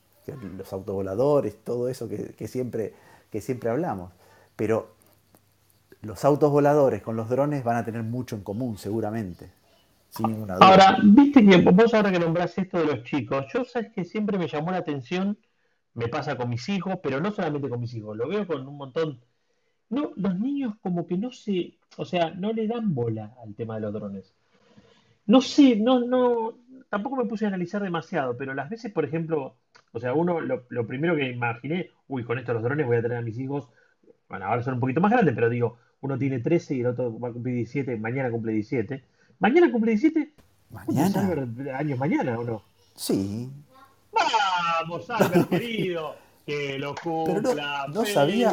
los 0.57 0.73
autovoladores, 0.73 1.63
todo 1.63 1.89
eso 1.89 2.09
que, 2.09 2.49
siempre, 2.49 2.95
que 3.31 3.41
siempre 3.41 3.71
hablamos. 3.71 4.13
Pero 4.57 4.95
los 6.03 6.25
autos 6.25 6.51
voladores 6.51 7.03
con 7.03 7.17
los 7.17 7.29
drones 7.29 7.65
van 7.65 7.77
a 7.77 7.85
tener 7.85 8.03
mucho 8.03 8.35
en 8.37 8.43
común, 8.43 8.79
seguramente. 8.79 9.53
Ahora, 10.61 10.99
viste 11.05 11.45
que 11.45 11.59
vos 11.59 11.93
ahora 11.93 12.11
que 12.11 12.19
nombrás 12.19 12.57
esto 12.57 12.79
de 12.79 12.87
los 12.87 13.05
chicos, 13.05 13.45
yo 13.53 13.65
sabes 13.65 13.93
que 13.93 14.05
siempre 14.05 14.39
me 14.39 14.49
llamó 14.49 14.71
la 14.71 14.79
atención, 14.79 15.39
me 15.95 16.09
pasa 16.09 16.37
con 16.37 16.49
mis 16.49 16.69
hijos, 16.69 16.95
pero 17.03 17.21
no 17.21 17.31
solamente 17.31 17.69
con 17.69 17.81
mis 17.81 17.95
hijos, 17.95 18.17
lo 18.17 18.29
veo 18.29 18.47
con 18.47 18.67
un 18.67 18.77
montón. 18.77 19.21
No, 19.91 20.13
los 20.17 20.39
niños 20.39 20.75
como 20.83 21.07
que 21.07 21.17
no 21.17 21.33
se, 21.33 21.75
o 21.97 22.05
sea, 22.05 22.31
no 22.31 22.53
le 22.53 22.67
dan 22.67 22.95
bola 22.95 23.35
al 23.43 23.55
tema 23.55 23.77
de 23.77 23.81
los 23.83 23.93
drones. 23.93 24.35
No 25.27 25.41
sé, 25.41 25.77
no, 25.77 26.01
no, 26.01 26.59
tampoco 26.89 27.17
me 27.17 27.27
puse 27.27 27.45
a 27.45 27.49
analizar 27.49 27.83
demasiado, 27.83 28.37
pero 28.37 28.55
las 28.55 28.71
veces, 28.71 28.93
por 28.93 29.05
ejemplo, 29.05 29.57
o 29.93 30.01
sea, 30.01 30.15
uno, 30.15 30.41
lo, 30.41 30.65
lo 30.69 30.87
primero 30.87 31.17
que 31.17 31.31
imaginé, 31.31 31.91
uy, 32.07 32.25
con 32.25 32.39
estos 32.39 32.55
los 32.55 32.63
drones 32.63 32.87
voy 32.87 32.97
a 32.97 33.03
tener 33.03 33.19
a 33.19 33.23
mis 33.23 33.39
hijos, 33.39 33.69
bueno, 34.29 34.47
ahora 34.47 34.63
son 34.63 34.75
un 34.75 34.81
poquito 34.81 35.01
más 35.01 35.11
grandes, 35.11 35.35
pero 35.35 35.49
digo, 35.49 35.79
uno 36.01 36.19
tiene 36.19 36.41
13 36.41 36.77
y 36.77 36.81
el 36.81 36.87
otro 36.87 37.19
va 37.19 37.29
a 37.29 37.33
cumplir 37.33 37.57
17, 37.57 37.97
mañana 37.97 38.31
cumple 38.31 38.53
17 38.53 39.05
¿Mañana 39.41 39.71
cumple 39.71 39.93
17? 39.93 40.33
¿Mañana? 40.71 41.79
¿Años 41.79 41.99
mañana 41.99 42.39
o 42.39 42.45
no? 42.45 42.63
Sí. 42.97 43.49
Vamos, 44.13 45.09
Albert, 45.11 45.49
querido. 45.51 46.17
Que 46.45 46.79
lo 46.79 46.95
cumpla. 46.97 47.87
no, 47.89 47.95
no 47.95 48.05
sabía. 48.05 48.53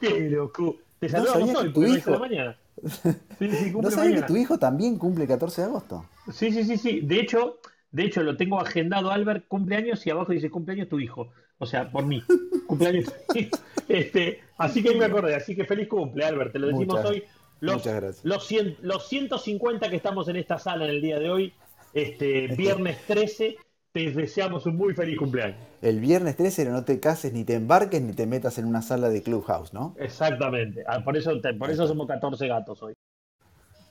Que 0.00 0.30
lo 0.30 0.52
cumpla. 0.52 0.84
Te 0.98 1.08
no 1.08 1.58
hoy, 1.58 1.72
tu 1.72 1.84
hijo... 1.84 2.18
mañana. 2.18 2.56
Sí, 3.38 3.50
sí, 3.50 3.72
¿No 3.80 3.90
sabía 3.90 4.16
que 4.16 4.26
tu 4.26 4.36
hijo 4.36 4.58
también 4.58 4.98
cumple 4.98 5.24
el 5.24 5.28
14 5.28 5.62
de 5.62 5.66
agosto? 5.68 6.06
Sí, 6.32 6.52
sí, 6.52 6.64
sí, 6.64 6.76
sí. 6.76 7.00
De 7.00 7.20
hecho, 7.20 7.58
de 7.90 8.04
hecho, 8.04 8.22
lo 8.22 8.36
tengo 8.36 8.60
agendado, 8.60 9.10
Albert, 9.10 9.46
cumpleaños 9.46 10.04
y 10.06 10.10
abajo 10.10 10.32
dice 10.32 10.50
cumpleaños 10.50 10.88
tu 10.88 10.98
hijo. 10.98 11.28
O 11.58 11.66
sea, 11.66 11.90
por 11.90 12.04
mí. 12.04 12.22
cumpleaños. 12.66 13.12
este, 13.88 14.40
así 14.58 14.82
que 14.82 14.94
me 14.96 15.04
acordé. 15.04 15.34
Así 15.36 15.54
que 15.54 15.64
feliz 15.64 15.88
cumple, 15.88 16.24
Albert. 16.24 16.52
Te 16.52 16.58
lo 16.58 16.68
decimos 16.68 17.04
hoy. 17.04 17.22
Los, 17.60 17.76
Muchas 17.76 17.94
gracias. 17.94 18.24
Los, 18.24 18.52
los 18.82 19.08
150 19.08 19.88
que 19.88 19.96
estamos 19.96 20.28
en 20.28 20.36
esta 20.36 20.58
sala 20.58 20.84
en 20.84 20.90
el 20.90 21.00
día 21.00 21.18
de 21.18 21.30
hoy, 21.30 21.52
Este, 21.92 22.48
viernes 22.48 22.98
13 23.06 23.56
te 23.92 24.10
deseamos 24.10 24.66
un 24.66 24.76
muy 24.76 24.92
feliz 24.92 25.16
cumpleaños. 25.16 25.58
El 25.84 26.00
viernes 26.00 26.36
13 26.36 26.64
no 26.70 26.82
te 26.82 26.98
cases, 26.98 27.34
ni 27.34 27.44
te 27.44 27.52
embarques, 27.52 28.00
ni 28.00 28.14
te 28.14 28.26
metas 28.26 28.56
en 28.56 28.64
una 28.64 28.80
sala 28.80 29.10
de 29.10 29.22
clubhouse, 29.22 29.74
¿no? 29.74 29.94
Exactamente. 29.98 30.82
Ah, 30.86 31.04
por 31.04 31.14
eso, 31.14 31.30
por 31.58 31.70
eso 31.70 31.86
somos 31.86 32.06
14 32.06 32.48
gatos 32.48 32.82
hoy. 32.82 32.94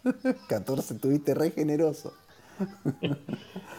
14, 0.49 0.95
tuviste 0.95 1.33
re 1.33 1.51
generoso. 1.51 2.13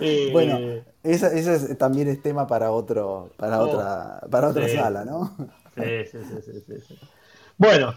Eh, 0.00 0.30
bueno, 0.32 0.58
ese 1.04 1.76
también 1.76 2.08
es 2.08 2.20
tema 2.20 2.48
para 2.48 2.72
otro, 2.72 3.30
para 3.36 3.62
oh, 3.62 3.68
otra, 3.68 4.20
para 4.28 4.48
otra 4.48 4.68
sala, 4.68 5.04
¿no? 5.04 5.36
Sí, 5.76 6.04
sí, 6.10 6.18
sí, 6.42 6.80
sí, 6.80 6.98
Bueno, 7.56 7.94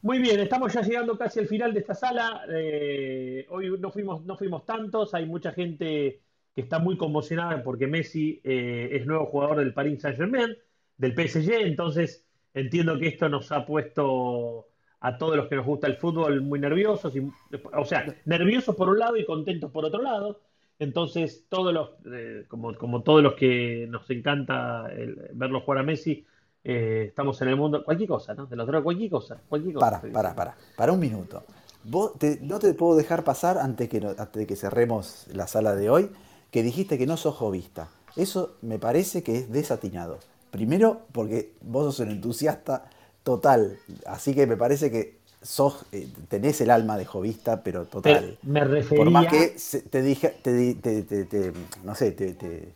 muy 0.00 0.18
bien, 0.18 0.40
estamos 0.40 0.72
ya 0.72 0.80
llegando 0.80 1.18
casi 1.18 1.40
al 1.40 1.48
final 1.48 1.74
de 1.74 1.80
esta 1.80 1.94
sala. 1.94 2.42
Eh, 2.50 3.46
hoy 3.50 3.78
no 3.78 3.90
fuimos, 3.90 4.24
no 4.24 4.38
fuimos 4.38 4.64
tantos, 4.64 5.12
hay 5.12 5.26
mucha 5.26 5.52
gente 5.52 6.22
que 6.58 6.62
está 6.62 6.80
muy 6.80 6.96
conmocionada 6.96 7.62
porque 7.62 7.86
Messi 7.86 8.40
eh, 8.42 8.88
es 8.90 9.06
nuevo 9.06 9.26
jugador 9.26 9.58
del 9.58 9.72
Paris 9.72 10.02
Saint-Germain, 10.02 10.56
del 10.96 11.12
PSG, 11.12 11.52
entonces 11.52 12.26
entiendo 12.52 12.98
que 12.98 13.06
esto 13.06 13.28
nos 13.28 13.52
ha 13.52 13.64
puesto 13.64 14.66
a 14.98 15.18
todos 15.18 15.36
los 15.36 15.46
que 15.46 15.54
nos 15.54 15.64
gusta 15.64 15.86
el 15.86 15.98
fútbol 15.98 16.42
muy 16.42 16.58
nerviosos, 16.58 17.14
y, 17.14 17.20
o 17.20 17.84
sea, 17.84 18.12
nerviosos 18.24 18.74
por 18.74 18.88
un 18.88 18.98
lado 18.98 19.16
y 19.16 19.24
contentos 19.24 19.70
por 19.70 19.84
otro 19.84 20.02
lado. 20.02 20.40
Entonces, 20.80 21.44
todos 21.48 21.72
los, 21.72 21.90
eh, 22.12 22.44
como, 22.48 22.74
como, 22.74 23.04
todos 23.04 23.22
los 23.22 23.34
que 23.34 23.86
nos 23.88 24.10
encanta 24.10 24.90
verlo 25.34 25.60
jugar 25.60 25.78
a 25.78 25.82
Messi, 25.84 26.26
eh, 26.64 27.04
estamos 27.06 27.40
en 27.40 27.50
el 27.50 27.56
mundo, 27.56 27.84
cualquier 27.84 28.08
cosa, 28.08 28.34
¿no? 28.34 28.46
De 28.46 28.56
los 28.56 28.82
cualquier 28.82 29.10
cosa, 29.12 29.40
cualquier 29.48 29.74
cosa. 29.74 30.00
Para, 30.00 30.12
para, 30.12 30.34
para, 30.34 30.56
para 30.76 30.92
un 30.92 30.98
minuto. 30.98 31.44
Vos 31.84 32.14
no 32.40 32.58
te 32.58 32.74
puedo 32.74 32.96
dejar 32.96 33.22
pasar 33.22 33.58
antes, 33.58 33.88
que, 33.88 33.98
antes 33.98 34.32
de 34.32 34.44
que 34.44 34.56
cerremos 34.56 35.28
la 35.32 35.46
sala 35.46 35.76
de 35.76 35.88
hoy, 35.88 36.10
que 36.50 36.62
dijiste 36.62 36.98
que 36.98 37.06
no 37.06 37.16
sos 37.16 37.34
jovista. 37.34 37.88
Eso 38.16 38.56
me 38.62 38.78
parece 38.78 39.22
que 39.22 39.36
es 39.36 39.50
desatinado. 39.50 40.18
Primero, 40.50 41.02
porque 41.12 41.52
vos 41.60 41.94
sos 41.94 42.06
un 42.06 42.12
entusiasta 42.12 42.90
total, 43.22 43.78
así 44.06 44.34
que 44.34 44.46
me 44.46 44.56
parece 44.56 44.90
que 44.90 45.18
sos, 45.42 45.84
eh, 45.92 46.08
tenés 46.28 46.60
el 46.60 46.70
alma 46.70 46.96
de 46.96 47.04
jovista, 47.04 47.62
pero 47.62 47.84
total. 47.84 48.38
me 48.42 48.64
refería... 48.64 49.04
Por 49.04 49.12
más 49.12 49.26
que 49.26 49.54
te 49.90 50.02
dije, 50.02 50.34
te, 50.42 51.52
no 51.84 51.94
sé, 51.94 52.12
te, 52.12 52.72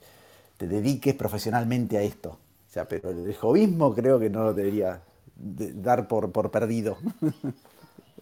dediques 0.59 1.14
profesionalmente 1.14 1.99
a 1.99 2.03
esto. 2.03 2.31
O 2.31 2.73
sea, 2.73 2.87
pero 2.87 3.11
el 3.11 3.35
jovismo 3.35 3.95
creo 3.95 4.18
que 4.20 4.31
no 4.31 4.45
lo 4.45 4.55
debería 4.55 5.01
dar 5.37 6.07
por, 6.07 6.31
por 6.31 6.51
perdido. 6.51 6.99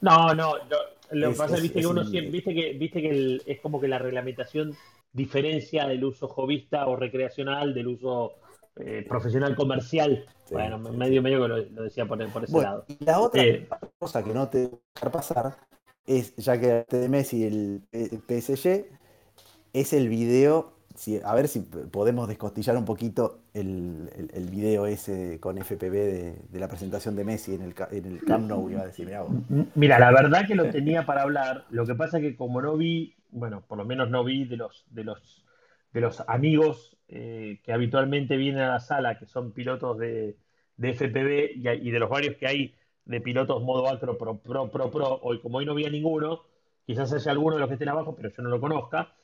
No, 0.01 0.35
no, 0.35 0.55
lo 1.11 1.31
que 1.31 1.37
pasa 1.37 1.57
es, 1.57 1.63
viste 1.63 1.81
que 1.81 1.87
uno 1.87 2.05
siempre, 2.05 2.31
viste 2.31 2.55
que, 2.55 2.73
viste 2.73 3.03
que 3.03 3.41
es 3.45 3.61
como 3.61 3.81
que 3.81 3.89
la 3.89 3.99
reglamentación 3.99 4.75
diferencia 5.13 5.87
del 5.87 6.05
uso 6.05 6.29
jovista 6.29 6.87
o 6.87 6.97
recreacional 6.97 7.75
del 7.75 7.89
uso 7.89 8.35
eh, 8.77 9.05
profesional 9.09 9.55
comercial. 9.57 10.25
bueno, 10.51 10.79
medio 10.79 11.23
medio 11.23 11.43
que 11.43 11.49
lo, 11.49 11.83
decía 11.83 12.07
por, 12.07 12.23
ese 12.23 12.61
lado. 12.61 12.85
Y 12.89 13.05
la 13.05 13.21
otra 13.21 13.43
eh, 13.43 13.69
cosa 13.99 14.23
que 14.23 14.33
no 14.33 14.49
te 14.49 14.71
dejar 14.95 15.13
pasar 15.13 15.57
es, 16.07 16.35
ya 16.37 16.59
que 16.59 16.85
de 16.89 17.09
Messi 17.09 17.45
el, 17.45 17.83
el 17.93 18.23
PSG, 18.27 18.87
es 19.73 19.93
el 19.93 20.09
video. 20.09 20.73
a 21.25 21.35
ver 21.35 21.49
si 21.49 21.61
podemos 21.61 22.29
descostillar 22.29 22.77
un 22.77 22.85
poquito 22.85 23.43
el, 23.55 24.11
el, 24.33 24.47
video 24.51 24.87
ese 24.87 25.39
con 25.41 25.57
FPV 25.57 25.93
de, 26.51 26.61
la 26.61 26.69
presentación 26.69 27.17
de 27.17 27.25
Messi 27.25 27.55
en 27.55 27.63
el, 27.63 27.75
en 27.91 28.05
el 28.07 28.25
Camp 28.25 28.49
Nou, 28.49 28.71
iba 28.71 28.83
a 28.83 28.87
decir, 28.87 29.11
mira, 29.75 29.99
la 29.99 30.11
verdad 30.11 30.47
que 30.47 30.55
lo 30.55 30.71
tenía 30.71 31.07
para 31.07 31.23
hablar, 31.23 31.65
lo 31.71 31.87
que 31.87 31.95
pasa 31.95 32.19
es 32.19 32.25
que 32.25 32.37
como 32.37 32.61
no 32.61 32.77
vi 32.77 33.15
bueno, 33.33 33.64
por 33.66 33.78
lo 33.78 33.85
menos 33.85 34.11
no 34.11 34.24
vi 34.24 34.45
de 34.45 34.57
los, 34.57 34.85
de 34.91 35.05
los, 35.05 35.45
de 35.93 36.01
los 36.01 36.20
amigos 36.28 36.97
eh, 37.09 37.61
que 37.64 37.72
habitualmente 37.72 38.37
vienen 38.37 38.62
a 38.62 38.68
la 38.70 38.81
sala, 38.81 39.18
que 39.18 39.26
son 39.26 39.53
pilotos 39.53 39.99
de, 39.99 40.37
de 40.76 40.95
FPV 40.95 41.57
y, 41.57 41.91
de 41.91 41.99
los 41.99 42.11
varios 42.11 42.37
que 42.37 42.47
hay 42.47 42.74
de 43.05 43.20
pilotos 43.20 43.62
modo 43.62 43.89
acro 43.89 44.16
pro, 44.16 44.39
pro, 44.39 44.70
pro, 44.70 44.91
pro, 44.91 45.20
hoy 45.22 45.41
como 45.41 45.59
hoy 45.59 45.66
no 45.66 45.74
vi 45.74 45.85
a 45.85 45.91
ninguno, 45.91 46.43
quizás 46.87 47.12
haya 47.12 47.33
alguno 47.33 47.57
de 47.57 47.61
los 47.61 47.68
que 47.68 47.74
estén 47.74 47.89
abajo, 47.89 48.14
pero 48.14 48.31
yo 48.31 48.43
no 48.43 48.51
lo 48.51 48.61
conozca, 48.61 49.14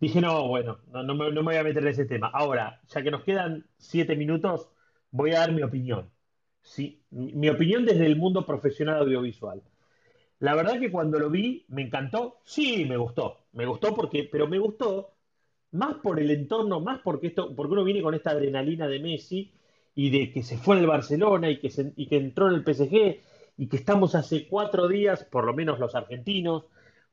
dije, 0.00 0.20
no, 0.20 0.48
bueno, 0.48 0.78
no, 0.92 1.02
no, 1.02 1.14
me, 1.14 1.30
no 1.30 1.42
me 1.42 1.52
voy 1.52 1.56
a 1.56 1.64
meter 1.64 1.82
en 1.82 1.88
ese 1.88 2.04
tema. 2.04 2.30
Ahora, 2.32 2.80
ya 2.88 3.02
que 3.02 3.10
nos 3.10 3.22
quedan 3.24 3.66
siete 3.76 4.16
minutos, 4.16 4.68
voy 5.10 5.32
a 5.32 5.40
dar 5.40 5.52
mi 5.52 5.62
opinión. 5.62 6.10
¿sí? 6.62 7.02
Mi 7.10 7.48
opinión 7.48 7.84
desde 7.84 8.06
el 8.06 8.16
mundo 8.16 8.44
profesional 8.44 8.98
audiovisual. 8.98 9.62
La 10.40 10.54
verdad 10.54 10.78
que 10.78 10.90
cuando 10.90 11.18
lo 11.18 11.30
vi 11.30 11.64
me 11.68 11.82
encantó, 11.82 12.40
sí, 12.44 12.84
me 12.84 12.96
gustó, 12.96 13.46
me 13.52 13.66
gustó 13.66 13.94
porque, 13.94 14.28
pero 14.30 14.46
me 14.48 14.58
gustó 14.58 15.14
más 15.72 15.96
por 15.96 16.20
el 16.20 16.30
entorno, 16.30 16.80
más 16.80 17.00
porque 17.00 17.28
esto, 17.28 17.54
porque 17.54 17.72
uno 17.72 17.84
viene 17.84 18.02
con 18.02 18.14
esta 18.14 18.30
adrenalina 18.30 18.86
de 18.88 19.00
Messi 19.00 19.52
y 19.94 20.10
de 20.10 20.32
que 20.32 20.42
se 20.42 20.56
fue 20.58 20.78
al 20.78 20.86
Barcelona 20.86 21.50
y 21.50 21.58
que, 21.58 21.70
y 21.96 22.06
que 22.06 22.16
entró 22.16 22.48
en 22.48 22.54
el 22.54 22.64
PSG 22.64 23.20
y 23.56 23.66
que 23.68 23.76
estamos 23.76 24.14
hace 24.14 24.46
cuatro 24.46 24.88
días, 24.88 25.24
por 25.24 25.44
lo 25.44 25.54
menos 25.54 25.80
los 25.80 25.94
argentinos, 25.94 26.66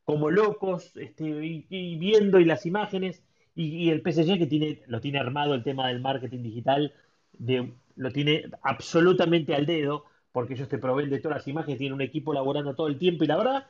como 0.05 0.30
locos, 0.30 0.95
este, 0.95 1.26
y, 1.26 1.97
viendo 1.97 2.39
y 2.39 2.45
las 2.45 2.65
imágenes, 2.65 3.23
y, 3.55 3.89
el 3.89 4.01
PSG 4.01 4.38
que 4.38 4.45
tiene, 4.47 4.84
lo 4.88 5.01
tiene 5.01 5.19
armado 5.19 5.55
el 5.55 5.63
tema 5.63 5.88
del 5.88 6.01
marketing 6.01 6.43
digital, 6.43 6.93
de, 7.34 7.73
lo 7.95 8.11
tiene 8.11 8.45
absolutamente 8.61 9.55
al 9.55 9.65
dedo 9.65 10.05
porque 10.36 10.53
ellos 10.53 10.67
te 10.67 10.77
proveen 10.77 11.09
de 11.09 11.19
todas 11.19 11.38
las 11.38 11.47
imágenes, 11.47 11.77
tienen 11.77 11.93
un 11.93 12.01
equipo 12.01 12.33
laborando 12.33 12.75
todo 12.75 12.88
el 12.88 12.97
tiempo 12.97 13.23
y 13.23 13.27
la 13.27 13.38
verdad 13.38 13.67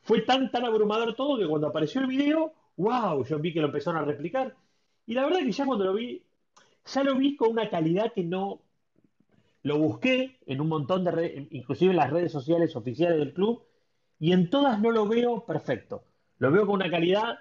fue 0.00 0.22
tan 0.22 0.50
tan 0.50 0.64
abrumador 0.64 1.14
todo 1.14 1.38
que 1.38 1.46
cuando 1.46 1.68
apareció 1.68 2.00
el 2.00 2.08
video, 2.08 2.52
wow, 2.78 3.24
yo 3.24 3.38
vi 3.38 3.52
que 3.52 3.60
lo 3.60 3.66
empezaron 3.66 4.02
a 4.02 4.04
replicar 4.04 4.56
y 5.06 5.14
la 5.14 5.24
verdad 5.24 5.38
que 5.38 5.52
ya 5.52 5.64
cuando 5.64 5.84
lo 5.84 5.94
vi, 5.94 6.20
ya 6.84 7.04
lo 7.04 7.14
vi 7.14 7.36
con 7.36 7.50
una 7.50 7.70
calidad 7.70 8.12
que 8.12 8.24
no 8.24 8.60
lo 9.62 9.78
busqué 9.78 10.40
en 10.46 10.60
un 10.60 10.66
montón 10.66 11.04
de 11.04 11.12
redes, 11.12 11.46
inclusive 11.52 11.92
en 11.92 11.98
las 11.98 12.10
redes 12.10 12.32
sociales 12.32 12.74
oficiales 12.74 13.16
del 13.16 13.32
club 13.32 13.62
y 14.18 14.32
en 14.32 14.50
todas 14.50 14.80
no 14.80 14.90
lo 14.90 15.06
veo 15.06 15.46
perfecto, 15.46 16.02
lo 16.38 16.50
veo 16.50 16.66
con 16.66 16.74
una 16.74 16.90
calidad 16.90 17.38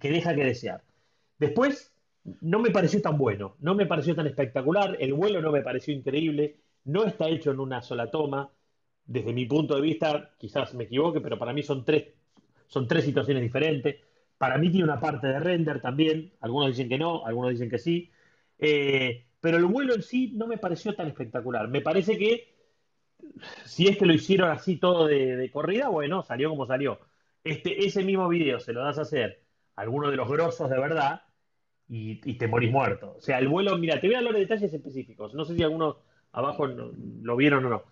que 0.00 0.10
deja 0.10 0.34
que 0.34 0.46
desear. 0.46 0.82
Después 1.38 1.92
no 2.40 2.58
me 2.58 2.70
pareció 2.70 3.02
tan 3.02 3.18
bueno, 3.18 3.54
no 3.60 3.74
me 3.74 3.84
pareció 3.84 4.14
tan 4.14 4.26
espectacular, 4.26 4.96
el 4.98 5.12
vuelo 5.12 5.42
no 5.42 5.52
me 5.52 5.60
pareció 5.60 5.92
increíble, 5.92 6.56
no 6.88 7.04
está 7.04 7.28
hecho 7.28 7.50
en 7.50 7.60
una 7.60 7.82
sola 7.82 8.10
toma. 8.10 8.50
Desde 9.04 9.32
mi 9.32 9.46
punto 9.46 9.74
de 9.74 9.80
vista, 9.80 10.34
quizás 10.38 10.74
me 10.74 10.84
equivoque, 10.84 11.20
pero 11.20 11.38
para 11.38 11.52
mí 11.52 11.62
son 11.62 11.84
tres, 11.84 12.08
son 12.66 12.88
tres 12.88 13.04
situaciones 13.04 13.42
diferentes. 13.42 13.96
Para 14.36 14.58
mí 14.58 14.70
tiene 14.70 14.84
una 14.84 15.00
parte 15.00 15.26
de 15.26 15.38
render 15.38 15.80
también. 15.80 16.32
Algunos 16.40 16.68
dicen 16.68 16.88
que 16.88 16.98
no, 16.98 17.24
algunos 17.26 17.50
dicen 17.52 17.70
que 17.70 17.78
sí. 17.78 18.10
Eh, 18.58 19.26
pero 19.40 19.58
el 19.58 19.66
vuelo 19.66 19.94
en 19.94 20.02
sí 20.02 20.32
no 20.34 20.46
me 20.46 20.58
pareció 20.58 20.94
tan 20.94 21.08
espectacular. 21.08 21.68
Me 21.68 21.80
parece 21.80 22.18
que 22.18 22.54
si 23.64 23.86
es 23.86 23.98
que 23.98 24.06
lo 24.06 24.14
hicieron 24.14 24.50
así 24.50 24.76
todo 24.76 25.06
de, 25.06 25.50
corrida, 25.52 25.88
bueno, 25.88 26.22
salió 26.22 26.50
como 26.50 26.66
salió. 26.66 27.00
Este, 27.44 27.86
ese 27.86 28.02
mismo 28.02 28.28
video 28.28 28.60
se 28.60 28.72
lo 28.72 28.82
das 28.82 28.98
a 28.98 29.02
hacer 29.02 29.42
a 29.76 29.82
alguno 29.82 30.10
de 30.10 30.16
los 30.16 30.28
grosos 30.28 30.68
de 30.70 30.78
verdad 30.78 31.22
y, 31.88 32.16
te 32.34 32.48
morís 32.48 32.70
muerto. 32.70 33.14
O 33.18 33.20
sea, 33.20 33.38
el 33.38 33.48
vuelo, 33.48 33.76
mira, 33.78 34.00
te 34.00 34.06
voy 34.06 34.14
a 34.14 34.18
hablar 34.18 34.34
de 34.34 34.40
detalles 34.40 34.72
específicos. 34.72 35.34
No 35.34 35.44
sé 35.44 35.54
si 35.54 35.62
algunos 35.62 35.96
abajo 36.32 36.66
lo 36.66 37.36
vieron 37.36 37.64
o 37.64 37.70
no. 37.70 37.82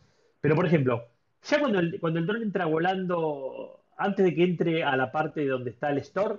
Pero, 0.41 0.55
por 0.55 0.67
ejemplo, 0.67 1.09
ya 1.43 1.61
cuando 1.61 1.79
el, 1.79 2.01
cuando 2.01 2.19
el 2.19 2.27
dron 2.27 2.43
entra 2.43 2.67
volando, 2.67 3.85
antes 3.97 4.25
de 4.25 4.35
que 4.35 4.45
entre 4.45 4.85
a 4.85 4.97
la 4.97 5.13
parte 5.13 5.47
donde 5.47 5.71
está 5.71 5.91
el 5.91 5.99
store, 5.99 6.39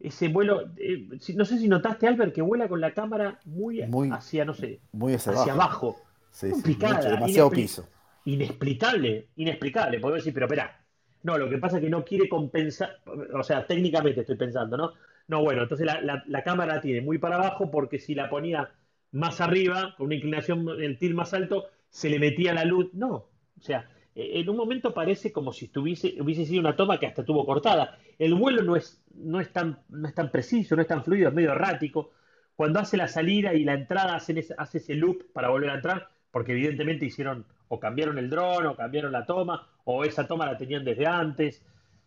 ese 0.00 0.28
vuelo, 0.28 0.70
eh, 0.76 1.08
no 1.34 1.44
sé 1.44 1.58
si 1.58 1.68
notaste, 1.68 2.06
Albert, 2.06 2.34
que 2.34 2.42
vuela 2.42 2.68
con 2.68 2.80
la 2.80 2.92
cámara 2.92 3.40
muy, 3.44 3.80
hacia, 4.12 4.44
no 4.44 4.54
sé, 4.54 4.80
muy 4.92 5.14
hacia, 5.14 5.52
abajo. 5.52 5.96
Sí, 6.30 6.50
demasiado 6.74 7.50
piso. 7.50 7.88
Inexplicable, 8.24 9.28
inexplicable. 9.36 10.00
Puedo 10.00 10.16
decir, 10.16 10.34
pero 10.34 10.46
espera, 10.46 10.80
no, 11.22 11.38
lo 11.38 11.48
que 11.48 11.58
pasa 11.58 11.76
es 11.76 11.82
que 11.82 11.90
no 11.90 12.04
quiere 12.04 12.28
compensar, 12.28 13.00
o 13.32 13.42
sea, 13.42 13.66
técnicamente 13.66 14.20
estoy 14.20 14.36
pensando, 14.36 14.76
¿no? 14.76 14.92
No, 15.26 15.42
bueno, 15.42 15.62
entonces 15.62 15.86
la, 15.86 16.22
la 16.26 16.44
cámara 16.44 16.80
tiene 16.80 17.00
muy 17.00 17.18
para 17.18 17.36
abajo 17.36 17.70
porque 17.70 17.98
si 17.98 18.14
la 18.14 18.28
ponía 18.28 18.70
más 19.14 19.40
arriba, 19.40 19.94
con 19.96 20.06
una 20.06 20.16
inclinación 20.16 20.66
del 20.66 20.98
til 20.98 21.14
más 21.14 21.32
alto, 21.34 21.66
se 21.88 22.10
le 22.10 22.18
metía 22.18 22.52
la 22.52 22.64
luz. 22.64 22.92
No, 22.94 23.14
o 23.14 23.60
sea, 23.60 23.88
e, 24.14 24.40
en 24.40 24.48
un 24.48 24.56
momento 24.56 24.92
parece 24.92 25.32
como 25.32 25.52
si 25.52 25.66
estuviese, 25.66 26.16
hubiese 26.20 26.44
sido 26.44 26.60
una 26.60 26.76
toma 26.76 26.98
que 26.98 27.06
hasta 27.06 27.24
tuvo 27.24 27.46
cortada. 27.46 27.98
El 28.18 28.34
vuelo 28.34 28.62
no 28.62 28.76
es, 28.76 29.02
no 29.14 29.40
es, 29.40 29.52
tan, 29.52 29.78
no 29.88 30.08
es 30.08 30.14
tan 30.14 30.30
preciso, 30.30 30.74
no 30.74 30.82
es 30.82 30.88
tan 30.88 31.04
fluido, 31.04 31.28
es 31.28 31.34
medio 31.34 31.52
errático. 31.52 32.10
Cuando 32.56 32.80
hace 32.80 32.96
la 32.96 33.08
salida 33.08 33.54
y 33.54 33.64
la 33.64 33.74
entrada, 33.74 34.16
hacen 34.16 34.42
hace 34.58 34.78
ese 34.78 34.94
loop 34.94 35.32
para 35.32 35.48
volver 35.48 35.70
a 35.70 35.74
entrar, 35.76 36.08
porque 36.30 36.52
evidentemente 36.52 37.06
hicieron 37.06 37.46
o 37.68 37.80
cambiaron 37.80 38.18
el 38.18 38.28
dron 38.28 38.66
o 38.66 38.76
cambiaron 38.76 39.12
la 39.12 39.26
toma, 39.26 39.68
o 39.84 40.04
esa 40.04 40.26
toma 40.26 40.46
la 40.46 40.58
tenían 40.58 40.84
desde 40.84 41.06
antes. 41.06 41.64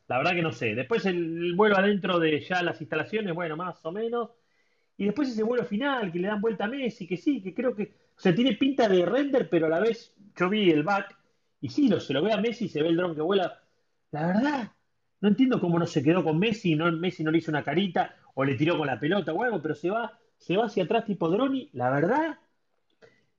La 0.09 0.17
verdad 0.17 0.33
que 0.33 0.41
no 0.41 0.51
sé. 0.51 0.75
Después 0.75 1.05
el 1.05 1.53
vuelo 1.55 1.77
adentro 1.77 2.19
de 2.19 2.39
ya 2.41 2.61
las 2.63 2.81
instalaciones, 2.81 3.33
bueno, 3.33 3.55
más 3.55 3.83
o 3.85 3.91
menos. 3.91 4.29
Y 4.97 5.05
después 5.05 5.29
ese 5.29 5.43
vuelo 5.43 5.65
final 5.65 6.11
que 6.11 6.19
le 6.19 6.27
dan 6.27 6.41
vuelta 6.41 6.65
a 6.65 6.67
Messi, 6.67 7.07
que 7.07 7.17
sí, 7.17 7.41
que 7.41 7.53
creo 7.53 7.75
que. 7.75 7.83
O 8.17 8.19
sea, 8.19 8.33
tiene 8.33 8.53
pinta 8.55 8.87
de 8.89 9.05
render, 9.05 9.49
pero 9.49 9.67
a 9.67 9.69
la 9.69 9.79
vez 9.79 10.13
yo 10.35 10.49
vi 10.49 10.71
el 10.71 10.83
back 10.83 11.15
y 11.61 11.69
sí, 11.69 11.87
lo, 11.87 11.99
se 11.99 12.13
lo 12.13 12.23
ve 12.23 12.33
a 12.33 12.37
Messi, 12.37 12.67
se 12.67 12.81
ve 12.81 12.89
el 12.89 12.97
dron 12.97 13.15
que 13.15 13.21
vuela. 13.21 13.61
La 14.11 14.27
verdad, 14.27 14.71
No 15.21 15.29
entiendo 15.29 15.59
cómo 15.61 15.79
no 15.79 15.85
se 15.87 16.03
quedó 16.03 16.23
con 16.23 16.39
Messi, 16.39 16.75
no, 16.75 16.91
Messi 16.91 17.23
no 17.23 17.31
le 17.31 17.39
hizo 17.39 17.51
una 17.51 17.63
carita 17.63 18.15
o 18.35 18.43
le 18.43 18.55
tiró 18.55 18.77
con 18.77 18.87
la 18.87 18.99
pelota 18.99 19.33
o 19.33 19.43
algo, 19.43 19.61
pero 19.61 19.75
se 19.75 19.89
va, 19.89 20.19
se 20.37 20.57
va 20.57 20.65
hacia 20.65 20.83
atrás 20.85 21.05
tipo 21.05 21.29
Droni. 21.29 21.69
La 21.73 21.89
verdad, 21.91 22.39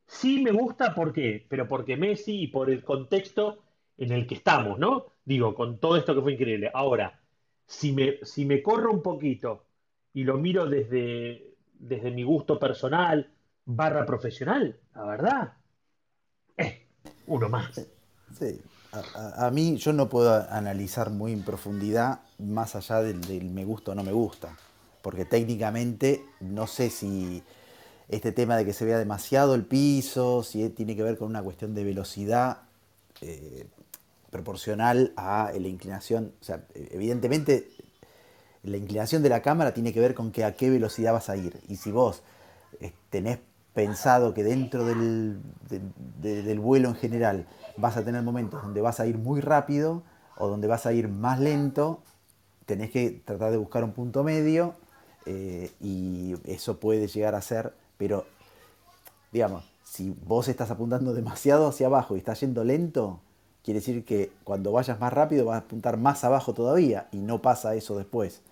sí 0.06 0.42
me 0.42 0.52
gusta, 0.52 0.94
¿por 0.94 1.12
qué? 1.12 1.46
Pero 1.48 1.68
porque 1.68 1.96
Messi 1.96 2.42
y 2.42 2.46
por 2.48 2.70
el 2.70 2.82
contexto 2.84 3.64
en 3.96 4.12
el 4.12 4.26
que 4.26 4.34
estamos, 4.36 4.78
¿no? 4.78 5.06
Digo, 5.24 5.54
con 5.54 5.78
todo 5.80 5.96
esto 5.96 6.14
que 6.14 6.22
fue 6.22 6.32
increíble. 6.34 6.70
Ahora, 6.74 7.20
si 7.66 7.92
me, 7.92 8.18
si 8.24 8.44
me 8.44 8.62
corro 8.62 8.92
un 8.92 9.02
poquito 9.02 9.66
y 10.18 10.24
lo 10.24 10.36
miro 10.36 10.68
desde, 10.68 11.54
desde 11.78 12.10
mi 12.10 12.24
gusto 12.24 12.58
personal, 12.58 13.30
barra 13.64 14.04
profesional, 14.04 14.76
la 14.92 15.04
verdad, 15.04 15.52
eh, 16.56 16.88
uno 17.28 17.48
más. 17.48 17.86
Sí, 18.36 18.60
a, 18.90 19.48
mí 19.52 19.76
yo 19.76 19.92
no 19.92 20.08
puedo 20.08 20.44
analizar 20.50 21.10
muy 21.10 21.32
en 21.32 21.44
profundidad 21.44 22.22
más 22.40 22.74
allá 22.74 23.00
del, 23.00 23.44
me 23.44 23.64
gusta 23.64 23.92
o 23.92 23.94
no 23.94 24.02
me 24.02 24.10
gusta, 24.10 24.56
porque 25.02 25.24
técnicamente 25.24 26.24
no 26.40 26.66
sé 26.66 26.90
si 26.90 27.44
este 28.08 28.32
tema 28.32 28.56
de 28.56 28.64
que 28.64 28.72
se 28.72 28.84
vea 28.84 28.98
demasiado 28.98 29.54
el 29.54 29.66
piso, 29.66 30.42
si 30.42 30.68
tiene 30.70 30.96
que 30.96 31.04
ver 31.04 31.16
con 31.16 31.28
una 31.28 31.44
cuestión 31.44 31.76
de 31.76 31.84
velocidad 31.84 32.62
eh, 33.20 33.68
proporcional 34.30 35.12
a 35.16 35.52
la 35.56 35.68
inclinación, 35.68 36.32
o 36.40 36.44
sea, 36.44 36.66
evidentemente 36.74 37.68
la 38.62 38.76
inclinación 38.76 39.22
de 39.22 39.28
la 39.28 39.42
cámara 39.42 39.72
tiene 39.74 39.92
que 39.92 40.00
ver 40.00 40.14
con 40.14 40.32
que 40.32 40.44
a 40.44 40.54
qué 40.54 40.70
velocidad 40.70 41.12
vas 41.12 41.28
a 41.28 41.36
ir, 41.36 41.60
y 41.68 41.76
si 41.76 41.90
vos 41.90 42.22
eh, 42.80 42.92
tenés 43.10 43.38
pensado 43.74 44.34
que 44.34 44.42
dentro 44.42 44.84
del, 44.84 45.40
vuelo 46.58 46.88
en 46.88 46.94
general 46.96 47.46
vas 47.76 47.96
a 47.96 48.04
tener 48.04 48.22
momentos 48.22 48.60
donde 48.62 48.80
vas 48.80 48.98
a 48.98 49.06
ir 49.06 49.18
muy 49.18 49.40
rápido 49.40 50.02
o 50.36 50.48
donde 50.48 50.66
vas 50.66 50.84
a 50.86 50.92
ir 50.92 51.08
más 51.08 51.38
lento, 51.38 52.02
tenés 52.66 52.90
que 52.90 53.22
tratar 53.24 53.52
de 53.52 53.56
buscar 53.56 53.84
un 53.84 53.92
punto 53.92 54.24
medio 54.24 54.74
eh, 55.26 55.70
y 55.80 56.34
eso 56.44 56.80
puede 56.80 57.06
llegar 57.06 57.36
a 57.36 57.40
ser, 57.40 57.72
pero 57.96 58.26
digamos, 59.30 59.64
si 59.84 60.10
vos 60.26 60.48
estás 60.48 60.70
apuntando 60.72 61.14
demasiado 61.14 61.68
hacia 61.68 61.86
abajo 61.86 62.16
y 62.16 62.18
estás 62.18 62.40
yendo 62.40 62.64
lento, 62.64 63.20
quiere 63.62 63.80
decir 63.80 64.04
que 64.04 64.32
cuando 64.42 64.72
vayas 64.72 64.98
más 64.98 65.12
rápido 65.12 65.46
vas 65.46 65.56
a 65.56 65.64
apuntar 65.66 65.98
más 65.98 66.24
abajo 66.24 66.52
todavía 66.52 67.08
y 67.12 67.18
no 67.18 67.40
pasa 67.42 67.74
eso 67.74 67.96
después. 67.96 68.42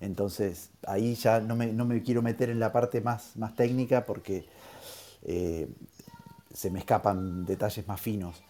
Entonces 0.00 0.70
ahí 0.86 1.14
ya 1.14 1.40
no 1.40 1.56
me, 1.56 2.02
quiero 2.02 2.22
meter 2.22 2.50
en 2.50 2.60
la 2.60 2.72
parte 2.72 3.00
más, 3.00 3.36
más 3.36 3.56
técnica 3.56 4.06
porque 4.06 4.46
eh, 5.22 5.68
se 6.54 6.70
me 6.70 6.78
escapan 6.78 7.44
detalles 7.46 7.86
más 7.88 8.00
finos. 8.00 8.42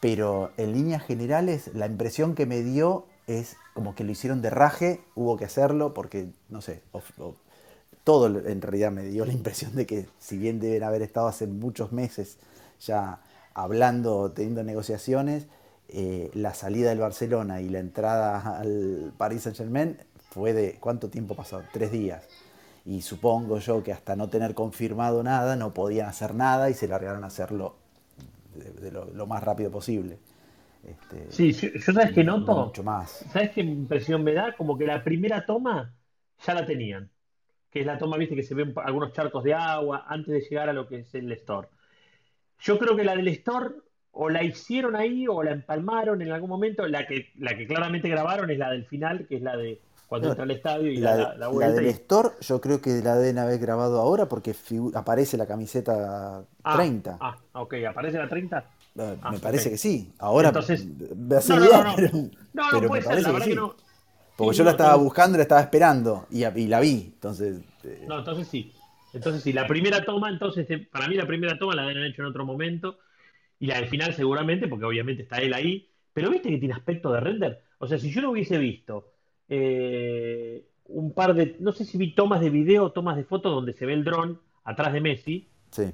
Pero 0.00 0.52
en 0.56 0.72
líneas 0.72 1.02
generales 1.02 1.70
la 1.74 1.86
impresión 1.86 2.34
que 2.34 2.46
me 2.46 2.62
dio 2.62 3.06
es 3.26 3.56
como 3.72 3.94
que 3.94 4.04
lo 4.04 4.12
hicieron 4.12 4.42
de 4.42 4.50
raje, 4.50 5.00
hubo 5.14 5.36
que 5.36 5.46
hacerlo 5.46 5.94
porque, 5.94 6.28
no 6.50 6.60
sé, 6.60 6.82
todo 8.04 8.26
en 8.26 8.60
realidad 8.60 8.92
me 8.92 9.04
dio 9.04 9.24
la 9.24 9.32
impresión 9.32 9.74
de 9.74 9.86
que 9.86 10.06
si 10.18 10.36
bien 10.36 10.60
deben 10.60 10.82
haber 10.82 11.02
estado 11.02 11.26
hace 11.26 11.46
muchos 11.46 11.92
meses 11.92 12.36
ya 12.80 13.20
hablando, 13.54 14.32
teniendo 14.32 14.62
negociaciones, 14.62 15.46
eh, 15.88 16.30
la 16.34 16.54
salida 16.54 16.90
del 16.90 16.98
Barcelona 16.98 17.60
y 17.60 17.68
la 17.68 17.78
entrada 17.78 18.58
al 18.58 19.12
Paris 19.16 19.42
Saint 19.42 19.56
Germain 19.56 19.98
fue 20.34 20.52
de, 20.52 20.78
¿cuánto 20.80 21.08
tiempo 21.08 21.36
pasó? 21.36 21.62
Tres 21.72 21.92
días. 21.92 22.28
Y 22.84 23.02
supongo 23.02 23.60
yo 23.60 23.84
que 23.84 23.92
hasta 23.92 24.16
no 24.16 24.28
tener 24.28 24.52
confirmado 24.52 25.22
nada, 25.22 25.54
no 25.54 25.72
podían 25.72 26.08
hacer 26.08 26.34
nada 26.34 26.68
y 26.68 26.74
se 26.74 26.88
largaron 26.88 27.22
a 27.22 27.28
hacerlo 27.28 27.76
de, 28.52 28.90
lo, 28.90 29.26
más 29.28 29.44
rápido 29.44 29.70
posible. 29.70 30.18
Este, 30.82 31.30
sí, 31.30 31.52
yo, 31.52 31.92
sabes 31.92 32.12
que 32.12 32.24
noto. 32.24 32.66
Mucho 32.66 32.82
más. 32.82 33.24
¿Sabes 33.32 33.52
qué 33.52 33.60
impresión 33.60 34.24
me 34.24 34.34
da? 34.34 34.56
Como 34.56 34.76
que 34.76 34.86
la 34.86 35.04
primera 35.04 35.46
toma 35.46 35.94
ya 36.44 36.52
la 36.52 36.66
tenían. 36.66 37.08
Que 37.70 37.80
es 37.80 37.86
la 37.86 37.96
toma, 37.96 38.16
viste, 38.16 38.34
que 38.34 38.42
se 38.42 38.56
ven 38.56 38.74
algunos 38.84 39.12
charcos 39.12 39.44
de 39.44 39.54
agua 39.54 40.04
antes 40.08 40.34
de 40.34 40.40
llegar 40.40 40.68
a 40.68 40.72
lo 40.72 40.88
que 40.88 40.98
es 40.98 41.14
el 41.14 41.30
store. 41.30 41.68
Yo 42.58 42.76
creo 42.76 42.96
que 42.96 43.04
la 43.04 43.14
del 43.14 43.28
store 43.28 43.76
o 44.10 44.28
la 44.28 44.42
hicieron 44.42 44.96
ahí 44.96 45.28
o 45.28 45.44
la 45.44 45.52
empalmaron 45.52 46.20
en 46.22 46.32
algún 46.32 46.50
momento. 46.50 46.88
La 46.88 47.06
que, 47.06 47.30
la 47.38 47.56
que 47.56 47.68
claramente 47.68 48.08
grabaron 48.08 48.50
es 48.50 48.58
la 48.58 48.72
del 48.72 48.84
final, 48.84 49.28
que 49.28 49.36
es 49.36 49.42
la 49.42 49.56
de 49.56 49.80
cuando 50.14 50.28
entra 50.28 50.44
al 50.44 50.50
estadio 50.52 50.92
y 50.92 50.96
la, 50.98 51.34
la, 51.34 51.48
vuelta. 51.48 51.74
La 51.74 51.80
del 51.80 51.86
Store, 51.86 52.28
yo 52.40 52.60
creo 52.60 52.80
que 52.80 53.02
la 53.02 53.16
deben 53.16 53.38
haber 53.38 53.58
grabado 53.58 54.00
ahora 54.00 54.28
porque 54.28 54.54
aparece 54.94 55.36
la 55.36 55.44
camiseta 55.44 56.44
30. 56.62 57.18
Ah, 57.20 57.36
ah, 57.52 57.62
ok, 57.62 57.74
¿aparece 57.88 58.18
la 58.18 58.28
30? 58.28 58.58
Eh, 58.96 59.16
ah, 59.20 59.32
me 59.32 59.40
parece 59.40 59.70
que 59.70 59.76
sí. 59.76 60.12
Ahora 60.20 60.50
Entonces, 60.50 60.86
me 60.86 61.34
hace 61.34 61.56
no, 61.56 61.58
no, 61.58 61.82
no, 61.82 61.94
pero, 62.70 62.92
me 62.92 63.02
parece 63.02 63.32
que 63.32 63.40
sí. 63.40 63.58
Porque 64.36 64.56
yo 64.56 64.62
la 64.62 64.70
estaba 64.70 64.94
buscando, 64.94 65.36
la 65.36 65.42
estaba 65.42 65.60
esperando 65.60 66.28
y, 66.30 66.42
la 66.68 66.78
vi. 66.78 67.10
Entonces. 67.12 67.60
Eh, 67.82 68.04
no, 68.06 68.20
entonces 68.20 68.46
sí. 68.46 68.72
Entonces 69.12 69.42
sí, 69.42 69.52
la 69.52 69.66
primera 69.66 70.04
toma, 70.04 70.28
entonces, 70.28 70.64
eh, 70.70 70.78
para 70.78 71.08
mí 71.08 71.16
la 71.16 71.26
primera 71.26 71.58
toma 71.58 71.74
la 71.74 71.86
deben 71.86 72.04
hecho 72.04 72.22
en 72.22 72.28
otro 72.28 72.44
momento. 72.44 72.98
Y 73.58 73.66
la 73.66 73.80
del 73.80 73.88
final 73.88 74.14
seguramente, 74.14 74.68
porque 74.68 74.84
obviamente 74.84 75.24
está 75.24 75.38
él 75.38 75.54
ahí. 75.54 75.88
Pero 76.12 76.30
viste 76.30 76.50
que 76.50 76.58
tiene 76.58 76.74
aspecto 76.74 77.12
de 77.12 77.18
render. 77.18 77.64
O 77.78 77.88
sea, 77.88 77.98
si 77.98 78.12
yo 78.12 78.20
lo 78.20 78.30
hubiese 78.30 78.58
visto 78.58 79.13
eh, 79.48 80.64
un 80.86 81.12
par 81.12 81.34
de, 81.34 81.56
no 81.60 81.72
sé 81.72 81.84
si 81.84 81.98
vi 81.98 82.14
tomas 82.14 82.40
de 82.40 82.50
video, 82.50 82.92
tomas 82.92 83.16
de 83.16 83.24
fotos 83.24 83.52
donde 83.52 83.72
se 83.72 83.86
ve 83.86 83.94
el 83.94 84.04
dron 84.04 84.40
atrás 84.64 84.92
de 84.92 85.00
Messi. 85.00 85.48
Sí. 85.70 85.92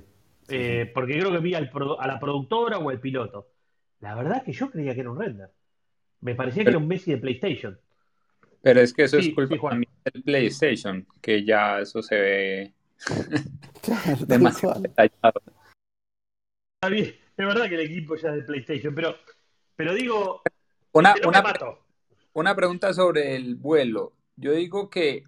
Eh, 0.48 0.90
porque 0.92 1.18
creo 1.18 1.30
que 1.30 1.38
vi 1.38 1.54
a 1.54 1.60
la 1.60 2.18
productora 2.20 2.78
o 2.78 2.90
al 2.90 3.00
piloto. 3.00 3.48
La 4.00 4.14
verdad 4.14 4.42
que 4.42 4.52
yo 4.52 4.70
creía 4.70 4.94
que 4.94 5.00
era 5.00 5.10
un 5.10 5.20
render. 5.20 5.50
Me 6.20 6.34
parecía 6.34 6.64
que 6.64 6.70
era 6.70 6.78
un 6.78 6.88
Messi 6.88 7.12
de 7.12 7.18
PlayStation. 7.18 7.78
Pero 8.62 8.80
es 8.80 8.92
que 8.92 9.04
eso 9.04 9.18
es 9.18 9.32
culpa 9.34 9.74
del 10.12 10.22
PlayStation, 10.22 11.06
que 11.20 11.44
ya 11.44 11.80
eso 11.80 12.02
se 12.02 12.20
ve 12.20 12.72
demasiado 14.26 14.80
detallado. 14.80 15.40
es 16.82 17.14
verdad 17.36 17.68
que 17.68 17.74
el 17.76 17.80
equipo 17.80 18.16
ya 18.16 18.30
es 18.30 18.36
de 18.36 18.42
PlayStation, 18.42 18.94
pero, 18.94 19.16
pero 19.76 19.94
digo, 19.94 20.42
una, 20.92 21.14
una, 21.26 21.42
una 22.32 22.54
pregunta 22.54 22.92
sobre 22.92 23.36
el 23.36 23.56
vuelo. 23.56 24.12
Yo 24.36 24.52
digo 24.52 24.90
que, 24.90 25.24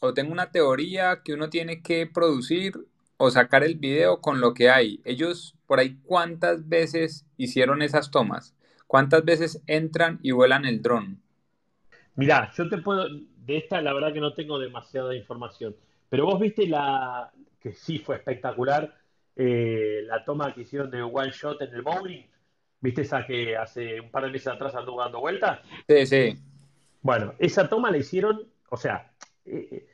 o 0.00 0.14
tengo 0.14 0.32
una 0.32 0.50
teoría 0.50 1.22
que 1.24 1.34
uno 1.34 1.50
tiene 1.50 1.82
que 1.82 2.06
producir 2.06 2.74
o 3.16 3.30
sacar 3.30 3.64
el 3.64 3.76
video 3.76 4.20
con 4.20 4.40
lo 4.40 4.54
que 4.54 4.70
hay. 4.70 5.00
Ellos, 5.04 5.56
por 5.66 5.80
ahí, 5.80 5.98
¿cuántas 6.04 6.68
veces 6.68 7.26
hicieron 7.36 7.82
esas 7.82 8.10
tomas? 8.10 8.54
¿Cuántas 8.86 9.24
veces 9.24 9.62
entran 9.66 10.20
y 10.22 10.30
vuelan 10.32 10.64
el 10.64 10.82
dron? 10.82 11.20
Mirá, 12.14 12.50
yo 12.56 12.68
te 12.68 12.78
puedo, 12.78 13.08
de 13.08 13.56
esta 13.56 13.80
la 13.82 13.92
verdad 13.92 14.12
que 14.12 14.20
no 14.20 14.32
tengo 14.32 14.58
demasiada 14.58 15.14
información, 15.14 15.76
pero 16.08 16.26
vos 16.26 16.40
viste 16.40 16.66
la, 16.66 17.30
que 17.60 17.72
sí 17.72 17.98
fue 17.98 18.16
espectacular, 18.16 18.96
eh, 19.34 20.02
la 20.06 20.24
toma 20.24 20.54
que 20.54 20.62
hicieron 20.62 20.90
de 20.90 21.02
One 21.02 21.30
Shot 21.30 21.60
en 21.62 21.74
el 21.74 21.82
bowling. 21.82 22.24
¿Viste 22.80 23.02
esa 23.02 23.26
que 23.26 23.56
hace 23.56 24.00
un 24.00 24.10
par 24.10 24.24
de 24.24 24.30
meses 24.30 24.48
atrás 24.48 24.74
anduvo 24.74 25.00
dando 25.00 25.20
vueltas? 25.20 25.60
Sí, 25.88 26.06
sí. 26.06 26.38
Bueno, 27.02 27.34
esa 27.38 27.68
toma 27.68 27.90
la 27.90 27.98
hicieron, 27.98 28.48
o 28.68 28.76
sea, 28.76 29.12
eh, 29.44 29.68
eh, 29.70 29.86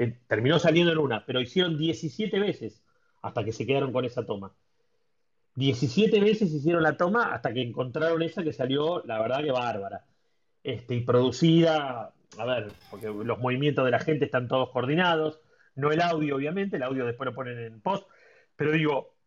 eh, 0.00 0.18
terminó 0.26 0.58
saliendo 0.58 0.92
en 0.92 0.98
una, 0.98 1.26
pero 1.26 1.40
hicieron 1.40 1.76
17 1.76 2.38
veces 2.38 2.82
hasta 3.22 3.44
que 3.44 3.52
se 3.52 3.66
quedaron 3.66 3.92
con 3.92 4.04
esa 4.04 4.24
toma. 4.24 4.54
17 5.56 6.20
veces 6.20 6.52
hicieron 6.52 6.82
la 6.82 6.96
toma 6.96 7.34
hasta 7.34 7.52
que 7.52 7.62
encontraron 7.62 8.22
esa 8.22 8.44
que 8.44 8.52
salió, 8.52 9.02
la 9.04 9.20
verdad 9.20 9.42
que 9.42 9.50
bárbara. 9.50 10.06
Este, 10.62 10.94
y 10.94 11.00
producida, 11.00 12.14
a 12.38 12.44
ver, 12.44 12.72
porque 12.90 13.08
los 13.08 13.38
movimientos 13.38 13.84
de 13.84 13.90
la 13.90 13.98
gente 13.98 14.26
están 14.26 14.48
todos 14.48 14.70
coordinados, 14.70 15.40
no 15.74 15.90
el 15.90 16.00
audio, 16.00 16.36
obviamente, 16.36 16.76
el 16.76 16.82
audio 16.82 17.04
después 17.04 17.26
lo 17.26 17.34
ponen 17.34 17.58
en 17.58 17.80
post, 17.80 18.08
pero 18.56 18.72
digo, 18.72 19.17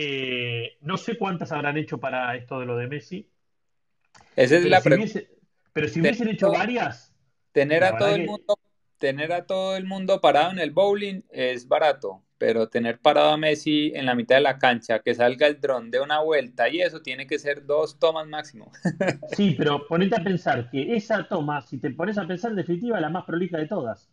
eh, 0.00 0.76
no 0.82 0.96
sé 0.96 1.18
cuántas 1.18 1.50
habrán 1.50 1.76
hecho 1.76 1.98
para 1.98 2.36
esto 2.36 2.60
de 2.60 2.66
lo 2.66 2.76
de 2.76 2.86
Messi. 2.86 3.28
Esa 4.36 4.56
es 4.56 4.64
la 4.64 4.80
pregunta. 4.80 5.20
Pero 5.72 5.88
si 5.88 6.00
hubiesen 6.00 6.28
hecho 6.28 6.52
varias. 6.52 7.12
Tener 7.50 7.82
a 7.82 7.98
todo 7.98 8.14
el 8.14 8.24
mundo, 8.24 8.58
tener 8.98 9.32
a 9.32 9.44
todo 9.46 9.76
el 9.76 9.84
mundo 9.84 10.20
parado 10.20 10.52
en 10.52 10.60
el 10.60 10.70
bowling 10.70 11.22
es 11.30 11.66
barato, 11.66 12.22
pero 12.36 12.68
tener 12.68 13.00
parado 13.00 13.30
a 13.30 13.36
Messi 13.36 13.90
en 13.96 14.06
la 14.06 14.14
mitad 14.14 14.36
de 14.36 14.42
la 14.42 14.58
cancha, 14.58 15.00
que 15.00 15.14
salga 15.14 15.48
el 15.48 15.60
dron 15.60 15.90
de 15.90 16.00
una 16.00 16.20
vuelta 16.20 16.68
y 16.68 16.80
eso 16.80 17.02
tiene 17.02 17.26
que 17.26 17.40
ser 17.40 17.66
dos 17.66 17.98
tomas 17.98 18.28
máximo. 18.28 18.70
sí, 19.36 19.56
pero 19.58 19.84
ponete 19.88 20.14
a 20.14 20.22
pensar 20.22 20.70
que 20.70 20.94
esa 20.94 21.26
toma, 21.26 21.60
si 21.62 21.78
te 21.78 21.90
pones 21.90 22.18
a 22.18 22.26
pensar 22.26 22.52
en 22.52 22.58
definitiva, 22.58 22.98
es 22.98 23.02
la 23.02 23.10
más 23.10 23.24
prolija 23.24 23.58
de 23.58 23.66
todas. 23.66 24.08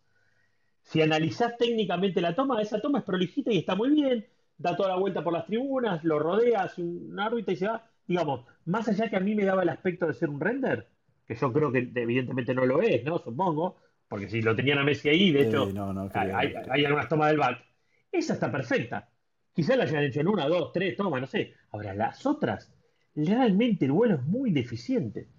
Si 0.82 1.02
analizás 1.02 1.58
técnicamente 1.58 2.22
la 2.22 2.34
toma, 2.34 2.60
esa 2.60 2.82
toma 2.82 3.00
es 3.00 3.06
prolijita 3.06 3.52
y 3.52 3.60
está 3.60 3.76
muy 3.76 3.92
bien 3.92 4.26
da 4.58 4.76
toda 4.76 4.90
la 4.90 4.96
vuelta 4.96 5.24
por 5.24 5.34
las 5.34 5.46
tribunas, 5.46 6.04
lo 6.04 6.20
rodea, 6.20 6.64
hace 6.64 6.82
una 6.82 7.28
órbita 7.28 7.52
y 7.52 7.56
se 7.56 7.68
va. 7.68 7.90
Digamos, 8.08 8.46
más 8.66 8.88
allá 8.88 9.10
que 9.10 9.16
a 9.16 9.20
mí 9.20 9.36
me 9.36 9.46
daba 9.46 9.64
el 9.64 9.70
aspecto 9.70 10.08
de 10.08 10.14
ser 10.14 10.30
un 10.30 10.40
render, 10.40 10.88
que 11.28 11.36
yo 11.36 11.52
creo 11.52 11.72
que 11.72 11.92
evidentemente 11.96 12.54
no 12.54 12.66
lo 12.66 12.82
es, 12.82 13.04
¿no? 13.04 13.18
Supongo, 13.18 13.78
porque 14.08 14.30
si 14.30 14.42
lo 14.42 14.56
tenían 14.56 14.78
a 14.78 14.84
Messi 14.84 15.10
ahí, 15.10 15.32
de 15.32 15.48
hecho, 15.48 15.68
hay, 16.14 16.86
algunas 16.86 17.10
tomas 17.10 17.30
del 17.30 17.40
back. 17.40 17.66
Esa 18.12 18.34
está 18.34 18.52
perfecta. 18.52 19.10
Quizás 19.54 19.78
la 19.78 19.86
hayan 19.86 20.04
hecho 20.04 20.20
en 20.20 20.28
una, 20.28 20.48
dos, 20.48 20.72
tres 20.72 20.96
tomas, 20.96 21.22
no 21.22 21.28
sé. 21.28 21.54
Ahora, 21.72 21.94
las 21.94 22.26
otras, 22.26 22.74
realmente 23.16 23.86
el 23.86 23.92
vuelo 23.92 24.16
es 24.16 24.24
muy 24.24 24.52
deficiente. 24.52 25.30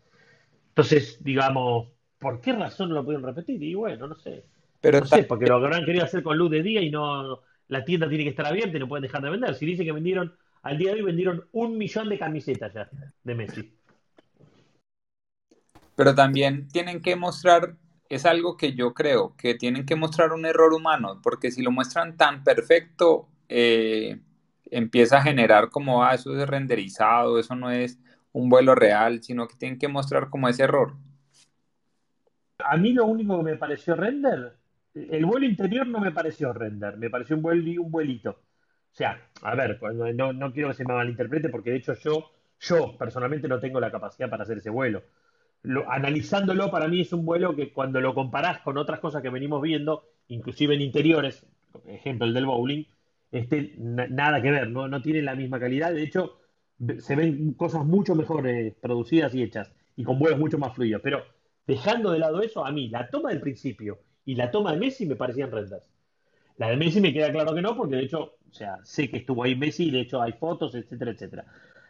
Entonces, 0.68 1.22
digamos, 1.22 1.88
¿por 2.18 2.40
qué 2.40 2.52
razón 2.52 2.88
no 2.88 2.96
lo 2.96 3.04
pudieron 3.04 3.24
repetir? 3.24 3.62
Y 3.62 3.74
bueno, 3.74 4.08
no 4.08 4.14
sé. 4.14 4.44
Pero 4.80 5.00
no 5.00 5.06
sé, 5.06 5.22
porque 5.24 5.46
lo 5.46 5.56
habrán 5.56 5.84
querido 5.84 6.04
hacer 6.04 6.22
con 6.22 6.36
luz 6.36 6.50
de 6.50 6.62
día 6.62 6.82
y 6.82 6.90
no 6.90 7.42
la 7.68 7.84
tienda 7.84 8.08
tiene 8.08 8.24
que 8.24 8.30
estar 8.30 8.46
abierta 8.46 8.76
y 8.76 8.80
no 8.80 8.88
pueden 8.88 9.02
dejar 9.02 9.22
de 9.22 9.30
vender. 9.30 9.54
Si 9.54 9.66
dice 9.66 9.84
que 9.84 9.92
vendieron, 9.92 10.34
al 10.62 10.78
día 10.78 10.90
de 10.90 10.96
hoy 10.96 11.02
vendieron 11.02 11.46
un 11.52 11.76
millón 11.78 12.08
de 12.08 12.18
camisetas 12.18 12.72
ya 12.72 12.88
de 13.22 13.34
Messi. 13.34 13.72
Pero 15.96 16.14
también 16.14 16.68
tienen 16.68 17.00
que 17.00 17.16
mostrar, 17.16 17.76
es 18.08 18.26
algo 18.26 18.56
que 18.56 18.74
yo 18.74 18.92
creo, 18.92 19.34
que 19.36 19.54
tienen 19.54 19.86
que 19.86 19.96
mostrar 19.96 20.32
un 20.32 20.44
error 20.44 20.74
humano, 20.74 21.20
porque 21.22 21.50
si 21.50 21.62
lo 21.62 21.70
muestran 21.70 22.16
tan 22.16 22.44
perfecto, 22.44 23.28
eh, 23.48 24.20
empieza 24.70 25.18
a 25.18 25.22
generar 25.22 25.70
como, 25.70 26.04
ah, 26.04 26.14
eso 26.14 26.38
es 26.38 26.46
renderizado, 26.46 27.38
eso 27.38 27.54
no 27.54 27.70
es 27.70 27.98
un 28.32 28.50
vuelo 28.50 28.74
real, 28.74 29.22
sino 29.22 29.48
que 29.48 29.56
tienen 29.56 29.78
que 29.78 29.88
mostrar 29.88 30.28
como 30.28 30.48
ese 30.48 30.64
error. 30.64 30.94
A 32.58 32.76
mí 32.76 32.92
lo 32.92 33.06
único 33.06 33.38
que 33.38 33.44
me 33.44 33.56
pareció 33.56 33.94
render, 33.94 34.55
el 34.96 35.26
vuelo 35.26 35.46
interior 35.46 35.86
no 35.86 36.00
me 36.00 36.10
pareció 36.10 36.52
render, 36.52 36.96
me 36.96 37.10
pareció 37.10 37.36
un, 37.36 37.42
vuelo, 37.42 37.82
un 37.82 37.90
vuelito. 37.90 38.30
O 38.30 38.94
sea, 38.96 39.28
a 39.42 39.54
ver, 39.54 39.78
no, 40.14 40.32
no 40.32 40.52
quiero 40.52 40.68
que 40.68 40.74
se 40.74 40.84
me 40.84 40.94
malinterprete 40.94 41.50
porque 41.50 41.70
de 41.70 41.76
hecho 41.76 41.92
yo, 41.94 42.30
yo 42.60 42.96
personalmente 42.96 43.46
no 43.46 43.60
tengo 43.60 43.78
la 43.78 43.90
capacidad 43.90 44.30
para 44.30 44.44
hacer 44.44 44.58
ese 44.58 44.70
vuelo. 44.70 45.02
Lo, 45.62 45.90
analizándolo, 45.90 46.70
para 46.70 46.88
mí 46.88 47.02
es 47.02 47.12
un 47.12 47.26
vuelo 47.26 47.54
que 47.54 47.72
cuando 47.72 48.00
lo 48.00 48.14
comparás 48.14 48.60
con 48.60 48.78
otras 48.78 49.00
cosas 49.00 49.20
que 49.20 49.28
venimos 49.28 49.60
viendo, 49.60 50.04
inclusive 50.28 50.74
en 50.74 50.80
interiores, 50.80 51.46
ejemplo 51.86 52.26
el 52.26 52.32
del 52.32 52.46
bowling, 52.46 52.84
este, 53.32 53.74
nada 53.76 54.40
que 54.40 54.50
ver, 54.50 54.70
no, 54.70 54.88
no 54.88 55.02
tiene 55.02 55.20
la 55.20 55.34
misma 55.34 55.60
calidad. 55.60 55.92
De 55.92 56.02
hecho, 56.02 56.38
se 56.98 57.16
ven 57.16 57.52
cosas 57.54 57.84
mucho 57.84 58.14
mejores 58.14 58.74
producidas 58.80 59.34
y 59.34 59.42
hechas 59.42 59.70
y 59.94 60.04
con 60.04 60.18
vuelos 60.18 60.38
mucho 60.38 60.56
más 60.56 60.74
fluidos. 60.74 61.02
Pero 61.02 61.22
dejando 61.66 62.12
de 62.12 62.18
lado 62.18 62.40
eso, 62.40 62.64
a 62.64 62.72
mí 62.72 62.88
la 62.88 63.10
toma 63.10 63.30
del 63.30 63.40
principio 63.40 63.98
y 64.26 64.34
la 64.36 64.50
toma 64.50 64.72
de 64.72 64.78
Messi 64.78 65.06
me 65.06 65.16
parecían 65.16 65.50
rentas. 65.50 65.84
La 66.58 66.68
de 66.70 66.76
Messi 66.76 67.00
me 67.00 67.12
queda 67.12 67.32
claro 67.32 67.54
que 67.54 67.62
no, 67.62 67.76
porque 67.76 67.96
de 67.96 68.02
hecho, 68.04 68.36
o 68.50 68.52
sea, 68.52 68.78
sé 68.84 69.10
que 69.10 69.18
estuvo 69.18 69.44
ahí 69.44 69.56
Messi, 69.56 69.90
de 69.90 70.00
hecho 70.02 70.22
hay 70.22 70.32
fotos, 70.32 70.74
etcétera, 70.74 71.12
etcétera. 71.12 71.46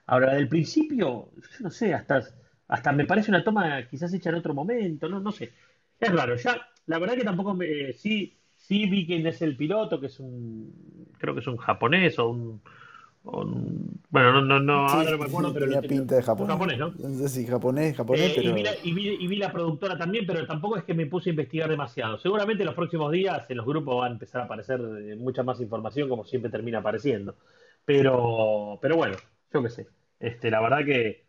Ahora, 0.07 0.28
la 0.28 0.34
del 0.34 0.49
principio, 0.49 1.30
yo 1.37 1.61
no 1.61 1.70
sé, 1.70 1.95
hasta, 1.95 2.22
hasta 2.68 2.93
me 2.93 3.07
parece 3.07 3.30
una 3.30 3.45
toma 3.45 3.87
quizás 3.89 4.12
hecha 4.14 4.30
en 4.30 4.37
otro 4.37 4.55
momento, 4.55 5.09
no, 5.09 5.20
no 5.20 5.32
sé. 5.32 5.53
Es 6.01 6.12
raro, 6.12 6.37
ya, 6.37 6.68
la 6.87 6.99
verdad 6.99 7.16
que 7.16 7.24
tampoco 7.24 7.55
me, 7.55 7.93
sí, 7.93 8.39
sí 8.55 8.87
vi 8.89 9.07
quién 9.07 9.26
es 9.26 9.43
el 9.43 9.57
piloto, 9.57 10.01
que 10.01 10.07
es 10.07 10.20
un, 10.20 11.09
creo 11.18 11.34
que 11.34 11.41
es 11.41 11.47
un 11.47 11.57
japonés 11.57 12.18
o 12.18 12.28
un, 12.30 12.62
bueno, 13.29 14.33
no, 14.33 14.41
no, 14.43 14.61
no 14.61 14.87
ahora 14.87 15.11
no 15.11 15.18
me 15.18 15.24
acuerdo, 15.24 15.53
pero 15.53 15.66
tenía 15.66 15.83
pinta 15.83 16.14
de 16.14 16.22
japonés. 16.22 16.79
¿no? 16.79 16.93
sé 16.93 17.29
si 17.29 17.47
japonés, 17.47 17.97
japonés, 17.97 18.33
pero... 18.37 18.51
y, 18.85 18.93
vi 18.93 19.37
la, 19.37 19.51
productora 19.51 19.99
también, 19.99 20.24
pero 20.27 20.47
tampoco 20.47 20.77
es 20.77 20.85
que 20.85 20.95
me 20.95 21.07
puse 21.07 21.31
a 21.31 21.33
investigar 21.33 21.68
demasiado. 21.68 22.18
Seguramente 22.18 22.62
en 22.62 22.66
los 22.66 22.77
próximos 22.77 23.11
días 23.11 23.51
en 23.51 23.57
los 23.57 23.66
grupos 23.66 24.01
va 24.01 24.07
a 24.07 24.11
empezar 24.11 24.43
a 24.43 24.45
aparecer 24.45 24.81
eh, 24.81 25.16
mucha 25.16 25.43
más 25.43 25.61
información, 25.61 26.09
como 26.09 26.24
siempre 26.24 26.51
termina 26.51 26.79
apareciendo. 26.79 27.35
Pero, 27.85 28.79
pero 28.81 28.97
bueno, 28.97 29.16
yo 29.53 29.62
qué 29.62 29.70
sé. 29.70 29.87
Este, 30.20 30.51
la 30.51 30.61
verdad 30.61 30.85
que 30.85 31.24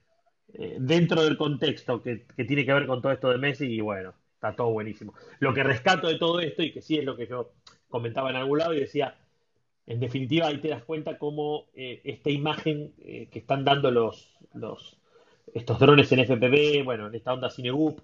eh, 0.54 0.78
dentro 0.80 1.24
del 1.24 1.36
contexto 1.36 2.02
que, 2.04 2.26
que 2.36 2.46
tiene 2.46 2.64
que 2.64 2.74
ver 2.74 2.86
con 2.86 3.02
todo 3.02 3.12
esto 3.12 3.30
de 3.30 3.40
Messi, 3.40 3.66
y 3.66 3.82
bueno, 3.82 4.14
está 4.36 4.56
todo 4.56 4.70
buenísimo. 4.70 5.16
Lo 5.40 5.54
que 5.54 5.64
rescato 5.64 6.08
de 6.08 6.20
todo 6.20 6.40
esto, 6.42 6.62
y 6.62 6.72
que 6.72 6.82
sí 6.82 6.98
es 6.98 7.06
lo 7.06 7.18
que 7.18 7.26
yo 7.26 7.54
comentaba 7.90 8.30
en 8.30 8.36
algún 8.36 8.60
lado, 8.60 8.74
y 8.76 8.80
decía, 8.80 9.16
en 9.88 10.02
definitiva, 10.02 10.48
ahí 10.48 10.60
te 10.60 10.68
das 10.68 10.84
cuenta 10.84 11.18
cómo 11.18 11.68
eh, 11.74 12.02
esta 12.04 12.30
imagen 12.30 12.94
eh, 13.00 13.30
que 13.32 13.40
están 13.40 13.64
dando 13.64 13.90
los, 13.90 14.38
los, 14.54 15.00
estos 15.54 15.80
drones 15.80 16.12
en 16.12 16.20
FPV, 16.20 16.84
bueno, 16.84 17.08
en 17.08 17.16
esta 17.16 17.34
onda 17.34 17.50
Cinegup, 17.50 18.02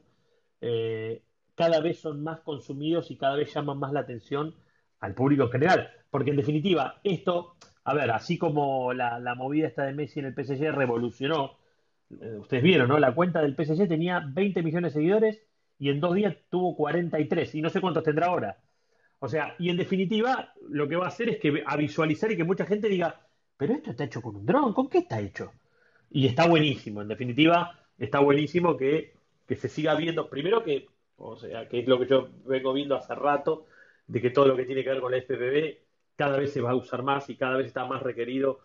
eh, 0.62 1.22
cada 1.56 1.82
vez 1.82 2.00
son 2.00 2.24
más 2.24 2.40
consumidos 2.40 3.12
y 3.12 3.18
cada 3.18 3.36
vez 3.36 3.54
llaman 3.54 3.80
más 3.80 3.92
la 3.92 4.00
atención 4.00 4.56
al 5.02 5.14
público 5.14 5.44
en 5.44 5.52
general. 5.52 5.92
Porque 6.10 6.32
en 6.32 6.38
definitiva, 6.38 7.02
esto, 7.04 7.58
a 7.84 7.94
ver, 7.94 8.12
así 8.12 8.38
como 8.38 8.94
la, 8.94 9.20
la 9.20 9.36
movida 9.36 9.68
esta 9.68 9.84
de 9.84 9.94
Messi 9.94 10.20
en 10.22 10.28
el 10.28 10.34
PSG 10.34 10.72
revolucionó, 10.72 11.58
ustedes 12.40 12.64
vieron, 12.64 12.88
¿no? 12.88 13.00
La 13.00 13.14
cuenta 13.14 13.42
del 13.42 13.56
PSG 13.56 13.88
tenía 13.88 14.24
20 14.26 14.64
millones 14.64 14.94
de 14.94 15.00
seguidores 15.00 15.42
y 15.80 15.90
en 15.90 16.00
dos 16.00 16.16
días 16.16 16.38
tuvo 16.50 16.76
43 16.78 17.56
y 17.56 17.62
no 17.62 17.70
sé 17.70 17.82
cuántos 17.82 18.04
tendrá 18.04 18.28
ahora. 18.28 18.58
O 19.24 19.30
sea, 19.30 19.56
y 19.58 19.70
en 19.70 19.78
definitiva, 19.78 20.54
lo 20.68 20.86
que 20.86 20.98
va 20.98 21.06
a 21.06 21.08
hacer 21.08 21.30
es 21.30 21.38
que 21.38 21.64
a 21.66 21.78
visualizar 21.78 22.30
y 22.30 22.36
que 22.36 22.44
mucha 22.44 22.66
gente 22.66 22.90
diga, 22.90 23.22
pero 23.56 23.74
esto 23.74 23.92
está 23.92 24.04
hecho 24.04 24.22
con 24.22 24.36
un 24.36 24.46
dron, 24.46 24.74
¿con 24.74 24.90
qué 24.90 24.98
está 24.98 25.22
hecho? 25.22 25.54
Y 26.12 26.28
está 26.28 26.46
buenísimo, 26.46 27.02
en 27.02 27.08
definitiva, 27.08 27.80
está 27.98 28.20
buenísimo 28.20 28.76
que, 28.76 29.14
se 29.48 29.70
siga 29.70 29.96
viendo, 29.96 30.30
primero 30.30 30.62
que, 30.62 30.90
o 31.16 31.38
sea, 31.38 31.70
que 31.70 31.80
es 31.80 31.88
lo 31.88 31.98
que 32.00 32.08
yo 32.08 32.28
vengo 32.44 32.74
viendo 32.74 32.98
hace 32.98 33.16
rato, 33.16 33.66
de 34.08 34.20
que 34.22 34.30
todo 34.30 34.46
lo 34.46 34.58
que 34.58 34.66
tiene 34.66 34.84
que 34.84 34.90
ver 34.90 35.00
con 35.00 35.14
la 35.14 35.20
FPV 35.20 35.78
cada 36.18 36.38
vez 36.38 36.52
se 36.52 36.60
va 36.60 36.72
a 36.72 36.76
usar 36.76 37.02
más 37.02 37.30
y 37.30 37.38
cada 37.38 37.56
vez 37.56 37.68
está 37.68 37.86
más 37.86 38.04
requerido 38.04 38.60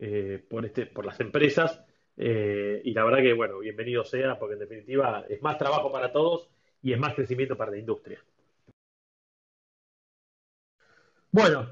eh, 0.00 0.44
por, 0.50 0.66
este, 0.66 0.86
por 0.86 1.06
las 1.06 1.20
empresas. 1.20 1.84
Eh, 2.16 2.82
y 2.84 2.92
la 2.94 3.04
verdad 3.04 3.22
que, 3.22 3.32
bueno, 3.32 3.60
bienvenido 3.60 4.02
sea, 4.02 4.36
porque 4.40 4.54
en 4.54 4.60
definitiva 4.60 5.24
es 5.28 5.40
más 5.40 5.56
trabajo 5.56 5.92
para 5.92 6.10
todos 6.10 6.50
y 6.82 6.92
es 6.92 6.98
más 6.98 7.14
crecimiento 7.14 7.56
para 7.56 7.70
la 7.70 7.78
industria. 7.78 8.20
Bueno, 11.32 11.68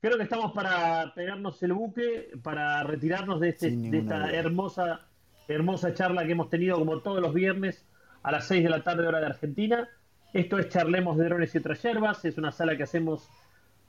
creo 0.00 0.18
que 0.18 0.24
estamos 0.24 0.52
para 0.52 1.14
pegarnos 1.14 1.62
el 1.62 1.72
buque, 1.72 2.30
para 2.42 2.82
retirarnos 2.84 3.40
de, 3.40 3.48
este, 3.48 3.70
de 3.70 3.98
esta 3.98 4.30
hermosa, 4.30 5.06
hermosa 5.48 5.94
charla 5.94 6.26
que 6.26 6.32
hemos 6.32 6.50
tenido 6.50 6.78
como 6.78 7.00
todos 7.00 7.22
los 7.22 7.32
viernes 7.32 7.86
a 8.22 8.30
las 8.30 8.46
6 8.46 8.64
de 8.64 8.68
la 8.68 8.82
tarde 8.82 9.06
hora 9.06 9.20
de 9.20 9.26
Argentina. 9.26 9.88
Esto 10.34 10.58
es 10.58 10.68
Charlemos 10.68 11.16
de 11.16 11.24
Drones 11.24 11.54
y 11.54 11.58
otras 11.58 11.82
hierbas, 11.82 12.22
es 12.26 12.36
una 12.36 12.52
sala 12.52 12.76
que 12.76 12.82
hacemos 12.82 13.30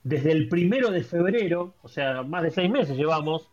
desde 0.03 0.31
el 0.31 0.47
primero 0.47 0.91
de 0.91 1.03
febrero, 1.03 1.75
o 1.81 1.89
sea, 1.89 2.23
más 2.23 2.43
de 2.43 2.51
seis 2.51 2.71
meses 2.71 2.95
llevamos, 2.95 3.51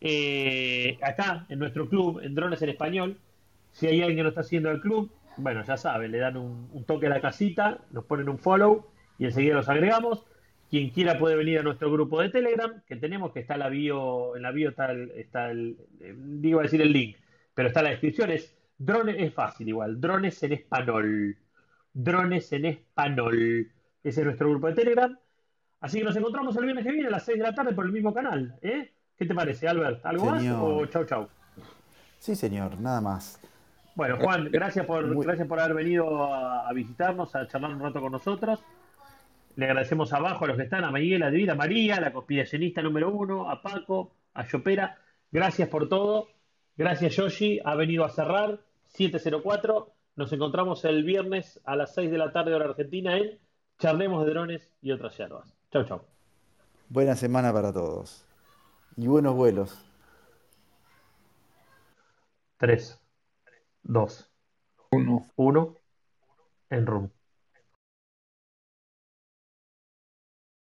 eh, 0.00 0.98
acá 1.00 1.46
en 1.48 1.60
nuestro 1.60 1.88
club, 1.88 2.20
en 2.24 2.34
Drones 2.34 2.60
en 2.62 2.70
Español. 2.70 3.20
Si 3.70 3.86
hay 3.86 4.00
alguien 4.00 4.16
que 4.16 4.22
no 4.24 4.28
está 4.30 4.40
haciendo 4.40 4.72
el 4.72 4.80
club, 4.80 5.12
bueno, 5.36 5.62
ya 5.62 5.76
sabe, 5.76 6.08
le 6.08 6.18
dan 6.18 6.36
un, 6.36 6.68
un 6.72 6.84
toque 6.84 7.06
a 7.06 7.10
la 7.10 7.20
casita, 7.20 7.78
nos 7.92 8.04
ponen 8.04 8.28
un 8.28 8.38
follow 8.38 8.88
y 9.16 9.26
enseguida 9.26 9.54
los 9.54 9.68
agregamos. 9.68 10.26
Quien 10.70 10.90
quiera 10.90 11.18
puede 11.18 11.36
venir 11.36 11.60
a 11.60 11.62
nuestro 11.62 11.90
grupo 11.92 12.20
de 12.20 12.28
Telegram, 12.28 12.82
que 12.86 12.96
tenemos, 12.96 13.32
que 13.32 13.40
está 13.40 13.54
en 13.54 13.60
la 13.60 13.68
bio, 13.68 14.36
en 14.36 14.42
la 14.42 14.50
bio 14.50 14.70
está 14.70 14.90
el, 14.90 15.10
está 15.12 15.50
el 15.50 15.76
eh, 16.00 16.14
digo 16.16 16.60
a 16.60 16.64
decir 16.64 16.82
el 16.82 16.92
link, 16.92 17.16
pero 17.54 17.68
está 17.68 17.80
en 17.80 17.84
la 17.84 17.90
descripción, 17.90 18.30
es 18.30 18.56
drones, 18.76 19.16
es 19.18 19.32
fácil 19.32 19.68
igual, 19.68 20.00
drones 20.00 20.42
en 20.42 20.52
español. 20.52 21.36
Drones 21.92 22.52
en 22.52 22.66
español. 22.66 23.70
Ese 24.04 24.20
es 24.20 24.24
nuestro 24.26 24.50
grupo 24.50 24.66
de 24.66 24.74
Telegram. 24.74 25.18
Así 25.80 25.98
que 25.98 26.04
nos 26.04 26.16
encontramos 26.16 26.54
el 26.56 26.64
viernes 26.64 26.84
que 26.84 26.92
viene 26.92 27.08
a 27.08 27.10
las 27.10 27.24
6 27.24 27.38
de 27.38 27.44
la 27.44 27.54
tarde 27.54 27.72
por 27.72 27.86
el 27.86 27.92
mismo 27.92 28.12
canal. 28.12 28.58
¿eh? 28.60 28.92
¿Qué 29.16 29.24
te 29.24 29.34
parece, 29.34 29.66
Albert? 29.68 30.04
¿Algo 30.04 30.26
más 30.26 30.44
o 30.46 30.84
chau 30.86 31.04
chau? 31.06 31.28
Sí, 32.18 32.34
señor, 32.34 32.78
nada 32.80 33.00
más. 33.00 33.40
Bueno, 33.94 34.18
Juan, 34.18 34.50
gracias 34.50 34.84
por, 34.84 35.24
gracias 35.24 35.48
por 35.48 35.58
haber 35.58 35.74
venido 35.74 36.34
a 36.34 36.70
visitarnos, 36.74 37.34
a 37.34 37.46
charlar 37.46 37.70
un 37.70 37.80
rato 37.80 38.00
con 38.00 38.12
nosotros. 38.12 38.62
Le 39.56 39.64
agradecemos 39.64 40.12
abajo 40.12 40.44
a 40.44 40.48
los 40.48 40.56
que 40.58 40.64
están, 40.64 40.84
a 40.84 40.92
Miguel, 40.92 41.22
a 41.22 41.26
David, 41.26 41.48
a 41.48 41.54
María, 41.54 41.98
la 41.98 42.12
conspiracionista 42.12 42.82
número 42.82 43.10
uno, 43.10 43.50
a 43.50 43.62
Paco, 43.62 44.12
a 44.34 44.46
Yopera. 44.46 44.98
Gracias 45.32 45.68
por 45.68 45.88
todo. 45.88 46.28
Gracias, 46.76 47.16
Yoshi. 47.16 47.60
Ha 47.64 47.74
venido 47.74 48.04
a 48.04 48.10
cerrar 48.10 48.60
704. 48.88 49.92
Nos 50.16 50.32
encontramos 50.32 50.84
el 50.84 51.04
viernes 51.04 51.58
a 51.64 51.74
las 51.74 51.94
6 51.94 52.10
de 52.10 52.18
la 52.18 52.32
tarde 52.32 52.54
hora 52.54 52.66
argentina 52.66 53.16
en 53.16 53.38
Charlemos 53.78 54.24
de 54.26 54.30
Drones 54.30 54.70
y 54.82 54.92
otras 54.92 55.16
yerbas. 55.16 55.56
Chau, 55.72 55.84
chau. 55.84 56.02
Buena 56.90 57.16
semana 57.16 57.50
para 57.52 57.72
todos. 57.72 58.26
Y 58.96 59.06
buenos 59.06 59.34
vuelos. 59.34 59.84
3, 62.58 63.00
2, 63.84 64.30
1, 64.90 65.26
1, 65.36 65.76
en 66.70 66.86
room. 66.86 67.15